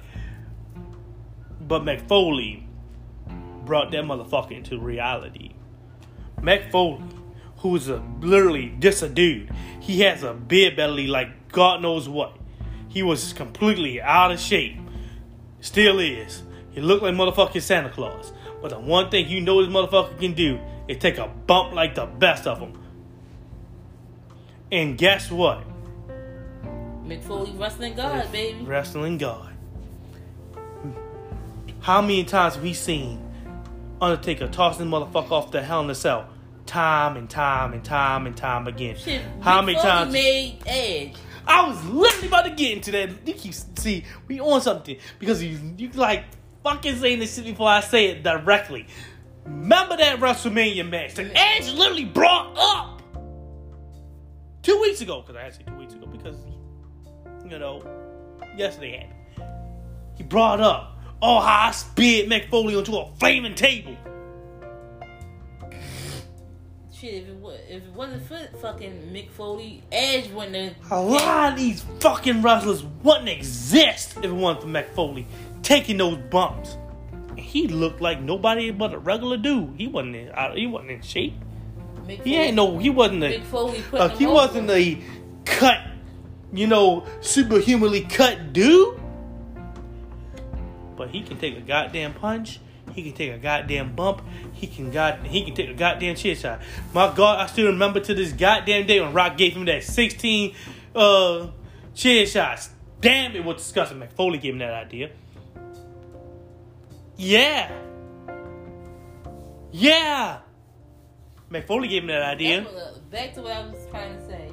But 1.61 1.83
Mick 1.83 2.07
Foley 2.07 2.67
brought 3.65 3.91
that 3.91 4.03
motherfucker 4.03 4.51
into 4.51 4.79
reality. 4.79 5.53
Mick 6.39 6.71
Foley, 6.71 7.01
who's 7.69 7.89
a 7.89 8.01
literally 8.21 8.75
just 8.79 9.01
a 9.01 9.09
dude. 9.09 9.49
He 9.79 10.01
has 10.01 10.23
a 10.23 10.33
beer 10.33 10.75
belly 10.75 11.07
like 11.07 11.51
God 11.51 11.81
knows 11.81 12.07
what. 12.07 12.37
He 12.87 13.01
was 13.01 13.33
completely 13.33 14.01
out 14.01 14.31
of 14.31 14.39
shape. 14.39 14.77
Still 15.61 15.99
is. 15.99 16.43
He 16.71 16.81
looked 16.81 17.01
like 17.01 17.15
motherfucking 17.15 17.61
Santa 17.61 17.89
Claus. 17.89 18.31
But 18.61 18.69
the 18.69 18.79
one 18.79 19.09
thing 19.09 19.27
you 19.27 19.41
know 19.41 19.63
this 19.63 19.73
motherfucker 19.73 20.19
can 20.19 20.33
do 20.33 20.59
is 20.87 20.97
take 20.97 21.17
a 21.17 21.27
bump 21.27 21.73
like 21.73 21.95
the 21.95 22.05
best 22.05 22.45
of 22.45 22.59
them. 22.59 22.79
And 24.71 24.97
guess 24.97 25.31
what? 25.31 25.63
Mick 27.05 27.23
Foley 27.23 27.51
wrestling 27.51 27.95
god, 27.95 28.31
baby. 28.31 28.63
Wrestling 28.63 29.17
God. 29.17 29.53
How 31.79 32.01
many 32.01 32.23
times 32.23 32.55
have 32.55 32.63
we 32.63 32.73
seen 32.73 33.21
Undertaker 34.01 34.47
tossing 34.47 34.87
motherfucker 34.87 35.31
off 35.31 35.51
the 35.51 35.61
Hell 35.61 35.81
in 35.81 35.89
a 35.89 35.95
Cell? 35.95 36.29
Time 36.65 37.15
and 37.15 37.29
time 37.29 37.73
and 37.73 37.83
time 37.85 38.25
and 38.25 38.35
time 38.35 38.67
again. 38.67 38.95
Shit, 38.97 39.21
How 39.41 39.61
many 39.61 39.77
times? 39.77 40.11
made 40.11 40.59
Edge? 40.65 41.15
I 41.47 41.67
was 41.69 41.85
literally 41.85 42.27
about 42.27 42.45
to 42.45 42.51
get 42.51 42.73
into 42.73 42.91
that. 42.91 43.09
You 43.27 43.33
keep 43.35 43.53
see 43.53 44.03
we 44.27 44.39
on 44.39 44.61
something 44.61 44.97
because 45.19 45.43
you 45.43 45.59
you 45.77 45.89
like 45.91 46.23
fucking 46.63 46.95
saying 46.97 47.19
this 47.19 47.35
shit 47.35 47.45
before 47.45 47.69
I 47.69 47.81
say 47.81 48.07
it 48.07 48.23
directly. 48.23 48.87
Remember 49.45 49.95
that 49.95 50.19
WrestleMania 50.19 50.89
match 50.89 51.13
that 51.15 51.31
Edge 51.35 51.71
literally 51.73 52.05
brought 52.05 52.55
up 52.57 53.01
two 54.63 54.79
weeks 54.81 55.01
ago 55.01 55.21
because 55.21 55.35
I 55.35 55.43
had 55.43 55.51
to 55.53 55.57
say 55.59 55.63
two 55.67 55.75
weeks 55.75 55.93
ago 55.93 56.07
because 56.07 56.35
you 57.47 57.59
know 57.59 57.83
yesterday 58.57 58.97
happened. 59.37 59.49
He 60.17 60.23
brought 60.23 60.61
up 60.61 60.97
oh 61.21 61.39
how 61.41 61.67
I 61.67 61.71
speared 61.71 62.27
Mick 62.27 62.49
Foley 62.49 62.75
onto 62.75 62.95
a 62.97 63.05
flaming 63.17 63.53
table. 63.53 63.95
Shit, 67.05 67.13
if 67.13 67.29
it, 67.29 67.35
was, 67.35 67.59
if 67.69 67.83
it 67.83 67.93
wasn't 67.93 68.23
for 68.23 68.57
fucking 68.57 69.11
Mick 69.13 69.29
Foley, 69.29 69.83
Edge 69.91 70.27
wouldn't 70.31 70.55
have. 70.55 70.91
A 70.91 70.99
lot 70.99 71.51
of 71.51 71.59
these 71.59 71.85
fucking 71.99 72.41
wrestlers 72.41 72.83
wouldn't 73.03 73.29
exist 73.29 74.17
if 74.17 74.23
it 74.23 74.31
wasn't 74.31 74.63
for 74.63 74.69
Mick 74.69 74.89
Foley 74.95 75.27
taking 75.61 75.97
those 75.97 76.17
bumps. 76.31 76.77
He 77.37 77.67
looked 77.67 78.01
like 78.01 78.21
nobody 78.21 78.71
but 78.71 78.91
a 78.91 78.97
regular 78.97 79.37
dude. 79.37 79.75
He 79.77 79.85
wasn't 79.85 80.15
in, 80.15 80.29
uh, 80.29 80.55
he 80.55 80.65
wasn't 80.65 80.91
in 80.91 81.01
shape. 81.03 81.35
Mick 82.07 82.23
He 82.23 82.37
ain't 82.37 82.55
no. 82.55 82.79
He 82.79 82.89
wasn't 82.89 83.23
a. 83.23 83.39
Mick 83.39 83.43
Foley 83.43 83.83
put 83.83 84.01
uh, 84.01 84.09
he 84.09 84.25
wasn't 84.25 84.71
a 84.71 84.99
cut, 85.45 85.81
you 86.53 86.65
know, 86.65 87.05
superhumanly 87.21 88.01
cut 88.01 88.51
dude. 88.51 88.99
But 90.97 91.09
he 91.09 91.21
can 91.21 91.37
take 91.37 91.55
a 91.55 91.61
goddamn 91.61 92.15
punch. 92.15 92.61
He 92.95 93.03
can 93.03 93.11
take 93.11 93.33
a 93.33 93.37
goddamn 93.37 93.93
bump. 93.93 94.21
He 94.53 94.67
can 94.67 94.89
god. 94.89 95.19
He 95.27 95.43
can 95.43 95.53
take 95.53 95.69
a 95.69 95.73
goddamn 95.73 96.15
chair 96.15 96.33
shot. 96.33 96.61
My 96.93 97.13
God, 97.13 97.41
I 97.41 97.47
still 97.47 97.65
remember 97.67 97.99
to 97.99 98.13
this 98.13 98.31
goddamn 98.31 98.87
day 98.87 99.01
when 99.01 99.11
Rock 99.11 99.35
gave 99.35 99.51
him 99.53 99.65
that 99.65 99.83
sixteen 99.83 100.55
uh 100.95 101.47
chair 101.93 102.25
shots. 102.25 102.69
Damn, 103.01 103.35
it 103.35 103.43
was 103.43 103.57
disgusting. 103.57 103.99
Mick 103.99 104.13
Foley 104.13 104.37
gave 104.37 104.53
him 104.53 104.59
that 104.59 104.73
idea. 104.73 105.11
Yeah. 107.17 107.69
Yeah. 109.73 110.39
Mick 111.51 111.67
Foley 111.67 111.89
gave 111.89 112.03
him 112.03 112.07
that 112.07 112.23
idea. 112.23 112.65
Back 113.11 113.33
to 113.33 113.41
what 113.41 113.51
I 113.51 113.67
was 113.67 113.85
trying 113.91 114.15
to 114.15 114.25
say. 114.25 114.49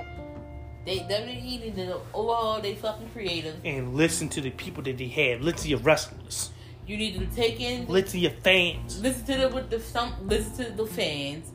They 0.85 0.99
WWE 0.99 1.43
needed 1.43 1.77
to 1.77 2.01
overhaul 2.13 2.61
they 2.61 2.75
fucking 2.75 3.09
creative. 3.11 3.55
and 3.65 3.95
listen 3.95 4.29
to 4.31 4.41
the 4.41 4.51
people 4.51 4.83
that 4.83 4.99
they 4.99 5.07
have. 5.07 5.41
Listen 5.41 5.63
to 5.63 5.69
your 5.69 5.79
wrestlers. 5.79 6.51
You 6.93 6.99
need 6.99 7.19
to 7.19 7.27
take 7.35 7.59
in 7.59 7.87
Listen 7.87 8.11
to 8.11 8.19
your 8.19 8.33
fans. 8.33 9.01
listen 9.01 9.25
to 9.25 9.37
the 9.39 9.49
with 9.49 9.71
the 9.71 9.81
some 9.81 10.13
listen 10.29 10.67
to 10.67 10.73
the 10.73 10.85
fans. 10.85 11.51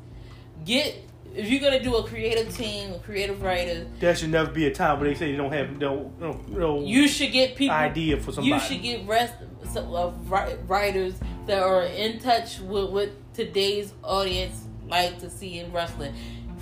Get 0.66 1.08
if 1.36 1.48
you're 1.48 1.60
gonna 1.62 1.84
do 1.84 1.96
a 1.98 2.04
creative 2.04 2.56
team, 2.56 2.94
a 2.94 2.98
creative 2.98 3.44
writer, 3.44 3.86
There 4.00 4.16
should 4.16 4.32
never 4.32 4.50
be 4.50 4.66
a 4.66 4.74
time 4.74 5.00
where 5.00 5.08
they 5.08 5.14
say 5.14 5.30
you 5.30 5.38
don't 5.38 5.54
have 5.54 5.78
no 5.78 6.12
no, 6.20 6.42
no 6.48 6.82
you 6.82 7.08
should 7.08 7.32
get 7.32 7.56
people 7.56 7.76
idea 7.76 8.18
for 8.18 8.32
somebody. 8.32 8.48
You 8.48 8.60
should 8.60 8.82
get 8.82 9.08
rest 9.08 9.36
some, 9.72 9.94
uh, 9.94 10.10
writers 10.66 11.14
that 11.46 11.62
are 11.62 11.84
in 11.84 12.18
touch 12.18 12.60
with 12.60 12.90
what 12.90 13.12
today's 13.36 13.94
audience 14.04 14.64
like 14.88 15.20
to 15.20 15.30
see 15.30 15.60
in 15.60 15.72
wrestling. 15.72 16.16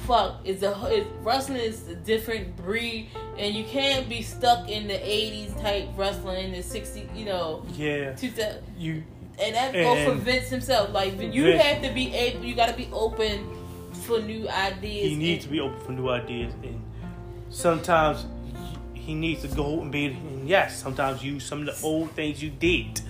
Fuck, 0.05 0.41
it's 0.43 0.61
a 0.63 0.77
it's, 0.91 1.07
wrestling 1.23 1.57
is 1.59 1.87
a 1.87 1.95
different 1.95 2.55
breed, 2.57 3.09
and 3.37 3.55
you 3.55 3.63
can't 3.63 4.07
be 4.07 4.21
stuck 4.21 4.69
in 4.69 4.87
the 4.87 4.93
'80s 4.93 5.59
type 5.61 5.87
wrestling 5.97 6.45
in 6.45 6.51
the 6.51 6.59
'60s, 6.59 7.15
you 7.17 7.25
know, 7.25 7.65
yeah, 7.75 8.13
2000. 8.13 8.61
you 8.77 9.03
And 9.39 9.55
that 9.55 9.73
go 9.73 10.05
for 10.05 10.15
Vince 10.15 10.47
himself. 10.49 10.91
Like 10.93 11.19
you 11.19 11.43
Vince- 11.45 11.61
have 11.63 11.81
to 11.83 11.93
be 11.93 12.13
able, 12.13 12.45
you 12.45 12.55
got 12.55 12.69
to 12.69 12.75
be 12.77 12.87
open 12.93 13.47
for 14.05 14.19
new 14.21 14.47
ideas. 14.47 15.09
he 15.09 15.15
needs 15.15 15.45
to 15.45 15.49
be 15.51 15.59
open 15.59 15.79
for 15.79 15.91
new 15.91 16.09
ideas, 16.09 16.53
and 16.63 16.81
sometimes 17.49 18.25
he- 18.93 18.99
he 18.99 19.13
needs 19.15 19.41
to 19.41 19.47
go 19.47 19.81
and 19.81 19.91
be. 19.91 20.05
And 20.05 20.47
yes, 20.47 20.79
sometimes 20.81 21.23
use 21.23 21.43
some 21.43 21.59
of 21.61 21.65
the 21.65 21.85
old 21.85 22.11
things 22.11 22.43
you 22.43 22.49
did 22.51 23.01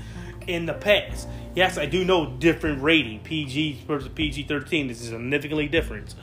in 0.48 0.66
the 0.66 0.74
past. 0.74 1.28
Yes, 1.56 1.78
I 1.78 1.86
do 1.86 2.04
know 2.06 2.26
different 2.38 2.82
rating 2.82 3.20
PG 3.20 3.80
versus 3.88 4.10
PG 4.14 4.43
thirteen 4.43 4.89
is 4.89 5.00
significantly 5.00 5.68
different. 5.68 6.16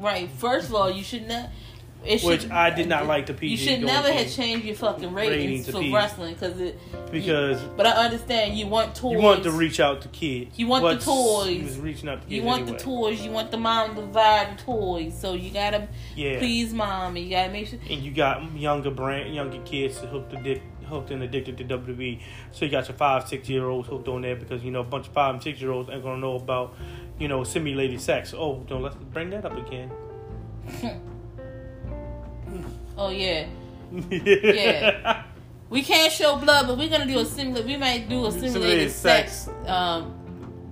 Right. 0.00 0.28
First 0.30 0.68
of 0.68 0.74
all, 0.74 0.90
you 0.90 1.02
should 1.04 1.28
not. 1.28 1.50
It 2.02 2.22
Which 2.22 2.42
should, 2.42 2.50
I 2.50 2.70
did 2.70 2.88
not 2.88 3.06
like 3.06 3.26
the 3.26 3.34
PG 3.34 3.50
You 3.50 3.56
should 3.58 3.82
never 3.84 4.10
have 4.10 4.30
changed 4.32 4.64
your 4.64 4.74
fucking 4.74 5.12
ratings, 5.12 5.66
for 5.68 5.80
PG. 5.80 5.92
wrestling 5.92 6.32
because 6.32 6.58
it. 6.58 6.78
Because 7.12 7.60
But 7.76 7.84
I 7.86 7.90
understand 8.06 8.56
you 8.56 8.68
want 8.68 8.94
toys. 8.94 9.12
you 9.12 9.18
want 9.18 9.42
to 9.42 9.50
reach 9.50 9.80
out 9.80 10.00
to 10.00 10.08
kids. 10.08 10.58
You 10.58 10.66
want 10.66 10.82
the 10.82 11.04
toys. 11.04 11.48
He 11.58 11.62
was 11.62 11.78
reaching 11.78 12.08
out 12.08 12.22
to 12.22 12.26
kids 12.26 12.32
You 12.32 12.42
want 12.42 12.62
anyway. 12.62 12.78
the 12.78 12.84
toys. 12.84 13.20
You 13.20 13.30
want 13.30 13.50
the 13.50 13.58
mom 13.58 13.96
to 13.96 14.00
buy 14.00 14.48
the 14.56 14.62
toys. 14.62 15.12
So 15.20 15.34
you 15.34 15.50
gotta 15.50 15.88
Yeah. 16.16 16.38
please 16.38 16.72
mom. 16.72 17.16
And 17.16 17.24
you 17.26 17.30
gotta 17.32 17.52
make 17.52 17.66
sure. 17.66 17.78
and 17.90 18.00
you 18.02 18.12
got 18.12 18.50
younger 18.56 18.90
brand, 18.90 19.34
younger 19.34 19.58
kids 19.66 19.98
hooked 19.98 20.32
addic- 20.32 20.62
hooked 20.88 21.10
and 21.10 21.22
addicted 21.22 21.58
to 21.58 21.64
WWE. 21.64 22.18
So 22.52 22.64
you 22.64 22.70
got 22.70 22.88
your 22.88 22.96
five, 22.96 23.28
six 23.28 23.46
year 23.50 23.66
olds 23.68 23.88
hooked 23.88 24.08
on 24.08 24.22
there 24.22 24.36
because 24.36 24.64
you 24.64 24.70
know 24.70 24.80
a 24.80 24.84
bunch 24.84 25.06
of 25.08 25.12
five 25.12 25.34
and 25.34 25.42
six 25.42 25.60
year 25.60 25.70
olds 25.70 25.90
ain't 25.90 26.02
gonna 26.02 26.16
know 26.18 26.36
about 26.36 26.74
you 27.20 27.28
know 27.28 27.44
simulated 27.44 28.00
sex. 28.00 28.34
Oh, 28.36 28.64
don't 28.66 28.82
let's 28.82 28.96
bring 28.96 29.30
that 29.30 29.44
up 29.44 29.56
again. 29.56 29.90
Oh 32.96 33.10
yeah. 33.10 33.46
Yeah. 34.10 35.22
We 35.68 35.82
can't 35.82 36.12
show 36.12 36.36
blood, 36.36 36.66
but 36.66 36.76
we're 36.76 36.88
gonna 36.90 37.06
do 37.06 37.18
a 37.20 37.24
simulated. 37.24 37.66
We 37.66 37.76
might 37.76 38.08
do 38.08 38.26
a 38.26 38.32
simulated, 38.32 38.52
Simulated 38.52 38.90
sex, 38.90 39.32
sex. 39.46 39.68
um 39.68 40.12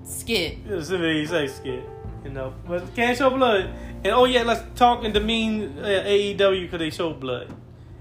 skit. 0.03 0.59
Yeah, 0.69 0.83
simulated 0.83 1.29
sex 1.29 1.55
skit. 1.55 1.85
You 2.25 2.31
know, 2.31 2.53
but 2.67 2.93
can't 2.97 3.17
show 3.17 3.31
blood. 3.31 3.71
And 4.05 4.13
oh 4.13 4.25
yeah, 4.25 4.43
let's 4.43 4.63
talk 4.79 5.05
and 5.05 5.15
demean 5.15 5.79
uh, 5.79 5.85
AEW 6.05 6.63
because 6.63 6.81
they 6.81 6.91
show 6.91 7.13
blood. 7.13 7.55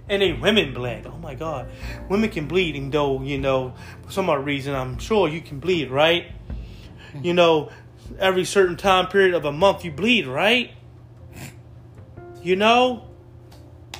And 0.10 0.22
they 0.22 0.34
women 0.34 0.74
bled. 0.74 1.06
Oh 1.06 1.18
my 1.18 1.36
god, 1.36 1.70
women 2.10 2.30
can 2.30 2.48
bleed, 2.48 2.76
even 2.76 2.89
though 2.89 3.22
you 3.22 3.38
know 3.38 3.74
for 4.06 4.12
some 4.12 4.30
odd 4.30 4.43
reason 4.45 4.74
I'm 4.74 4.98
sure 4.98 5.28
you 5.28 5.41
can 5.41 5.60
bleed, 5.60 5.91
right? 5.91 6.26
You 7.22 7.34
know, 7.34 7.70
every 8.20 8.45
certain 8.45 8.78
time 8.78 9.08
period 9.08 9.34
of 9.34 9.45
a 9.45 9.51
month 9.51 9.84
you 9.86 9.91
bleed, 9.91 10.28
right? 10.28 10.72
You 12.41 12.55
know, 12.55 13.08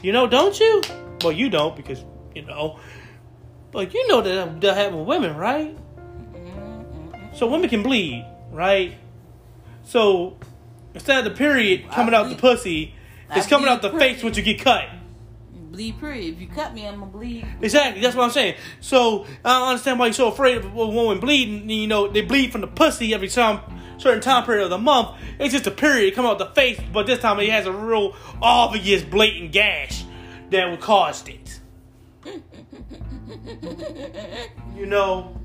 you 0.02 0.12
know, 0.12 0.28
don't 0.28 0.60
you? 0.60 0.82
Well, 1.22 1.32
you 1.32 1.50
don't 1.50 1.76
because 1.76 2.04
you 2.36 2.44
know, 2.44 2.80
but 3.72 3.94
you 3.94 4.08
know 4.08 4.22
that 4.22 4.62
that 4.62 4.78
happen 4.78 5.00
with 5.00 5.08
women, 5.08 5.36
right? 5.36 5.78
So 7.34 7.48
women 7.48 7.70
can 7.70 7.84
bleed, 7.84 8.26
right? 8.52 8.96
So 9.84 10.38
instead 10.94 11.20
of 11.20 11.26
the 11.26 11.38
period 11.38 11.90
coming 11.92 12.14
out 12.14 12.30
the 12.30 12.36
pussy, 12.36 12.96
it's 13.32 13.48
coming 13.48 13.68
out 13.68 13.82
the 13.82 13.92
face 13.92 14.24
once 14.24 14.38
you 14.38 14.44
get 14.44 14.60
cut. 14.60 14.86
Bleed 15.72 16.00
period. 16.00 16.36
If 16.36 16.42
you 16.42 16.48
cut 16.48 16.74
me, 16.74 16.88
I'm 16.88 17.00
gonna 17.00 17.12
bleed. 17.12 17.46
Exactly, 17.62 18.02
that's 18.02 18.16
what 18.16 18.24
I'm 18.24 18.32
saying. 18.32 18.56
So 18.80 19.26
I 19.44 19.60
don't 19.60 19.68
understand 19.70 20.00
why 20.00 20.06
you're 20.08 20.14
so 20.14 20.30
afraid 20.30 20.58
of 20.58 20.66
a 20.66 20.70
woman 20.70 21.20
bleeding. 21.20 21.70
You 21.70 21.88
know, 21.88 22.08
they 22.08 22.22
bleed 22.22 22.52
from 22.54 22.62
the 22.62 22.68
pussy 22.68 23.14
every 23.14 23.28
time, 23.28 23.60
certain 23.98 24.22
time 24.22 24.46
period 24.46 24.64
of 24.64 24.70
the 24.70 24.78
month. 24.78 25.10
It's 25.40 25.54
just 25.54 25.68
a 25.68 25.72
period 25.72 26.16
come 26.16 26.26
out 26.26 26.40
the 26.40 26.46
face, 26.48 26.80
but 26.94 27.06
this 27.06 27.20
time 27.20 27.40
it 27.42 27.50
has 27.50 27.66
a 27.66 27.72
real 27.72 28.16
obvious, 28.42 29.04
blatant 29.04 29.52
gash 29.52 30.06
that 30.52 30.70
would 30.72 30.80
cause 30.80 31.26
it. 31.28 31.60
You 34.76 34.86
know, 34.86 35.38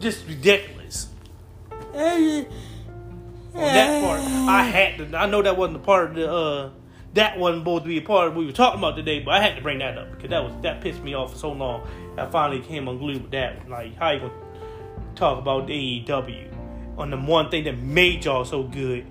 just 0.00 0.26
ridiculous. 0.26 1.08
On 1.94 2.46
that 3.54 4.02
part, 4.02 4.20
I 4.20 4.64
had 4.64 4.98
to. 4.98 5.16
I 5.16 5.26
know 5.26 5.40
that 5.42 5.56
wasn't 5.56 5.76
a 5.76 5.80
part 5.80 6.10
of 6.10 6.14
the. 6.16 6.30
uh 6.30 6.70
That 7.14 7.38
wasn't 7.38 7.62
supposed 7.62 7.84
to 7.84 7.88
be 7.88 7.98
a 7.98 8.02
part 8.02 8.28
of 8.28 8.34
what 8.34 8.40
we 8.40 8.46
were 8.46 8.52
talking 8.52 8.78
about 8.78 8.96
today, 8.96 9.20
but 9.20 9.34
I 9.34 9.40
had 9.42 9.56
to 9.56 9.62
bring 9.62 9.78
that 9.78 9.98
up 9.98 10.10
because 10.12 10.30
that 10.30 10.42
was 10.42 10.54
that 10.62 10.80
pissed 10.80 11.02
me 11.02 11.14
off 11.14 11.32
for 11.32 11.38
so 11.38 11.52
long. 11.52 11.86
I 12.16 12.26
finally 12.26 12.60
came 12.60 12.88
unglued 12.88 13.22
with 13.22 13.30
that. 13.32 13.68
Like, 13.68 13.96
how 13.96 14.10
you 14.10 14.20
gonna 14.20 14.32
talk 15.14 15.38
about 15.38 15.66
AEW 15.66 16.48
on 16.98 17.10
the 17.10 17.16
one 17.16 17.50
thing 17.50 17.64
that 17.64 17.78
made 17.78 18.24
y'all 18.24 18.44
so 18.44 18.62
good 18.62 19.06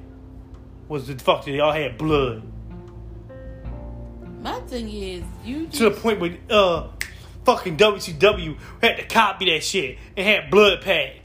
was 0.88 1.08
the 1.08 1.18
fuck 1.18 1.46
that 1.46 1.52
y'all 1.52 1.72
had 1.72 1.98
blood 1.98 2.44
My 4.42 4.60
thing 4.62 4.90
is, 4.90 5.24
you 5.44 5.68
to 5.68 5.90
the 5.90 5.92
point 5.92 6.20
where 6.20 6.38
uh 6.50 6.88
fucking 7.46 7.78
WCW 7.78 8.58
had 8.82 8.98
to 8.98 9.06
copy 9.06 9.46
that 9.52 9.64
shit 9.64 9.98
and 10.18 10.28
had 10.28 10.52
blood 10.52 10.82
packs. 10.82 11.21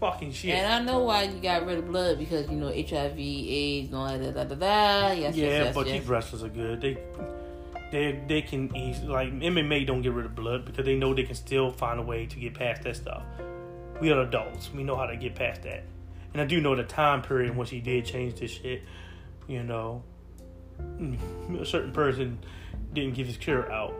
Fucking 0.00 0.32
shit. 0.32 0.54
and 0.54 0.66
I 0.66 0.82
know 0.82 1.00
why 1.00 1.24
you 1.24 1.40
got 1.40 1.66
rid 1.66 1.78
of 1.78 1.86
blood 1.86 2.18
because 2.18 2.48
you 2.48 2.56
know 2.56 2.68
HIV, 2.68 3.18
AIDS, 3.18 3.88
and 3.88 3.96
all 3.96 4.18
that. 4.18 4.34
Da, 4.34 4.44
da, 4.44 4.54
da. 4.54 5.10
Yes, 5.12 5.14
yeah, 5.14 5.26
yes, 5.26 5.36
yes, 5.36 5.74
but 5.74 5.86
yes. 5.86 6.00
these 6.00 6.08
wrestlers 6.08 6.42
are 6.42 6.48
good. 6.48 6.80
They 6.80 6.96
they 7.92 8.18
they 8.26 8.40
can 8.40 8.74
easily 8.74 9.08
like 9.08 9.32
MMA 9.32 9.86
don't 9.86 10.00
get 10.00 10.12
rid 10.12 10.24
of 10.24 10.34
blood 10.34 10.64
because 10.64 10.86
they 10.86 10.96
know 10.96 11.12
they 11.12 11.24
can 11.24 11.34
still 11.34 11.70
find 11.70 12.00
a 12.00 12.02
way 12.02 12.24
to 12.24 12.36
get 12.38 12.54
past 12.54 12.82
that 12.84 12.96
stuff. 12.96 13.22
We 14.00 14.10
are 14.10 14.22
adults. 14.22 14.70
We 14.72 14.84
know 14.84 14.96
how 14.96 15.04
to 15.04 15.16
get 15.16 15.34
past 15.34 15.64
that. 15.64 15.84
And 16.32 16.40
I 16.40 16.46
do 16.46 16.60
know 16.62 16.74
the 16.74 16.84
time 16.84 17.20
period 17.20 17.50
in 17.50 17.56
which 17.58 17.68
he 17.68 17.80
did 17.80 18.06
change 18.06 18.40
this 18.40 18.52
shit. 18.52 18.82
You 19.48 19.64
know, 19.64 20.02
mm, 20.80 21.60
a 21.60 21.66
certain 21.66 21.92
person 21.92 22.38
didn't 22.94 23.14
give 23.14 23.26
his 23.26 23.36
cure 23.36 23.70
out. 23.70 23.94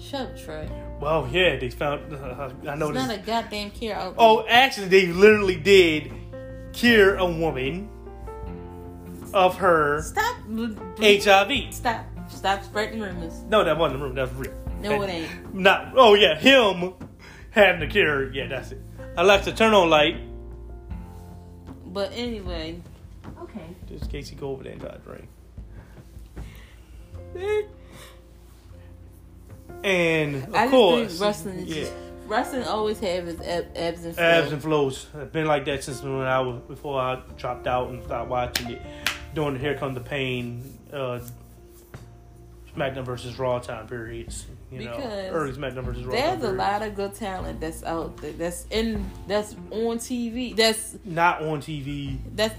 Shut 0.00 0.20
up, 0.22 0.36
Trae. 0.36 1.00
Well, 1.00 1.28
yeah, 1.30 1.56
they 1.58 1.68
found. 1.70 2.12
Uh, 2.12 2.50
I 2.66 2.74
know 2.74 2.88
It's 2.90 2.98
this. 2.98 3.06
not 3.08 3.10
a 3.16 3.18
goddamn 3.18 3.70
cure 3.70 3.94
out. 3.94 4.14
Oh, 4.18 4.46
actually, 4.48 4.88
they 4.88 5.06
literally 5.06 5.56
did 5.56 6.10
cure 6.72 7.16
a 7.16 7.26
woman 7.26 7.88
of 9.34 9.56
her 9.58 10.02
stop. 10.02 10.36
HIV. 10.98 11.74
Stop. 11.74 12.06
Stop 12.28 12.64
spreading 12.64 13.00
rumors. 13.00 13.42
No, 13.48 13.62
that 13.64 13.76
wasn't 13.76 14.00
the 14.00 14.04
room. 14.06 14.14
That's 14.14 14.32
real. 14.34 14.52
No, 14.80 15.00
That- 15.00 15.08
it 15.10 15.12
ain't. 15.12 15.54
Not. 15.54 15.92
Oh 15.96 16.14
yeah, 16.14 16.38
him 16.38 16.94
having 17.50 17.80
the 17.80 17.86
cure. 17.86 18.32
Yeah, 18.32 18.46
that's 18.48 18.72
it. 18.72 18.80
Alexa, 19.16 19.52
turn 19.52 19.74
on 19.74 19.90
light. 19.90 20.16
But 21.86 22.12
anyway, 22.14 22.80
Okay. 23.42 23.64
Just 23.88 24.04
in 24.04 24.10
case 24.10 24.30
you 24.30 24.36
go 24.36 24.50
over 24.50 24.62
there 24.62 24.72
and 24.72 24.80
try 24.80 24.92
to 24.92 24.98
drink. 24.98 25.28
And 29.84 30.36
of 30.44 30.54
I 30.54 30.64
just 30.64 30.70
course, 30.70 31.08
think 31.10 31.20
wrestling. 31.22 31.58
Is 31.60 31.68
yeah, 31.68 31.82
just, 31.84 31.92
wrestling 32.26 32.64
always 32.64 33.00
have 33.00 33.28
its 33.28 33.40
eb- 33.44 33.68
ebbs 33.74 34.04
and 34.04 34.14
flows. 34.14 34.26
ebbs 34.44 34.52
and 34.52 34.62
flows. 34.62 35.06
It's 35.14 35.32
been 35.32 35.46
like 35.46 35.64
that 35.66 35.82
since 35.84 36.02
when 36.02 36.12
I 36.22 36.40
was 36.40 36.60
before 36.68 37.00
I 37.00 37.20
dropped 37.38 37.66
out 37.66 37.88
and 37.90 38.02
stopped 38.04 38.28
watching 38.30 38.70
it. 38.70 38.82
During 39.34 39.54
the 39.54 39.60
Here 39.60 39.76
Come 39.76 39.94
the 39.94 40.00
Pain, 40.00 40.62
uh, 40.92 41.20
SmackDown 42.76 43.04
versus 43.04 43.38
Raw 43.38 43.58
time 43.58 43.86
periods. 43.88 44.46
You 44.70 44.84
know, 44.84 44.96
Because 44.96 45.30
early 45.32 45.52
SmackDown 45.52 45.82
versus 45.84 46.04
Raw. 46.04 46.12
There's 46.12 46.36
a 46.36 46.40
periods. 46.40 46.58
lot 46.58 46.82
of 46.82 46.94
good 46.94 47.14
talent 47.14 47.60
that's 47.60 47.82
out 47.82 48.16
there, 48.18 48.32
that's 48.32 48.66
in 48.70 49.08
that's 49.26 49.54
on 49.70 49.98
TV. 49.98 50.54
That's 50.56 50.96
not 51.04 51.42
on 51.42 51.60
TV. 51.60 52.18
that's 52.36 52.54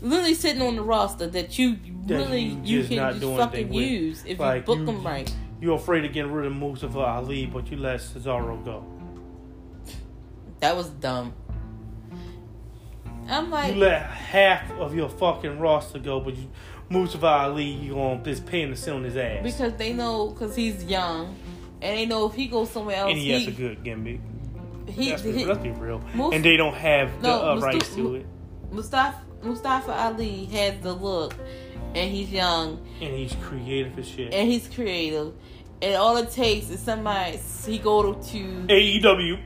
literally 0.00 0.34
sitting 0.34 0.62
on 0.62 0.76
the 0.76 0.82
roster 0.82 1.26
that 1.28 1.58
you 1.58 1.76
That 2.06 2.14
really 2.14 2.42
you 2.42 2.80
you, 2.80 2.84
can 2.88 3.18
just 3.20 3.36
fucking 3.36 3.68
with. 3.70 3.76
use 3.84 4.24
if 4.26 4.38
Like, 4.38 4.60
you 4.62 4.66
book 4.66 4.78
you- 4.80 4.86
them 4.86 5.04
right. 5.04 5.32
You're 5.60 5.76
afraid 5.76 6.04
of 6.04 6.12
getting 6.12 6.32
rid 6.32 6.46
of 6.46 6.52
Mustafa 6.52 6.98
Ali, 6.98 7.46
but 7.46 7.70
you 7.70 7.78
let 7.78 8.00
Cesaro 8.00 8.62
go. 8.64 8.84
That 10.60 10.76
was 10.76 10.88
dumb. 10.90 11.32
I'm 13.28 13.50
like, 13.50 13.74
You 13.74 13.80
let 13.80 14.02
half 14.02 14.70
of 14.72 14.94
your 14.94 15.08
fucking 15.08 15.58
roster 15.58 15.98
go, 15.98 16.20
but 16.20 16.36
you, 16.36 16.48
Mustafa 16.88 17.26
Ali, 17.26 17.64
you 17.64 17.94
gonna 17.94 18.22
just 18.22 18.46
paying 18.46 18.70
to 18.70 18.76
sit 18.76 18.94
on 18.94 19.02
his 19.02 19.16
ass. 19.16 19.42
because 19.42 19.74
they 19.76 19.92
know 19.92 20.28
because 20.28 20.54
he's 20.54 20.84
young, 20.84 21.36
and 21.82 21.98
they 21.98 22.06
know 22.06 22.26
if 22.26 22.34
he 22.34 22.46
goes 22.46 22.70
somewhere 22.70 22.96
else, 22.96 23.10
and 23.10 23.18
he, 23.18 23.24
he, 23.26 23.32
has 23.32 23.48
a 23.48 23.50
good 23.50 23.82
gimmick. 23.82 24.20
he, 24.86 25.10
let's, 25.10 25.22
be, 25.22 25.44
let's 25.44 25.58
be 25.60 25.70
real. 25.70 26.00
And 26.32 26.44
they 26.44 26.56
don't 26.56 26.74
have 26.74 27.20
the 27.20 27.28
No, 27.28 27.42
uh, 27.42 27.56
Mustu- 27.56 27.62
rights 27.62 27.94
to 27.96 28.14
it. 28.16 28.26
Mustafa 28.70 29.20
Mustafa 29.42 29.92
Ali 29.92 30.44
has 30.46 30.80
the 30.80 30.92
look, 30.92 31.34
and 31.96 32.10
he's 32.10 32.30
young, 32.30 32.84
And 33.00 33.14
he's 33.14 33.34
creative 33.42 33.98
as 33.98 34.08
shit. 34.08 34.32
and 34.32 34.50
he's 34.50 34.68
creative, 34.68 35.32
and 35.82 35.94
all 35.96 36.16
it 36.18 36.30
takes 36.30 36.70
is 36.70 36.80
somebody 36.80 37.38
he 37.66 37.78
go 37.78 38.12
to 38.14 38.38
AEW. 38.68 39.38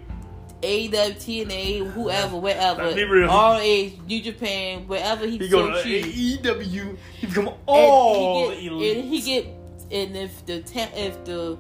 AEW, 0.62 0.90
TNA, 0.92 1.90
whoever, 1.92 2.36
wherever, 2.36 2.94
be 2.94 3.05
real. 3.05 3.28
ROH, 3.28 3.90
New 4.07 4.20
Japan, 4.20 4.86
wherever 4.86 5.26
he, 5.26 5.38
He 5.38 5.48
go 5.48 5.70
to. 5.70 5.88
AEW. 5.88 6.96
He 7.18 7.26
become 7.26 7.51
all 7.66 8.51
and 8.51 8.59
he 8.59 8.68
get, 8.68 8.96
and 8.96 9.05
he 9.09 9.20
get 9.22 9.46
and 9.90 10.16
if 10.16 10.44
the 10.46 10.57
if 10.96 11.24
the 11.24 11.59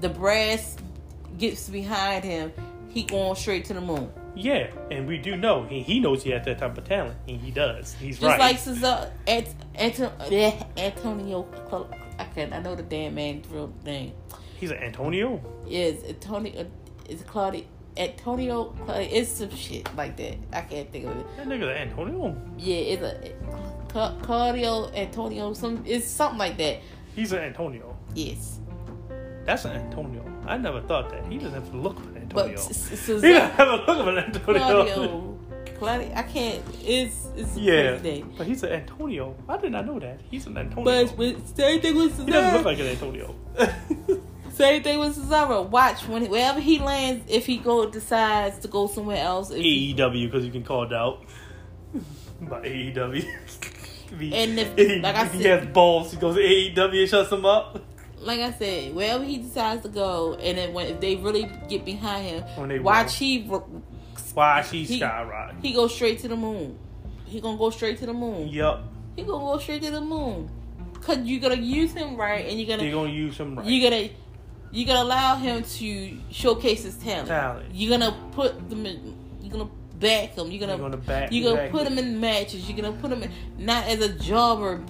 the 0.00 0.08
brass 0.08 0.76
gets 1.36 1.68
behind 1.68 2.24
him, 2.24 2.52
he 2.88 3.02
going 3.02 3.34
straight 3.36 3.64
to 3.66 3.74
the 3.74 3.80
moon. 3.80 4.10
Yeah, 4.38 4.68
and 4.90 5.06
we 5.06 5.18
do 5.18 5.36
know 5.36 5.64
he, 5.64 5.82
he 5.82 6.00
knows 6.00 6.22
he 6.22 6.30
has 6.30 6.44
that 6.46 6.58
type 6.58 6.78
of 6.78 6.84
talent, 6.84 7.16
and 7.26 7.40
he 7.40 7.50
does. 7.50 7.94
He's 7.94 8.18
Just 8.18 8.28
right. 8.28 8.38
like 8.38 8.58
Cesar, 8.58 9.10
Ant, 9.26 9.48
Anto, 9.74 10.12
eh, 10.30 10.62
Antonio. 10.76 11.46
I 12.18 12.24
can 12.24 12.52
I 12.52 12.60
know 12.60 12.74
the 12.74 12.82
damn 12.82 13.14
man's 13.14 13.46
real 13.48 13.72
name. 13.84 14.12
he's 14.58 14.70
an 14.70 14.78
Antonio. 14.78 15.40
Is 15.68 16.04
Antonio? 16.04 16.66
Is 17.08 17.22
Claudio? 17.22 17.64
Antonio? 17.96 18.74
It's 18.88 19.30
some 19.30 19.50
shit 19.54 19.88
like 19.96 20.16
that. 20.18 20.36
I 20.52 20.60
can't 20.62 20.90
think 20.92 21.06
of 21.06 21.16
it. 21.16 21.26
That 21.36 21.48
nigga 21.48 21.76
Antonio. 21.76 22.36
Yeah, 22.56 22.76
it's 22.76 23.02
a 23.02 23.32
Cla- 23.88 24.16
Claudio 24.22 24.90
Antonio. 24.94 25.52
Some 25.54 25.82
it's 25.84 26.06
something 26.06 26.38
like 26.38 26.56
that. 26.58 26.78
He's 27.16 27.32
an 27.32 27.40
Antonio. 27.40 27.96
Yes, 28.14 28.60
That's 29.44 29.64
an 29.64 29.72
Antonio. 29.72 30.24
I 30.46 30.56
never 30.58 30.80
thought 30.82 31.10
that. 31.10 31.26
He 31.26 31.38
doesn't 31.38 31.54
have 31.54 31.70
to 31.72 31.76
look 31.76 31.98
an 31.98 32.17
but 32.42 32.50
Antonio. 32.50 32.56
C- 32.72 32.74
C- 32.74 32.90
he 32.90 32.96
Cesar. 32.96 33.20
doesn't 33.32 33.50
have 33.52 33.68
the 33.68 33.92
look 33.92 33.98
of 34.00 34.08
an 34.08 34.18
Antonio. 34.18 35.38
Claudio. 35.78 36.12
I 36.16 36.22
can't. 36.22 36.62
It's 36.82 37.28
it's 37.36 37.56
a 37.56 37.60
yeah, 37.60 37.88
crazy 37.98 38.02
name. 38.02 38.34
but 38.36 38.46
he's 38.48 38.62
an 38.64 38.72
Antonio. 38.72 39.36
I 39.48 39.56
did 39.58 39.70
not 39.72 39.86
know 39.86 39.98
that. 40.00 40.20
He's 40.30 40.46
an 40.46 40.56
Antonio. 40.58 40.84
But 40.84 41.16
with 41.16 41.56
same 41.56 41.80
thing 41.80 41.96
with 41.96 42.16
Cesaro. 42.18 42.24
he 42.26 42.32
doesn't 42.32 42.54
look 42.56 42.64
like 42.64 42.78
an 42.80 42.86
Antonio. 42.86 43.34
Same 44.54 44.82
thing 44.82 44.98
with 44.98 45.16
Cesaro. 45.16 45.68
Watch 45.68 46.08
when 46.08 46.28
wherever 46.28 46.58
he 46.58 46.80
lands, 46.80 47.24
if 47.28 47.46
he 47.46 47.58
go 47.58 47.88
decides 47.88 48.58
to 48.58 48.66
go 48.66 48.88
somewhere 48.88 49.18
else. 49.22 49.52
If 49.52 49.58
AEW 49.58 50.24
because 50.26 50.44
you 50.44 50.50
can 50.50 50.64
call 50.64 50.82
it 50.82 50.92
out 50.92 51.22
by 52.40 52.60
AEW. 52.62 53.24
If 54.10 54.18
he- 54.18 54.34
And 54.34 54.58
if- 54.58 54.74
he, 54.76 54.98
like 55.00 55.14
I 55.14 55.26
if 55.26 55.32
he 55.34 55.44
has 55.44 55.64
balls, 55.66 56.10
he 56.10 56.16
goes 56.16 56.34
to 56.34 56.40
AEW 56.40 57.00
and 57.02 57.08
shuts 57.08 57.30
him 57.30 57.44
up. 57.44 57.84
Like 58.20 58.40
I 58.40 58.52
said, 58.52 58.94
wherever 58.94 59.24
he 59.24 59.38
decides 59.38 59.82
to 59.82 59.88
go, 59.88 60.34
and 60.34 60.58
then 60.58 60.72
when 60.72 60.86
if 60.86 61.00
they 61.00 61.16
really 61.16 61.50
get 61.68 61.84
behind 61.84 62.26
him, 62.26 62.82
watch 62.82 63.16
he 63.16 63.42
Why 64.34 64.62
she 64.62 64.84
He- 64.84 64.98
skyrocket? 64.98 65.56
he 65.62 65.72
go 65.72 65.88
straight 65.88 66.18
to 66.20 66.28
the 66.28 66.36
moon. 66.36 66.78
He 67.24 67.40
gonna 67.40 67.58
go 67.58 67.70
straight 67.70 67.98
to 67.98 68.06
the 68.06 68.12
moon. 68.14 68.48
Yep. 68.48 68.80
He 69.16 69.22
gonna 69.22 69.44
go 69.44 69.58
straight 69.58 69.82
to 69.82 69.90
the 69.90 70.00
moon. 70.00 70.50
Cause 71.00 71.18
you're 71.24 71.40
gonna 71.40 71.54
use 71.56 71.92
him 71.92 72.16
right, 72.16 72.46
and 72.46 72.58
you're 72.60 72.68
gonna 72.76 72.90
gonna 72.90 73.10
use 73.10 73.36
him 73.38 73.56
right. 73.56 73.66
you're 73.66 73.90
gonna 73.90 74.08
you're 74.72 74.86
gonna 74.86 75.02
allow 75.02 75.36
him 75.36 75.62
to 75.62 76.16
showcase 76.30 76.82
his 76.84 76.96
talent. 76.96 77.28
Talent. 77.28 77.66
You're 77.72 77.98
gonna 77.98 78.14
put 78.32 78.68
them 78.68 78.84
in. 78.84 79.16
You're 79.40 79.52
gonna 79.52 79.70
back 79.98 80.30
him. 80.34 80.50
You're 80.50 80.60
gonna 80.60 80.72
You're 80.76 80.90
gonna 80.90 80.96
back- 80.98 81.32
You're 81.32 81.44
gonna 81.50 81.62
exactly. 81.62 81.78
put 81.84 81.92
him 81.92 81.98
in 81.98 82.20
matches. 82.20 82.68
You're 82.68 82.76
gonna 82.76 82.96
put 83.00 83.10
him 83.12 83.22
in 83.22 83.30
not 83.58 83.86
as 83.86 84.00
a 84.00 84.08
jobber. 84.18 84.82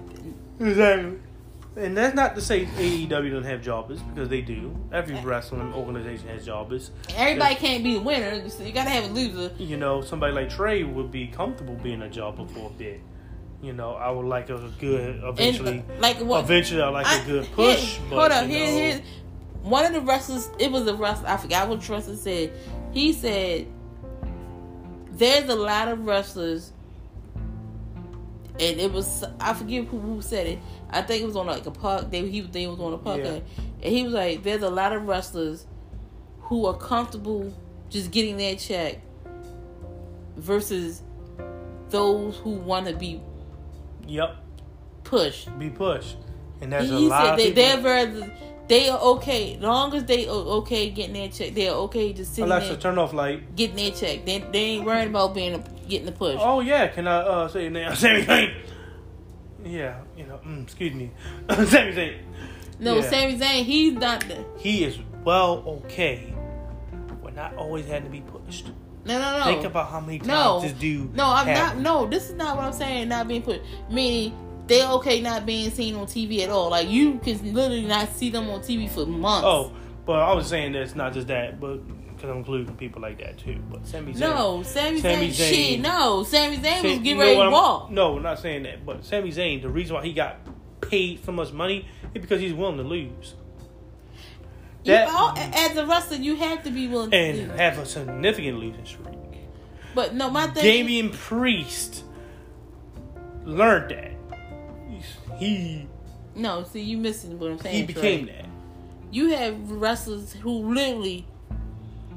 Exactly. 0.61 1.18
And 1.79 1.97
that's 1.97 2.14
not 2.14 2.35
to 2.35 2.41
say 2.41 2.66
AEW 2.66 3.09
doesn't 3.31 3.45
have 3.45 3.62
jobbers 3.62 4.01
because 4.03 4.29
they 4.29 4.41
do. 4.41 4.74
Every 4.93 5.14
wrestling 5.20 5.72
organization 5.74 6.26
has 6.29 6.45
jobbers. 6.45 6.91
Everybody 7.14 7.55
can't 7.55 7.85
be 7.85 7.95
the 7.95 8.01
winner, 8.01 8.49
so 8.49 8.64
you 8.64 8.72
gotta 8.72 8.91
have 8.91 9.05
a 9.05 9.12
loser. 9.14 9.55
You 9.59 9.76
know, 9.76 10.01
somebody 10.03 10.33
like 10.33 10.51
Trae 10.51 10.93
would 10.93 11.12
be 11.12 11.29
comfortable 11.29 11.74
being 11.76 12.03
a 12.03 12.09
jobber 12.11 12.47
for 12.47 12.66
a 12.66 12.70
bit. 12.70 13.01
You 13.62 13.72
know, 13.72 13.93
I 13.95 14.11
would 14.11 14.26
like 14.26 14.51
a 14.51 14.72
good 14.81 15.20
eventually. 15.22 15.79
And 15.79 15.91
uh, 15.91 16.01
like 16.01 16.18
what? 16.18 16.45
eventually, 16.45 16.83
I 16.83 16.89
like 16.89 17.07
a 17.07 17.22
I- 17.22 17.24
good 17.24 17.47
push. 17.53 17.97
here- 17.97 18.07
but, 18.11 18.16
hold 18.18 18.33
up, 18.33 18.47
here, 18.47 18.66
here. 18.93 19.03
One 19.62 19.85
of 19.85 19.93
the 19.93 20.01
wrestlers, 20.01 20.49
it 20.59 20.70
was 20.72 20.87
a 20.87 20.95
wrestler. 20.95 21.29
I 21.29 21.37
forgot 21.37 21.68
what 21.68 21.89
wrestler 21.89 22.16
said. 22.16 22.53
He 22.93 23.12
said, 23.12 23.66
"There's 25.12 25.49
a 25.49 25.55
lot 25.57 25.89
of 25.89 26.05
wrestlers." 26.07 26.72
And 28.61 28.80
it 28.80 28.92
was 28.92 29.24
I 29.38 29.54
forget 29.54 29.84
who, 29.86 29.98
who 30.00 30.20
said 30.22 30.46
it. 30.46 30.59
I 30.90 31.02
think 31.02 31.22
it 31.22 31.26
was 31.26 31.36
on 31.36 31.46
like 31.46 31.64
a 31.66 31.70
park. 31.70 32.11
They 32.11 32.28
he 32.28 32.40
they 32.40 32.66
was 32.66 32.80
on 32.80 32.92
a 32.92 32.98
podcast, 32.98 33.42
and 33.82 33.92
he 33.94 34.02
was 34.02 34.12
like, 34.12 34.42
"There's 34.42 34.62
a 34.62 34.70
lot 34.70 34.92
of 34.92 35.06
wrestlers 35.06 35.66
who 36.40 36.66
are 36.66 36.76
comfortable 36.76 37.54
just 37.90 38.11
getting 38.11 38.36
their 38.36 38.56
check 38.56 39.00
versus 40.36 41.02
those 41.90 42.36
who 42.38 42.50
want 42.50 42.86
to 42.86 42.94
be 42.94 43.20
Yep, 44.06 44.36
pushed." 45.04 45.56
be 45.59 45.70
pushed. 45.70 46.16
and 46.61 46.72
there's 46.72 46.88
he, 46.88 46.94
a 46.94 46.98
he 46.98 47.09
lot 47.09 47.22
said 47.24 47.30
of 47.32 47.36
they, 47.38 47.46
people. 47.52 47.62
they're 47.62 47.80
very, 47.80 48.32
they 48.68 48.88
are 48.88 48.98
okay. 48.98 49.54
As 49.54 49.61
long 49.62 49.94
as 49.94 50.04
they 50.04 50.26
are 50.26 50.32
okay 50.32 50.90
getting 50.90 51.14
their 51.14 51.28
check, 51.28 51.54
they're 51.54 51.72
okay 51.72 52.12
just 52.12 52.30
sitting 52.34 52.44
Alexa, 52.50 52.70
there 52.70 52.76
turn 52.78 52.98
off 52.98 53.12
light. 53.12 53.54
getting 53.56 53.76
their 53.76 53.90
check. 53.92 54.24
They, 54.24 54.38
they 54.52 54.59
ain't 54.59 54.84
worried 54.86 55.09
about 55.09 55.34
being 55.34 55.54
a, 55.54 55.64
getting 55.89 56.07
the 56.07 56.12
push. 56.12 56.36
Oh 56.39 56.61
yeah, 56.61 56.89
can 56.89 57.07
I 57.07 57.16
uh, 57.18 57.49
say 57.49 57.62
your 57.62 57.70
name? 57.70 57.95
Sami 57.97 58.22
Zayn. 58.22 58.55
Yeah, 59.64 60.01
you 60.16 60.24
know, 60.24 60.39
mm, 60.45 60.62
excuse 60.62 60.95
me, 60.95 61.11
Sami 61.51 61.66
Zayn. 61.93 62.18
no, 62.78 62.97
yeah. 62.97 63.11
Sami 63.11 63.39
Zayn, 63.39 63.64
he's 63.64 63.95
not 63.95 64.20
the. 64.28 64.45
He 64.59 64.84
is 64.84 64.99
well 65.24 65.64
okay, 65.66 66.32
but 67.22 67.34
not 67.34 67.55
always 67.57 67.86
had 67.86 68.05
to 68.05 68.11
be 68.11 68.20
pushed. 68.20 68.70
No, 69.05 69.18
no, 69.18 69.39
no. 69.39 69.45
Think 69.45 69.64
about 69.64 69.91
how 69.91 70.01
many 70.01 70.18
times 70.18 70.28
no, 70.28 70.61
this 70.61 70.72
dude. 70.72 71.14
no, 71.14 71.26
I'm 71.26 71.47
had- 71.47 71.76
not. 71.76 71.78
No, 71.78 72.07
this 72.07 72.28
is 72.28 72.34
not 72.34 72.57
what 72.57 72.64
I'm 72.66 72.72
saying. 72.72 73.09
Not 73.09 73.26
being 73.26 73.43
put. 73.43 73.62
Meaning 73.91 74.34
they're 74.66 74.89
okay 74.93 75.20
not 75.20 75.47
being 75.47 75.70
seen 75.70 75.95
on 75.95 76.07
TV 76.07 76.41
at 76.41 76.51
all. 76.51 76.70
Like 76.70 76.89
you 76.89 77.18
can 77.18 77.55
literally 77.55 77.86
not 77.86 78.11
see 78.11 78.30
them 78.30 78.49
on 78.51 78.61
TV 78.61 78.89
for 78.89 79.07
months. 79.07 79.47
Oh, 79.47 79.72
but 80.05 80.20
I 80.20 80.34
was 80.34 80.47
saying 80.47 80.72
that 80.72 80.82
it's 80.82 80.95
not 80.95 81.12
just 81.14 81.28
that, 81.28 81.59
but 81.59 81.80
because 82.19 82.31
I'm 82.31 82.39
including 82.39 82.75
people 82.77 83.01
like 83.01 83.19
that 83.21 83.39
too. 83.39 83.59
But 83.71 83.87
Sami 83.87 84.12
Zayn. 84.12 84.19
no, 84.21 84.62
Sammy, 84.64 85.01
Sami 85.01 85.29
Zayn, 85.29 85.31
Zayn- 85.31 85.55
Shit, 85.55 85.81
no, 85.81 86.25
Sami 86.25 86.57
Zayn 86.59 86.83
Sa- 86.83 86.89
was 86.89 86.99
getting 86.99 87.19
ready 87.19 87.35
to 87.37 87.51
walk. 87.51 87.91
No, 87.91 88.19
not 88.19 88.39
saying 88.41 88.64
that. 88.64 88.85
But 88.85 89.05
Sami 89.05 89.31
Zayn, 89.31 89.62
the 89.62 89.69
reason 89.69 89.95
why 89.95 90.05
he 90.05 90.12
got 90.12 90.37
paid 90.81 91.25
so 91.25 91.33
much 91.33 91.53
money 91.53 91.87
is 92.14 92.21
because 92.21 92.41
he's 92.41 92.53
willing 92.55 92.77
to 92.79 92.83
lose 92.83 93.35
You, 94.85 94.93
that- 94.93 95.09
all- 95.09 95.37
as 95.37 95.77
a 95.77 95.87
wrestler, 95.87 96.16
you 96.16 96.37
have 96.37 96.64
to 96.64 96.71
be 96.71 96.89
willing 96.89 97.11
to 97.11 97.16
and 97.16 97.53
have 97.53 97.79
a 97.79 97.87
significant 97.87 98.59
losing 98.59 98.85
streak. 98.85 99.07
But 99.95 100.14
no, 100.14 100.29
my 100.31 100.47
thing. 100.49 100.62
Damian 100.62 101.11
Priest 101.11 102.05
learned 103.45 103.91
that. 103.91 104.12
He 105.39 105.87
no, 106.35 106.64
see, 106.64 106.81
you 106.81 106.99
missing 106.99 107.39
what 107.39 107.53
I'm 107.53 107.59
saying. 107.59 107.77
he 107.77 107.83
became 107.87 108.27
that. 108.27 108.45
You 109.11 109.31
have 109.31 109.71
wrestlers 109.71 110.33
who 110.33 110.51
literally 110.75 111.27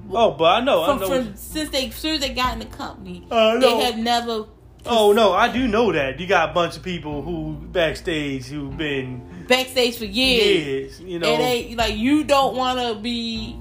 Oh, 0.10 0.32
but 0.32 0.46
I 0.46 0.60
know, 0.62 0.84
I 0.84 0.98
know. 0.98 1.08
from 1.08 1.36
since 1.36 1.70
they 1.70 1.90
since 1.90 2.22
they 2.22 2.34
got 2.34 2.54
in 2.54 2.60
the 2.60 2.66
company, 2.66 3.26
uh, 3.30 3.54
know. 3.54 3.60
they 3.60 3.86
have 3.86 3.98
never. 3.98 4.46
oh 4.86 5.12
no, 5.14 5.34
I 5.34 5.52
do 5.52 5.68
know 5.68 5.92
that. 5.92 6.20
You 6.20 6.28
got 6.28 6.50
a 6.50 6.54
bunch 6.54 6.78
of 6.78 6.84
people 6.84 7.22
who 7.22 7.56
backstage 7.56 8.46
who've 8.46 8.76
been 8.76 9.46
backstage 9.48 9.98
for 9.98 10.06
years. 10.06 11.00
years, 11.00 11.02
you 11.02 11.20
know, 11.20 11.28
And 11.28 11.42
they 11.42 11.76
like 11.76 11.96
you 11.96 12.24
don't 12.24 12.56
want 12.56 12.80
to 12.80 13.02
be 13.02 13.60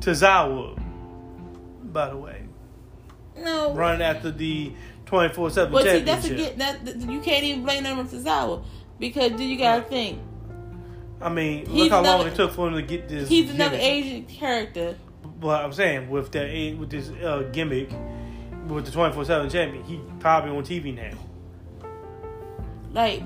Tozawa. 0.00 0.82
By 1.84 2.10
the 2.10 2.16
way, 2.16 2.42
no. 3.38 3.72
running 3.74 4.02
after 4.02 4.30
the 4.30 4.72
twenty 5.06 5.32
four 5.32 5.50
seven 5.50 5.72
But 5.72 5.84
see, 5.84 6.00
that's 6.00 6.26
a, 6.26 6.54
that, 6.56 6.84
that 6.84 7.10
you 7.10 7.20
can't 7.20 7.44
even 7.44 7.62
blame 7.62 7.84
them 7.84 7.98
on 7.98 8.08
Tozawa 8.08 8.62
because 8.98 9.30
then 9.30 9.42
you 9.42 9.56
gotta 9.56 9.82
think 9.82 10.20
I 11.20 11.28
mean, 11.28 11.66
He's 11.66 11.84
look 11.84 11.90
how 11.90 12.02
long 12.02 12.26
it 12.26 12.34
took 12.34 12.52
for 12.52 12.68
him 12.68 12.74
to 12.74 12.82
get 12.82 13.08
this. 13.08 13.28
he's 13.28 13.50
another. 13.50 13.76
Asian 13.78 14.24
character. 14.24 14.96
But 15.40 15.64
I'm 15.64 15.72
saying 15.72 16.08
with 16.10 16.32
that 16.32 16.46
a- 16.46 16.74
with 16.74 16.90
this 16.90 17.08
uh, 17.10 17.48
gimmick 17.52 17.90
with 18.68 18.86
the 18.86 18.90
twenty 18.90 19.14
four 19.14 19.24
seven 19.24 19.48
champion, 19.50 19.84
he 19.84 20.00
probably 20.18 20.50
on 20.56 20.64
TV 20.64 20.94
now. 20.94 21.16
Like 22.92 23.22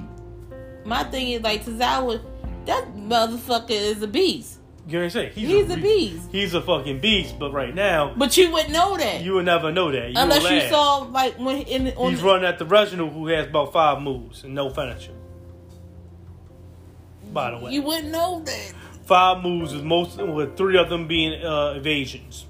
my 0.84 1.04
thing 1.04 1.28
is 1.30 1.42
like 1.42 1.64
Tozawa, 1.64 2.20
that 2.66 2.94
motherfucker 2.96 3.70
is 3.70 4.02
a 4.02 4.08
beast. 4.08 4.56
You 4.86 4.94
know 4.94 4.98
what 5.00 5.04
I'm 5.04 5.10
saying? 5.10 5.32
He's 5.34 5.70
a 5.70 5.76
re- 5.76 5.82
beast. 5.82 6.28
He's 6.32 6.54
a 6.54 6.60
fucking 6.60 6.98
beast. 7.00 7.38
But 7.38 7.52
right 7.52 7.72
now, 7.74 8.12
But 8.16 8.36
you 8.36 8.50
wouldn't 8.50 8.72
know 8.72 8.96
that 8.96 9.22
you 9.22 9.34
would 9.34 9.44
never 9.44 9.70
know 9.70 9.92
that. 9.92 10.08
You 10.10 10.14
unless 10.16 10.50
you 10.50 10.68
saw 10.68 10.98
like 11.12 11.38
when 11.38 11.58
in 11.62 11.88
on 11.96 12.10
He's 12.10 12.20
the- 12.20 12.26
running 12.26 12.46
at 12.46 12.58
the 12.58 12.64
Reginald 12.64 13.12
who 13.12 13.28
has 13.28 13.46
about 13.46 13.72
five 13.72 14.02
moves 14.02 14.42
and 14.42 14.54
no 14.54 14.70
finisher. 14.70 15.12
By 17.32 17.52
the 17.52 17.58
way, 17.58 17.72
you 17.72 17.82
wouldn't 17.82 18.10
know 18.10 18.42
that. 18.44 18.72
Five 19.10 19.42
moves 19.42 19.74
with 19.74 19.82
most 19.82 20.18
with 20.18 20.56
three 20.56 20.78
of 20.78 20.88
them 20.88 21.08
being 21.08 21.44
uh, 21.44 21.74
evasions. 21.76 22.46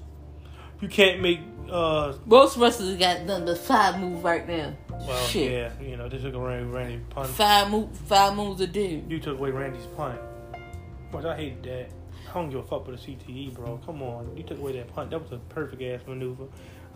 You 0.79 0.87
can't 0.87 1.19
make 1.19 1.39
uh 1.71 2.13
Most 2.25 2.55
wrestlers 2.57 2.97
got 2.97 3.25
done 3.25 3.45
the 3.45 3.55
five 3.55 3.99
move 3.99 4.23
right 4.23 4.47
now. 4.47 4.73
well 4.89 5.25
Shit. 5.25 5.51
yeah 5.51 5.71
you 5.89 5.97
know 5.97 6.07
they 6.07 6.19
took 6.19 6.35
away 6.35 6.61
Randy 6.61 6.99
punt. 7.09 7.29
Five 7.29 7.71
move, 7.71 7.89
five 8.07 8.35
moves 8.35 8.61
a 8.61 8.67
dude. 8.67 9.09
You 9.11 9.19
took 9.19 9.39
away 9.39 9.49
Randy's 9.51 9.87
punt. 9.97 10.19
Which 11.11 11.25
I 11.25 11.35
hated 11.35 11.63
that. 11.63 11.89
I 12.29 12.33
don't 12.35 12.49
give 12.51 12.59
a 12.59 12.63
fuck 12.63 12.87
with 12.87 13.03
the 13.03 13.11
CTE, 13.11 13.53
bro. 13.55 13.79
Come 13.85 14.01
on, 14.03 14.37
you 14.37 14.43
took 14.43 14.59
away 14.59 14.73
that 14.73 14.93
punt. 14.93 15.09
That 15.09 15.21
was 15.21 15.31
a 15.31 15.37
perfect 15.49 15.81
ass 15.81 16.01
maneuver. 16.07 16.45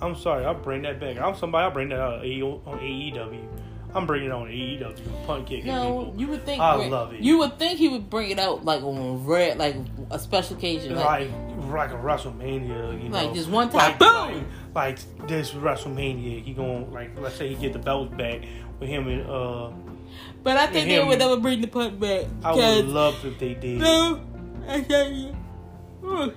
I'm 0.05 0.15
sorry, 0.15 0.45
I'll 0.45 0.53
bring 0.53 0.83
that 0.83 0.99
back. 0.99 1.17
I'm 1.17 1.35
somebody. 1.35 1.63
I'll 1.63 1.71
bring 1.71 1.89
that 1.89 1.99
out 1.99 2.19
on 2.19 2.79
AEW. 2.79 3.47
I'm 3.95 4.05
bringing 4.05 4.27
it 4.27 4.33
on 4.33 4.47
AEW. 4.47 5.25
Punt 5.25 5.47
kick. 5.47 5.63
No, 5.63 6.13
you 6.17 6.27
would 6.27 6.45
think. 6.45 6.61
I 6.61 6.75
love 6.87 7.13
it. 7.13 7.21
You 7.21 7.39
would 7.39 7.57
think 7.57 7.79
he 7.79 7.87
would 7.87 8.09
bring 8.09 8.29
it 8.29 8.39
out 8.39 8.65
like 8.65 8.83
on 8.83 9.25
red, 9.25 9.57
like 9.57 9.75
a 10.11 10.19
special 10.19 10.57
occasion. 10.57 10.95
Like, 10.95 11.29
like 11.29 11.29
like 11.71 11.91
a 11.91 11.95
WrestleMania, 12.03 13.01
you 13.01 13.09
know, 13.09 13.17
Like, 13.17 13.33
just 13.33 13.49
one 13.49 13.69
time, 13.69 13.91
like, 13.91 13.99
boom! 13.99 14.45
Like, 14.73 14.99
like 14.99 15.27
this 15.27 15.51
WrestleMania, 15.51 16.43
he 16.43 16.53
going 16.53 16.91
like 16.91 17.17
let's 17.19 17.35
say 17.35 17.47
he 17.47 17.55
get 17.55 17.73
the 17.73 17.79
belt 17.79 18.15
back 18.17 18.41
with 18.79 18.89
him 18.89 19.07
and 19.07 19.29
uh, 19.29 19.71
but 20.43 20.57
I 20.57 20.67
think 20.67 20.87
they 20.87 21.03
would 21.03 21.17
never 21.17 21.37
bring 21.37 21.61
the 21.61 21.67
punt 21.67 21.99
back. 21.99 22.25
I 22.43 22.53
would 22.53 22.85
love 22.85 23.23
if 23.25 23.39
they 23.39 23.53
did. 23.53 23.79
no, 23.79 24.21
I 24.67 24.81
tell 24.81 25.09
you, 25.09 25.35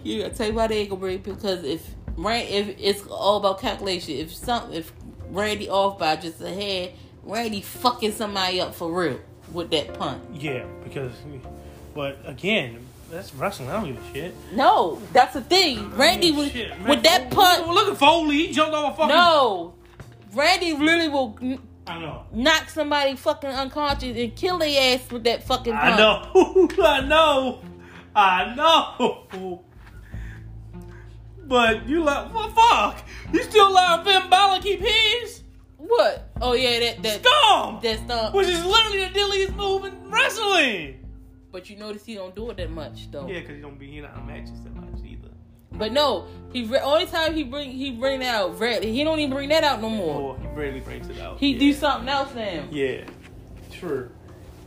yeah, 0.05 0.27
I 0.27 0.29
tell 0.31 0.47
you 0.47 0.55
why 0.55 0.69
they 0.69 0.79
ain't 0.79 0.91
gonna 0.91 1.01
bring 1.01 1.17
it 1.17 1.25
because 1.25 1.65
if 1.65 1.95
Rand, 2.19 2.49
if 2.49 2.77
it's 2.79 3.07
all 3.07 3.37
about 3.39 3.61
calculation, 3.61 4.15
if 4.17 4.35
some, 4.35 4.73
if 4.73 4.93
Randy 5.31 5.69
off 5.69 5.99
by 5.99 6.17
just 6.17 6.41
a 6.41 6.49
head, 6.53 6.93
Randy 7.23 7.61
fucking 7.61 8.13
somebody 8.13 8.61
up 8.61 8.75
for 8.75 8.91
real 8.93 9.21
with 9.53 9.71
that 9.71 9.95
punt. 9.99 10.23
Yeah, 10.35 10.65
because, 10.83 11.13
but 11.95 12.19
again, 12.25 12.85
that's 13.11 13.33
wrestling. 13.35 13.71
I 13.71 13.75
don't 13.75 13.95
give 13.95 14.03
a 14.03 14.13
shit. 14.13 14.35
No, 14.53 15.01
that's 15.13 15.35
the 15.35 15.43
thing. 15.43 15.91
Randy 15.97 16.33
was 16.33 16.51
Shit, 16.51 16.73
with 16.87 17.03
that 17.05 17.31
punt. 17.31 17.69
Look, 17.69 17.89
at 17.89 17.97
Foley. 17.97 18.47
He 18.49 18.53
jumped 18.53 18.75
off 18.75 18.95
a 18.95 18.97
fucking. 18.97 19.15
No, 19.15 19.75
Randy 20.35 20.75
really 20.75 21.09
will 21.09 21.39
I 21.87 22.01
know. 22.01 22.25
knock 22.33 22.69
somebody 22.69 23.15
fucking 23.17 23.49
unconscious 23.49 24.17
and 24.17 24.35
kill 24.35 24.59
their 24.59 24.95
ass 24.97 25.11
with 25.11 25.25
that 25.25 25.45
fucking 25.45 25.73
punt. 25.73 25.85
I 25.95 25.97
know. 25.97 26.69
I 26.83 27.01
know. 27.07 27.61
I 28.15 28.55
know. 28.57 29.63
But 31.49 31.89
you 31.89 32.05
like 32.05 32.33
what? 32.33 32.55
Fuck! 32.55 33.05
You 33.33 33.43
still 33.43 33.69
allow 33.69 34.05
Finn 34.05 34.29
Balor 34.29 34.61
keep 34.61 34.81
his 34.81 35.43
What? 35.79 36.31
Oh 36.43 36.53
yeah, 36.53 36.79
that 36.81 37.03
that 37.03 37.25
scum, 37.25 37.81
that 37.83 37.99
stuff. 38.01 38.35
which 38.35 38.49
is 38.49 38.65
literally 38.65 39.05
the 39.07 39.11
deadliest 39.15 39.57
move 39.57 39.87
in 39.87 40.11
wrestling. 40.11 41.07
But 41.51 41.71
you 41.71 41.77
notice 41.77 42.05
he 42.05 42.15
don't 42.15 42.35
do 42.37 42.51
it 42.51 42.59
that 42.59 42.71
much 42.71 43.11
though. 43.11 43.27
Yeah, 43.27 43.41
because 43.41 43.57
he 43.57 43.63
don't 43.63 43.79
be 43.79 43.91
he 43.91 44.01
not 44.01 44.27
matches 44.27 44.63
that 44.63 44.75
much 44.77 45.03
either. 45.03 45.29
But 45.73 45.93
no, 45.93 46.27
he 46.53 46.65
re- 46.65 46.81
only 46.81 47.07
time 47.07 47.35
he 47.35 47.45
bring 47.45 47.71
he 47.71 47.93
bring 47.93 48.21
that 48.21 48.35
out 48.35 48.61
red. 48.61 48.85
He 48.85 49.03
don't 49.03 49.19
even 49.19 49.35
bring 49.35 49.49
that 49.49 49.65
out 49.65 49.81
no 49.81 49.89
more. 49.89 50.21
Or 50.21 50.39
he 50.39 50.47
barely 50.49 50.81
brings 50.81 51.09
it 51.09 51.19
out. 51.19 51.39
He 51.39 51.53
yeah. 51.53 51.59
do 51.59 51.73
something 51.73 52.09
else 52.09 52.35
now. 52.35 52.65
Yeah, 52.71 53.05
sure, 53.73 54.11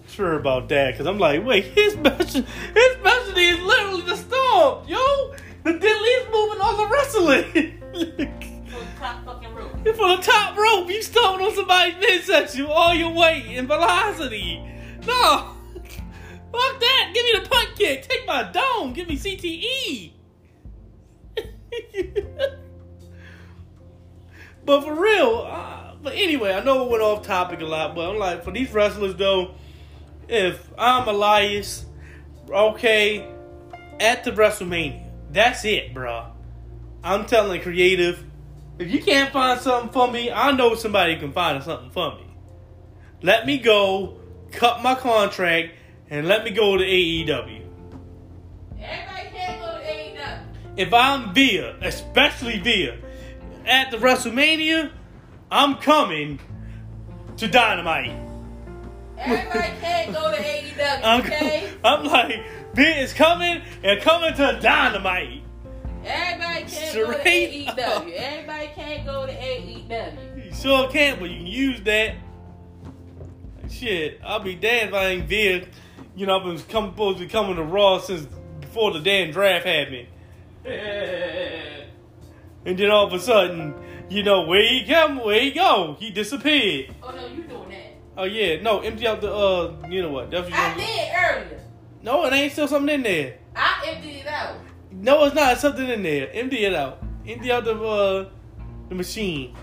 sure 0.08 0.34
about 0.34 0.68
that. 0.70 0.92
Because 0.92 1.06
I'm 1.06 1.20
like, 1.20 1.46
wait, 1.46 1.66
his 1.66 1.94
special, 1.94 2.42
his 2.42 2.94
specialty 2.94 3.46
is 3.46 3.60
literally 3.60 4.02
the 4.02 4.16
stomp, 4.16 4.90
yo. 4.90 5.36
The 5.64 5.74
deadliest 5.74 6.32
move 6.32 6.54
in 6.54 6.62
all 6.62 6.78
the 6.78 6.88
wrestling. 6.88 7.82
top 8.98 9.26
fucking 9.26 9.54
rope. 9.54 9.72
From 9.96 10.18
the 10.18 10.24
top 10.24 10.58
rope, 10.58 10.90
you 10.90 11.02
stomping 11.04 11.46
on 11.46 11.56
somebody's 11.56 11.96
midsection 11.98 12.64
with 12.64 12.72
all 12.72 12.94
your 12.94 13.12
weight 13.12 13.46
and 13.50 13.68
velocity. 13.68 14.58
No, 15.06 15.56
fuck 16.52 16.80
that. 16.80 17.12
Give 17.14 17.26
me 17.26 17.34
the 17.42 17.50
punt 17.50 17.70
kick. 17.76 18.08
Take 18.08 18.26
my 18.26 18.44
dome. 18.52 18.94
Give 18.94 19.08
me 19.08 19.18
CTE. 19.18 20.14
but 24.66 24.84
for 24.84 24.94
real, 24.94 25.48
uh, 25.48 25.94
but 26.02 26.14
anyway, 26.16 26.54
I 26.54 26.64
know 26.64 26.86
it 26.86 26.92
went 26.92 27.04
off 27.04 27.26
topic 27.26 27.62
a 27.62 27.66
lot, 27.66 27.96
but 27.96 28.10
I'm 28.10 28.18
like, 28.18 28.44
for 28.44 28.52
these 28.52 28.72
wrestlers 28.72 29.16
though, 29.16 29.56
if 30.28 30.70
I'm 30.78 31.08
Elias, 31.08 31.86
okay, 32.50 33.28
at 34.00 34.24
the 34.24 34.32
WrestleMania, 34.32 35.01
that's 35.32 35.66
it, 35.66 35.94
bruh. 35.94 36.32
I'm 37.04 37.26
telling 37.26 37.52
the 37.58 37.60
creative, 37.60 38.24
if 38.78 38.92
you 38.92 39.02
can't 39.02 39.32
find 39.32 39.60
something 39.60 39.92
for 39.92 40.12
me, 40.12 40.32
I 40.32 40.52
know 40.52 40.76
somebody 40.76 41.18
can 41.18 41.32
find 41.32 41.64
something 41.64 41.92
for 41.92 42.16
me. 42.16 42.28
Let 43.22 43.46
me 43.46 43.58
go, 43.58 44.18
cut 44.52 44.82
my 44.84 44.96
contract, 44.96 45.74
and 46.10 46.28
let 46.28 46.44
me 46.44 46.52
go 46.52 46.78
to 46.78 46.84
AEW. 46.84 47.66
Everybody 48.80 49.30
can't 49.30 49.62
go 49.62 49.68
to 49.78 49.84
AEW. 49.84 50.44
If 50.78 50.94
I'm 50.94 51.34
Veer, 51.34 51.76
especially 51.82 52.60
Veer, 52.60 53.00
at 53.66 53.92
the 53.92 53.98
WrestleMania, 53.98 54.92
I'm 55.52 55.76
coming 55.76 56.40
to 57.38 57.48
Dynamite. 57.48 58.18
Everybody 59.18 59.74
can't 59.80 60.14
go 60.14 60.32
to 60.32 60.38
AEW. 60.38 61.02
I'm, 61.04 61.22
Okay. 61.22 61.70
I'm 61.84 62.04
like, 62.06 62.40
Veer 62.74 62.98
is 63.00 63.14
coming 63.14 63.62
and 63.84 64.02
coming 64.02 64.34
to 64.36 64.60
Dynamite. 64.62 65.44
Everybody 66.04 66.62
can't 66.62 66.90
Straight 66.92 67.68
go 67.68 67.74
to 67.76 67.82
up. 67.84 68.04
AEW. 68.06 68.14
Everybody 68.16 68.68
can't 68.76 69.06
go 69.06 69.26
to 69.26 69.34
AEW. 69.34 70.46
You 70.46 70.54
sure 70.54 70.90
can't, 70.90 71.20
but 71.20 71.30
you 71.30 71.38
can 71.38 71.48
use 71.48 71.82
that. 71.82 72.16
Shit, 73.70 74.20
I'll 74.24 74.40
be 74.40 74.56
damned 74.56 74.90
if 74.90 74.96
I 74.96 75.06
ain't 75.08 75.30
Veer 75.30 75.66
You 76.16 76.26
know, 76.26 76.40
I've 76.40 76.44
been 76.46 76.60
come, 76.68 76.92
supposed 76.92 77.20
to 77.20 77.26
be 77.26 77.30
coming 77.30 77.56
to 77.56 77.64
Raw 77.64 78.00
since 78.00 78.28
before 78.60 78.92
the 78.92 79.00
damn 79.00 79.32
draft 79.32 79.66
happened. 79.66 80.08
And 82.64 82.78
then 82.78 82.92
all 82.92 83.08
of 83.08 83.14
a 83.14 83.20
sudden, 83.20 83.74
you 84.08 84.22
know, 84.22 84.44
where 84.44 84.62
he 84.62 84.86
come, 84.86 85.18
where 85.24 85.40
he 85.40 85.50
go? 85.50 85.96
He 86.00 86.12
disappeared. 86.12 86.94
oh 87.02 87.10
no, 87.10 87.26
you 87.26 87.42
doing 87.42 87.70
that? 87.70 87.96
Oh 88.16 88.26
yeah, 88.26 88.62
no, 88.62 88.82
empty 88.82 89.08
out 89.08 89.20
the 89.20 89.34
uh, 89.34 89.76
you 89.90 90.04
know 90.04 90.12
what? 90.12 90.30
That's 90.30 90.48
what 90.48 90.60
I 90.60 90.76
did 90.76 91.10
earlier. 91.18 91.60
No, 92.04 92.26
it 92.26 92.34
ain't 92.34 92.52
still 92.52 92.68
something 92.68 92.94
in 92.96 93.04
there. 93.04 93.38
I 93.56 93.84
emptied 93.88 94.18
it 94.22 94.28
out. 94.28 94.56
No, 94.92 95.24
it's 95.26 95.36
not. 95.36 95.54
It's 95.54 95.62
something 95.62 95.88
in 95.88 96.04
there. 96.04 96.30
Empty 96.34 96.66
it 96.66 96.74
out. 96.74 97.04
Empty 97.28 97.52
out 97.52 97.64
the 97.64 97.76
uh, 97.80 98.30
the 98.90 98.96
machine. 98.96 99.56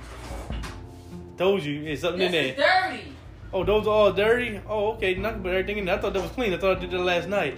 Told 1.36 1.62
you, 1.62 1.84
it's 1.84 2.02
something 2.02 2.20
in 2.22 2.32
This 2.32 2.56
there. 2.56 2.92
is 2.92 2.96
dirty. 2.98 3.12
Oh, 3.52 3.64
those 3.64 3.86
are 3.86 3.90
all 3.90 4.12
dirty. 4.12 4.60
Oh, 4.68 4.92
okay. 4.92 5.14
Nothing 5.14 5.42
but 5.42 5.50
everything 5.50 5.78
in 5.78 5.84
there. 5.86 5.96
I 5.96 6.00
thought 6.00 6.12
that 6.12 6.22
was 6.22 6.30
clean. 6.32 6.52
I 6.52 6.58
thought 6.58 6.76
I 6.76 6.80
did 6.80 6.90
that 6.90 6.98
last 6.98 7.28
night. 7.28 7.56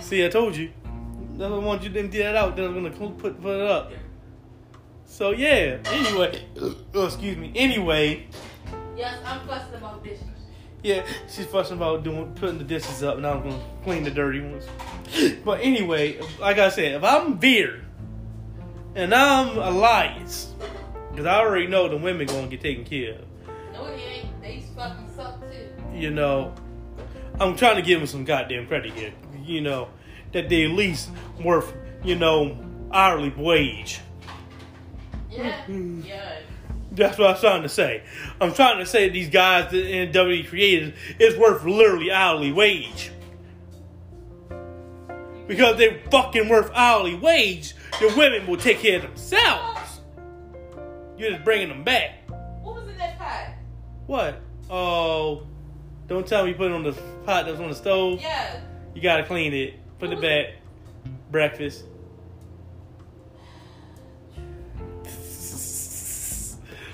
See, 0.00 0.24
I 0.24 0.28
told 0.28 0.56
you. 0.56 0.70
I 1.40 1.48
want 1.48 1.82
you 1.82 1.88
to 1.90 1.98
empty 1.98 2.18
that 2.18 2.36
out. 2.36 2.54
Then 2.56 2.66
I'm 2.66 2.74
gonna 2.74 2.90
put 2.90 3.18
put 3.18 3.34
it 3.56 3.62
up. 3.70 3.92
So 5.06 5.30
yeah. 5.30 5.78
Anyway, 5.86 6.44
oh, 6.94 7.06
excuse 7.06 7.36
me. 7.36 7.52
Anyway, 7.54 8.26
Yes, 8.96 9.18
I'm 9.24 9.46
fussing 9.46 9.74
about 9.74 10.04
dishes. 10.04 10.24
Yeah, 10.82 11.04
she's 11.28 11.46
fussing 11.46 11.76
about 11.76 12.02
doing 12.02 12.32
putting 12.34 12.58
the 12.58 12.64
dishes 12.64 13.02
up. 13.02 13.16
and 13.16 13.26
I'm 13.26 13.42
gonna 13.42 13.62
clean 13.84 14.04
the 14.04 14.10
dirty 14.10 14.40
ones. 14.40 14.66
But 15.44 15.60
anyway, 15.60 16.20
like 16.40 16.58
I 16.58 16.70
said, 16.70 16.94
if 16.94 17.04
I'm 17.04 17.38
Veer 17.38 17.84
and 18.94 19.14
I'm 19.14 19.58
Elias, 19.58 20.54
because 21.10 21.26
I 21.26 21.36
already 21.40 21.66
know 21.66 21.88
the 21.88 21.96
women 21.96 22.26
gonna 22.26 22.46
get 22.48 22.60
taken 22.60 22.84
care 22.84 23.14
of. 23.14 23.24
No, 23.74 23.86
it 23.86 23.98
ain't. 24.00 24.42
They 24.42 24.64
fucking 24.74 25.08
suck 25.14 25.40
too. 25.40 25.68
you 25.94 26.10
know, 26.10 26.54
I'm 27.38 27.56
trying 27.56 27.76
to 27.76 27.82
give 27.82 28.00
them 28.00 28.06
some 28.06 28.24
goddamn 28.24 28.66
credit 28.66 28.92
here. 28.94 29.12
You 29.44 29.60
know, 29.60 29.88
that 30.32 30.48
they 30.48 30.64
at 30.64 30.70
least 30.70 31.10
worth, 31.44 31.72
you 32.02 32.16
know, 32.16 32.56
hourly 32.92 33.30
wage. 33.36 34.00
Yeah. 35.30 35.66
yeah. 35.68 36.38
That's 36.94 37.16
what 37.18 37.30
I'm 37.30 37.40
trying 37.40 37.62
to 37.62 37.68
say. 37.70 38.02
I'm 38.38 38.52
trying 38.52 38.78
to 38.78 38.86
say 38.86 39.08
these 39.08 39.30
guys 39.30 39.70
that 39.70 39.86
in 39.86 40.12
WWE 40.12 40.46
created 40.46 40.94
is 41.18 41.38
worth 41.38 41.64
literally 41.64 42.12
hourly 42.12 42.52
wage. 42.52 43.10
Because 45.46 45.78
they're 45.78 46.00
fucking 46.10 46.50
worth 46.50 46.70
hourly 46.74 47.14
wage, 47.14 47.74
the 47.98 48.12
women 48.16 48.46
will 48.46 48.58
take 48.58 48.80
care 48.80 48.96
of 48.96 49.02
themselves. 49.02 50.00
You're 51.16 51.30
just 51.30 51.44
bringing 51.44 51.68
them 51.68 51.82
back. 51.82 52.28
What 52.62 52.74
was 52.76 52.88
in 52.88 52.98
that 52.98 53.18
pot? 53.18 53.54
What? 54.06 54.40
Oh, 54.68 55.46
don't 56.08 56.26
tell 56.26 56.44
me 56.44 56.50
you 56.50 56.56
put 56.56 56.70
it 56.70 56.74
on 56.74 56.82
the 56.82 56.92
pot 57.24 57.46
that's 57.46 57.58
on 57.58 57.70
the 57.70 57.74
stove. 57.74 58.20
Yeah. 58.20 58.60
You 58.94 59.00
gotta 59.00 59.24
clean 59.24 59.54
it. 59.54 59.74
Put 59.98 60.10
it 60.10 60.20
back. 60.20 60.56
Breakfast. 61.30 61.84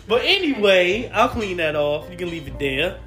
But 0.09 0.23
anyway, 0.25 1.11
I'll 1.11 1.29
clean 1.29 1.59
that 1.59 1.77
off. 1.77 2.11
You 2.11 2.17
can 2.17 2.31
leave 2.31 2.49
it 2.49 2.59
there. 2.59 2.99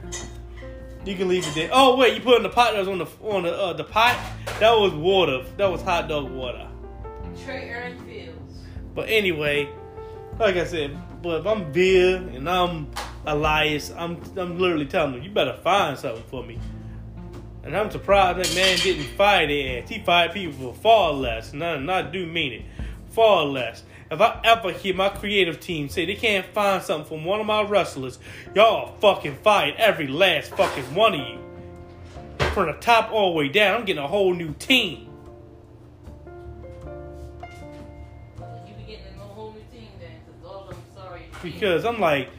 You 1.04 1.16
can 1.16 1.28
leave 1.28 1.47
it 1.47 1.56
there. 1.56 1.70
Oh 1.74 1.97
wait, 1.97 2.14
you 2.14 2.22
put 2.22 2.36
it 2.36 2.38
in 2.38 2.43
the 2.43 2.49
pot 2.49 2.74
that 2.74 2.80
was 2.80 2.88
on 2.88 2.99
the 2.99 3.08
on 3.24 3.43
the 3.43 3.52
uh, 3.52 3.74
the 3.74 3.84
pot. 3.84 4.18
That 4.60 4.78
was 4.78 4.93
water. 4.93 5.43
That 5.58 5.72
was 5.72 5.82
hot 5.82 6.08
dog 6.08 6.30
water. 6.30 6.70
Trae 7.36 7.64
Aaron 7.64 7.97
Fields. 8.06 8.60
But 8.93 9.10
anyway, 9.10 9.68
like 10.38 10.58
I 10.58 10.66
said, 10.66 10.95
but 11.24 11.39
if 11.39 11.47
I'm 11.47 11.72
Bill 11.72 12.18
and 12.18 12.47
I'm 12.47 12.91
Elias, 13.26 13.91
I'm 13.97 14.22
I'm 14.38 14.60
literally 14.60 14.86
telling 14.86 15.14
them, 15.14 15.24
you 15.24 15.32
better 15.32 15.58
find 15.64 15.97
something 15.97 16.24
for 16.30 16.43
me. 16.43 16.60
And 17.64 17.76
I'm 17.76 17.89
surprised 17.91 18.39
that 18.39 18.56
man 18.56 18.78
didn't 18.80 19.16
fire 19.16 19.47
their 19.47 19.82
ass. 19.82 19.89
He 19.89 19.99
fired 19.99 20.34
people 20.34 20.74
for 20.74 20.80
far 20.82 21.14
less. 21.14 21.54
And 21.54 21.64
I, 21.64 21.74
and 21.74 21.91
I 21.91 22.02
do 22.02 22.26
mean 22.26 22.54
it. 22.54 22.66
Far 23.10 23.45
less. 23.45 23.84
If 24.12 24.20
I 24.20 24.41
ever 24.43 24.74
hear 24.74 24.93
my 24.93 25.07
creative 25.07 25.62
team 25.62 25.88
say 25.88 26.05
they 26.05 26.16
can't 26.16 26.45
find 26.47 26.84
something 26.84 27.07
from 27.07 27.24
one 27.24 27.39
of 27.39 27.45
my 27.45 27.62
wrestlers, 27.62 28.20
y'all 28.53 28.93
fucking 28.97 29.38
fired, 29.38 29.76
every 29.78 30.07
last 30.07 30.51
fucking 30.51 30.93
one 30.93 31.14
of 31.14 31.22
you. 31.22 31.39
From 32.53 32.66
the 32.66 32.74
top 32.74 33.14
all 33.14 33.32
the 33.32 33.38
way 33.38 33.47
down, 33.47 33.80
I'm 33.80 33.86
getting 33.86 34.03
a 34.03 34.07
whole 34.09 34.34
new 34.34 34.53
team. 34.55 35.07
You 38.68 38.74
be 38.76 38.84
getting 38.84 39.16
a 39.18 39.24
whole 39.24 39.53
new 39.53 39.64
team 39.72 39.88
then, 40.01 40.12
because 40.26 40.45
all 40.45 40.64
of 40.64 40.70
them 40.72 40.84
sorry. 40.93 41.22
because 41.41 41.86
I'm 41.86 42.01
like, 42.01 42.30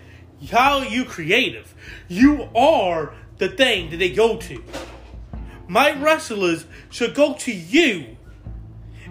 how 0.51 0.81
are 0.81 0.85
you 0.85 1.07
creative? 1.07 1.75
You 2.07 2.51
are 2.55 3.14
the 3.39 3.49
thing 3.49 3.89
that 3.93 3.97
they 3.97 4.12
go 4.12 4.37
to. 4.37 4.62
My 5.68 5.99
wrestlers 5.99 6.66
should 6.91 7.14
go 7.14 7.33
to 7.33 7.51
you, 7.51 8.18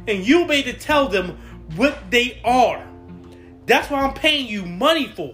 and 0.07 0.27
you'll 0.27 0.45
be 0.45 0.57
able 0.57 0.73
to 0.73 0.77
tell 0.77 1.07
them 1.07 1.39
what 1.75 2.11
they 2.11 2.41
are. 2.43 2.87
That's 3.65 3.89
what 3.89 4.01
I'm 4.01 4.13
paying 4.13 4.47
you 4.47 4.65
money 4.65 5.07
for. 5.07 5.33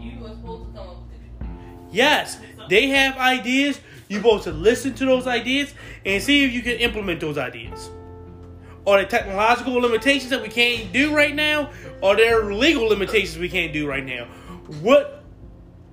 You 0.00 0.18
were 0.20 0.30
supposed 0.30 0.72
to 0.72 0.78
come 0.78 0.88
up 0.88 1.02
with 1.02 1.14
it. 1.14 1.46
Yes, 1.90 2.38
they 2.68 2.88
have 2.88 3.16
ideas. 3.18 3.80
You're 4.08 4.20
supposed 4.20 4.44
to 4.44 4.52
listen 4.52 4.94
to 4.94 5.06
those 5.06 5.26
ideas 5.26 5.72
and 6.04 6.22
see 6.22 6.44
if 6.44 6.52
you 6.52 6.62
can 6.62 6.72
implement 6.78 7.20
those 7.20 7.38
ideas. 7.38 7.90
Are 8.86 8.98
there 8.98 9.06
technological 9.06 9.74
limitations 9.74 10.30
that 10.30 10.42
we 10.42 10.48
can't 10.48 10.92
do 10.92 11.14
right 11.14 11.34
now? 11.34 11.70
Are 12.02 12.16
there 12.16 12.52
legal 12.52 12.86
limitations 12.88 13.38
we 13.38 13.48
can't 13.48 13.72
do 13.72 13.88
right 13.88 14.04
now? 14.04 14.24
What 14.80 15.24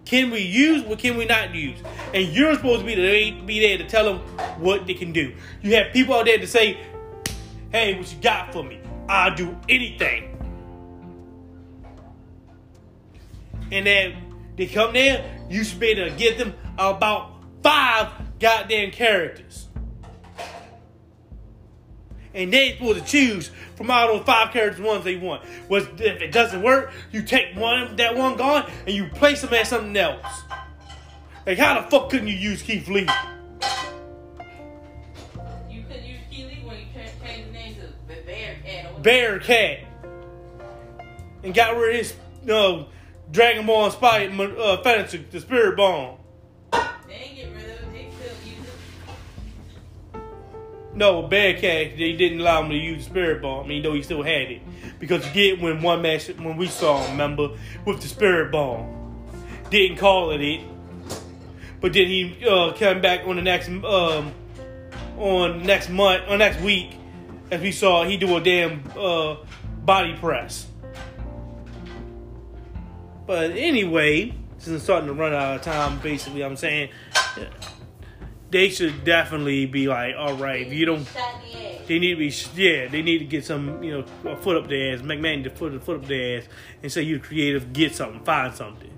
can 0.06 0.32
we 0.32 0.40
use? 0.40 0.82
What 0.84 0.98
can 0.98 1.16
we 1.18 1.26
not 1.26 1.54
use? 1.54 1.78
And 2.16 2.28
you're 2.30 2.56
supposed 2.56 2.80
to 2.82 2.86
be 2.88 2.96
there, 2.96 3.46
be 3.46 3.60
there 3.60 3.78
to 3.78 3.88
tell 3.88 4.06
them 4.06 4.20
what 4.60 4.88
they 4.88 4.96
can 4.96 5.12
do. 5.12 5.36
You 5.62 5.76
have 5.76 5.94
people 5.94 6.16
out 6.16 6.26
there 6.26 6.40
to 6.40 6.48
say, 6.48 6.80
"Hey, 7.72 7.98
what 7.98 8.12
you 8.12 8.22
got 8.22 8.54
for 8.54 8.64
me? 8.64 8.80
I'll 9.08 9.36
do 9.36 9.58
anything." 9.68 10.36
And 13.72 13.86
then 13.86 14.16
they 14.56 14.68
come 14.68 14.94
there, 14.94 15.24
you 15.50 15.64
should 15.64 15.80
be 15.80 15.88
able 15.88 16.10
to 16.10 16.18
give 16.18 16.38
them 16.38 16.54
about 16.78 17.32
five 17.64 18.12
goddamn 18.40 18.92
characters. 18.92 19.68
And 22.34 22.54
they're 22.54 22.74
supposed 22.74 23.00
to 23.00 23.06
choose 23.06 23.52
from 23.76 23.90
all 23.90 24.08
those 24.08 24.26
five 24.26 24.52
characters 24.52 24.82
ones 24.82 25.04
they 25.04 25.16
want. 25.16 25.44
Was 25.68 25.86
if 25.98 26.22
it 26.22 26.32
doesn't 26.32 26.62
work, 26.62 26.92
you 27.12 27.24
take 27.24 27.56
one 27.56 27.96
that 27.96 28.16
one 28.16 28.38
gone 28.38 28.70
and 28.86 28.96
you 28.96 29.08
place 29.08 29.42
them 29.42 29.54
at 29.54 29.68
something 29.68 29.96
else. 29.98 30.26
Like 31.46 31.58
how 31.58 31.82
the 31.82 31.90
fuck 31.90 32.10
couldn't 32.10 32.28
you 32.28 32.36
use 32.36 32.62
Keith 32.62 32.88
Lee? 32.88 33.08
Bearcat. 39.02 39.80
And 41.44 41.54
got 41.54 41.78
rid 41.78 42.00
of 42.00 42.06
his 42.06 42.14
uh, 42.52 42.86
Dragon 43.32 43.66
Ball 43.66 43.86
inspired 43.86 44.38
uh, 44.40 44.82
fantasy, 44.82 45.26
the 45.30 45.40
Spirit 45.40 45.78
Bomb. 45.78 46.18
They 46.72 47.14
ain't 47.14 47.36
get 47.36 47.54
rid 47.54 47.64
of 47.64 47.70
it. 47.70 47.92
They 47.94 48.10
still 48.12 48.36
use 48.46 48.68
it. 50.14 50.96
No, 50.96 51.22
Bearcat, 51.24 51.98
they 51.98 52.14
didn't 52.14 52.42
allow 52.42 52.64
him 52.64 52.72
to 52.72 52.76
use 52.76 53.06
the 53.06 53.10
Spirit 53.10 53.42
Bomb, 53.42 53.72
even 53.72 53.84
though 53.84 53.96
he 53.96 54.02
still 54.02 54.24
had 54.24 54.52
it. 54.52 54.62
Because 55.00 55.24
he 55.26 55.32
did 55.32 55.62
when 55.62 55.82
one 55.82 56.02
match, 56.02 56.28
when 56.28 56.58
we 56.58 56.68
saw 56.68 57.02
him, 57.02 57.12
remember, 57.12 57.52
with 57.86 58.02
the 58.02 58.08
Spirit 58.08 58.52
Bomb. 58.52 58.96
Didn't 59.70 59.98
call 59.98 60.32
it 60.32 60.42
it. 60.42 60.62
But 61.80 61.94
then 61.94 62.08
he 62.08 62.46
uh, 62.46 62.74
came 62.74 63.02
back 63.02 63.26
on 63.26 63.38
the 63.38 63.42
next, 63.42 63.70
um, 63.70 64.34
on 65.18 65.64
next 65.64 65.90
month, 65.90 66.24
or 66.28 66.38
next 66.38 66.60
week, 66.62 66.99
as 67.52 67.62
we 67.62 67.72
saw, 67.72 68.04
he 68.04 68.18
do 68.18 68.36
a 68.38 68.42
damn 68.42 68.84
uh, 68.98 69.38
body 69.84 70.16
press. 70.16 70.68
But 73.26 73.52
anyway, 73.52 74.34
since 74.58 74.76
I'm 74.76 74.80
starting 74.80 75.08
to 75.08 75.14
run 75.14 75.34
out 75.34 75.56
of 75.56 75.62
time, 75.62 76.00
basically, 76.00 76.44
I'm 76.44 76.56
saying 76.56 76.90
they 78.50 78.70
should 78.70 79.04
definitely 79.04 79.66
be 79.68 79.88
like, 79.88 80.16
all 80.18 80.34
right, 80.34 80.66
if 80.66 80.74
you 80.74 80.86
don't, 80.86 81.08
they 81.88 82.00
need 82.00 82.16
to 82.16 82.18
be, 82.18 82.34
yeah, 82.56 82.88
they 82.88 83.02
need 83.02 83.20
to 83.20 83.26
get 83.26 83.46
some, 83.46 83.84
you 83.84 83.92
know, 83.92 84.32
a 84.32 84.36
foot 84.36 84.58
up 84.58 84.68
their 84.68 84.94
ass. 84.94 85.02
McMahon 85.02 85.44
to 85.44 85.50
put 85.50 85.74
a 85.74 85.80
foot 85.80 85.98
up 85.98 86.08
their 86.08 86.40
ass 86.40 86.48
and 86.82 86.92
say, 86.92 87.04
you're 87.04 87.20
creative, 87.20 87.72
get 87.72 87.96
something, 87.96 88.24
find 88.24 88.54
something. 88.54 88.90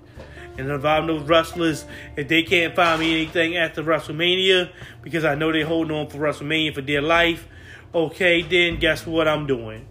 And 0.58 0.70
if 0.70 0.84
I'm 0.84 1.06
those 1.06 1.22
wrestlers, 1.22 1.84
if 2.16 2.28
they 2.28 2.42
can't 2.42 2.76
find 2.76 3.00
me 3.00 3.22
anything 3.22 3.56
after 3.56 3.82
WrestleMania, 3.82 4.70
because 5.02 5.24
I 5.24 5.34
know 5.34 5.50
they're 5.50 5.66
holding 5.66 5.96
on 5.96 6.08
for 6.08 6.18
WrestleMania 6.18 6.74
for 6.74 6.82
dear 6.82 7.00
life, 7.00 7.48
okay, 7.94 8.42
then 8.42 8.78
guess 8.78 9.06
what 9.06 9.28
I'm 9.28 9.46
doing? 9.46 9.86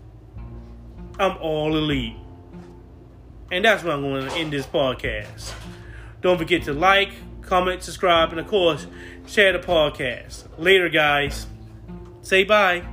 I'm 1.20 1.38
all 1.38 1.76
elite. 1.76 2.16
And 3.52 3.66
that's 3.66 3.84
what 3.84 3.94
I'm 3.94 4.02
going 4.02 4.28
to 4.28 4.36
end 4.36 4.54
this 4.54 4.66
podcast. 4.66 5.54
Don't 6.22 6.38
forget 6.38 6.64
to 6.64 6.74
like, 6.74 7.12
comment, 7.42 7.84
subscribe, 7.84 8.32
and 8.32 8.40
of 8.40 8.48
course, 8.48 8.88
share 9.28 9.52
the 9.54 9.60
podcast. 9.60 10.46
Later, 10.58 10.90
guys. 10.90 11.48
Say 12.22 12.44
bye. 12.44 12.86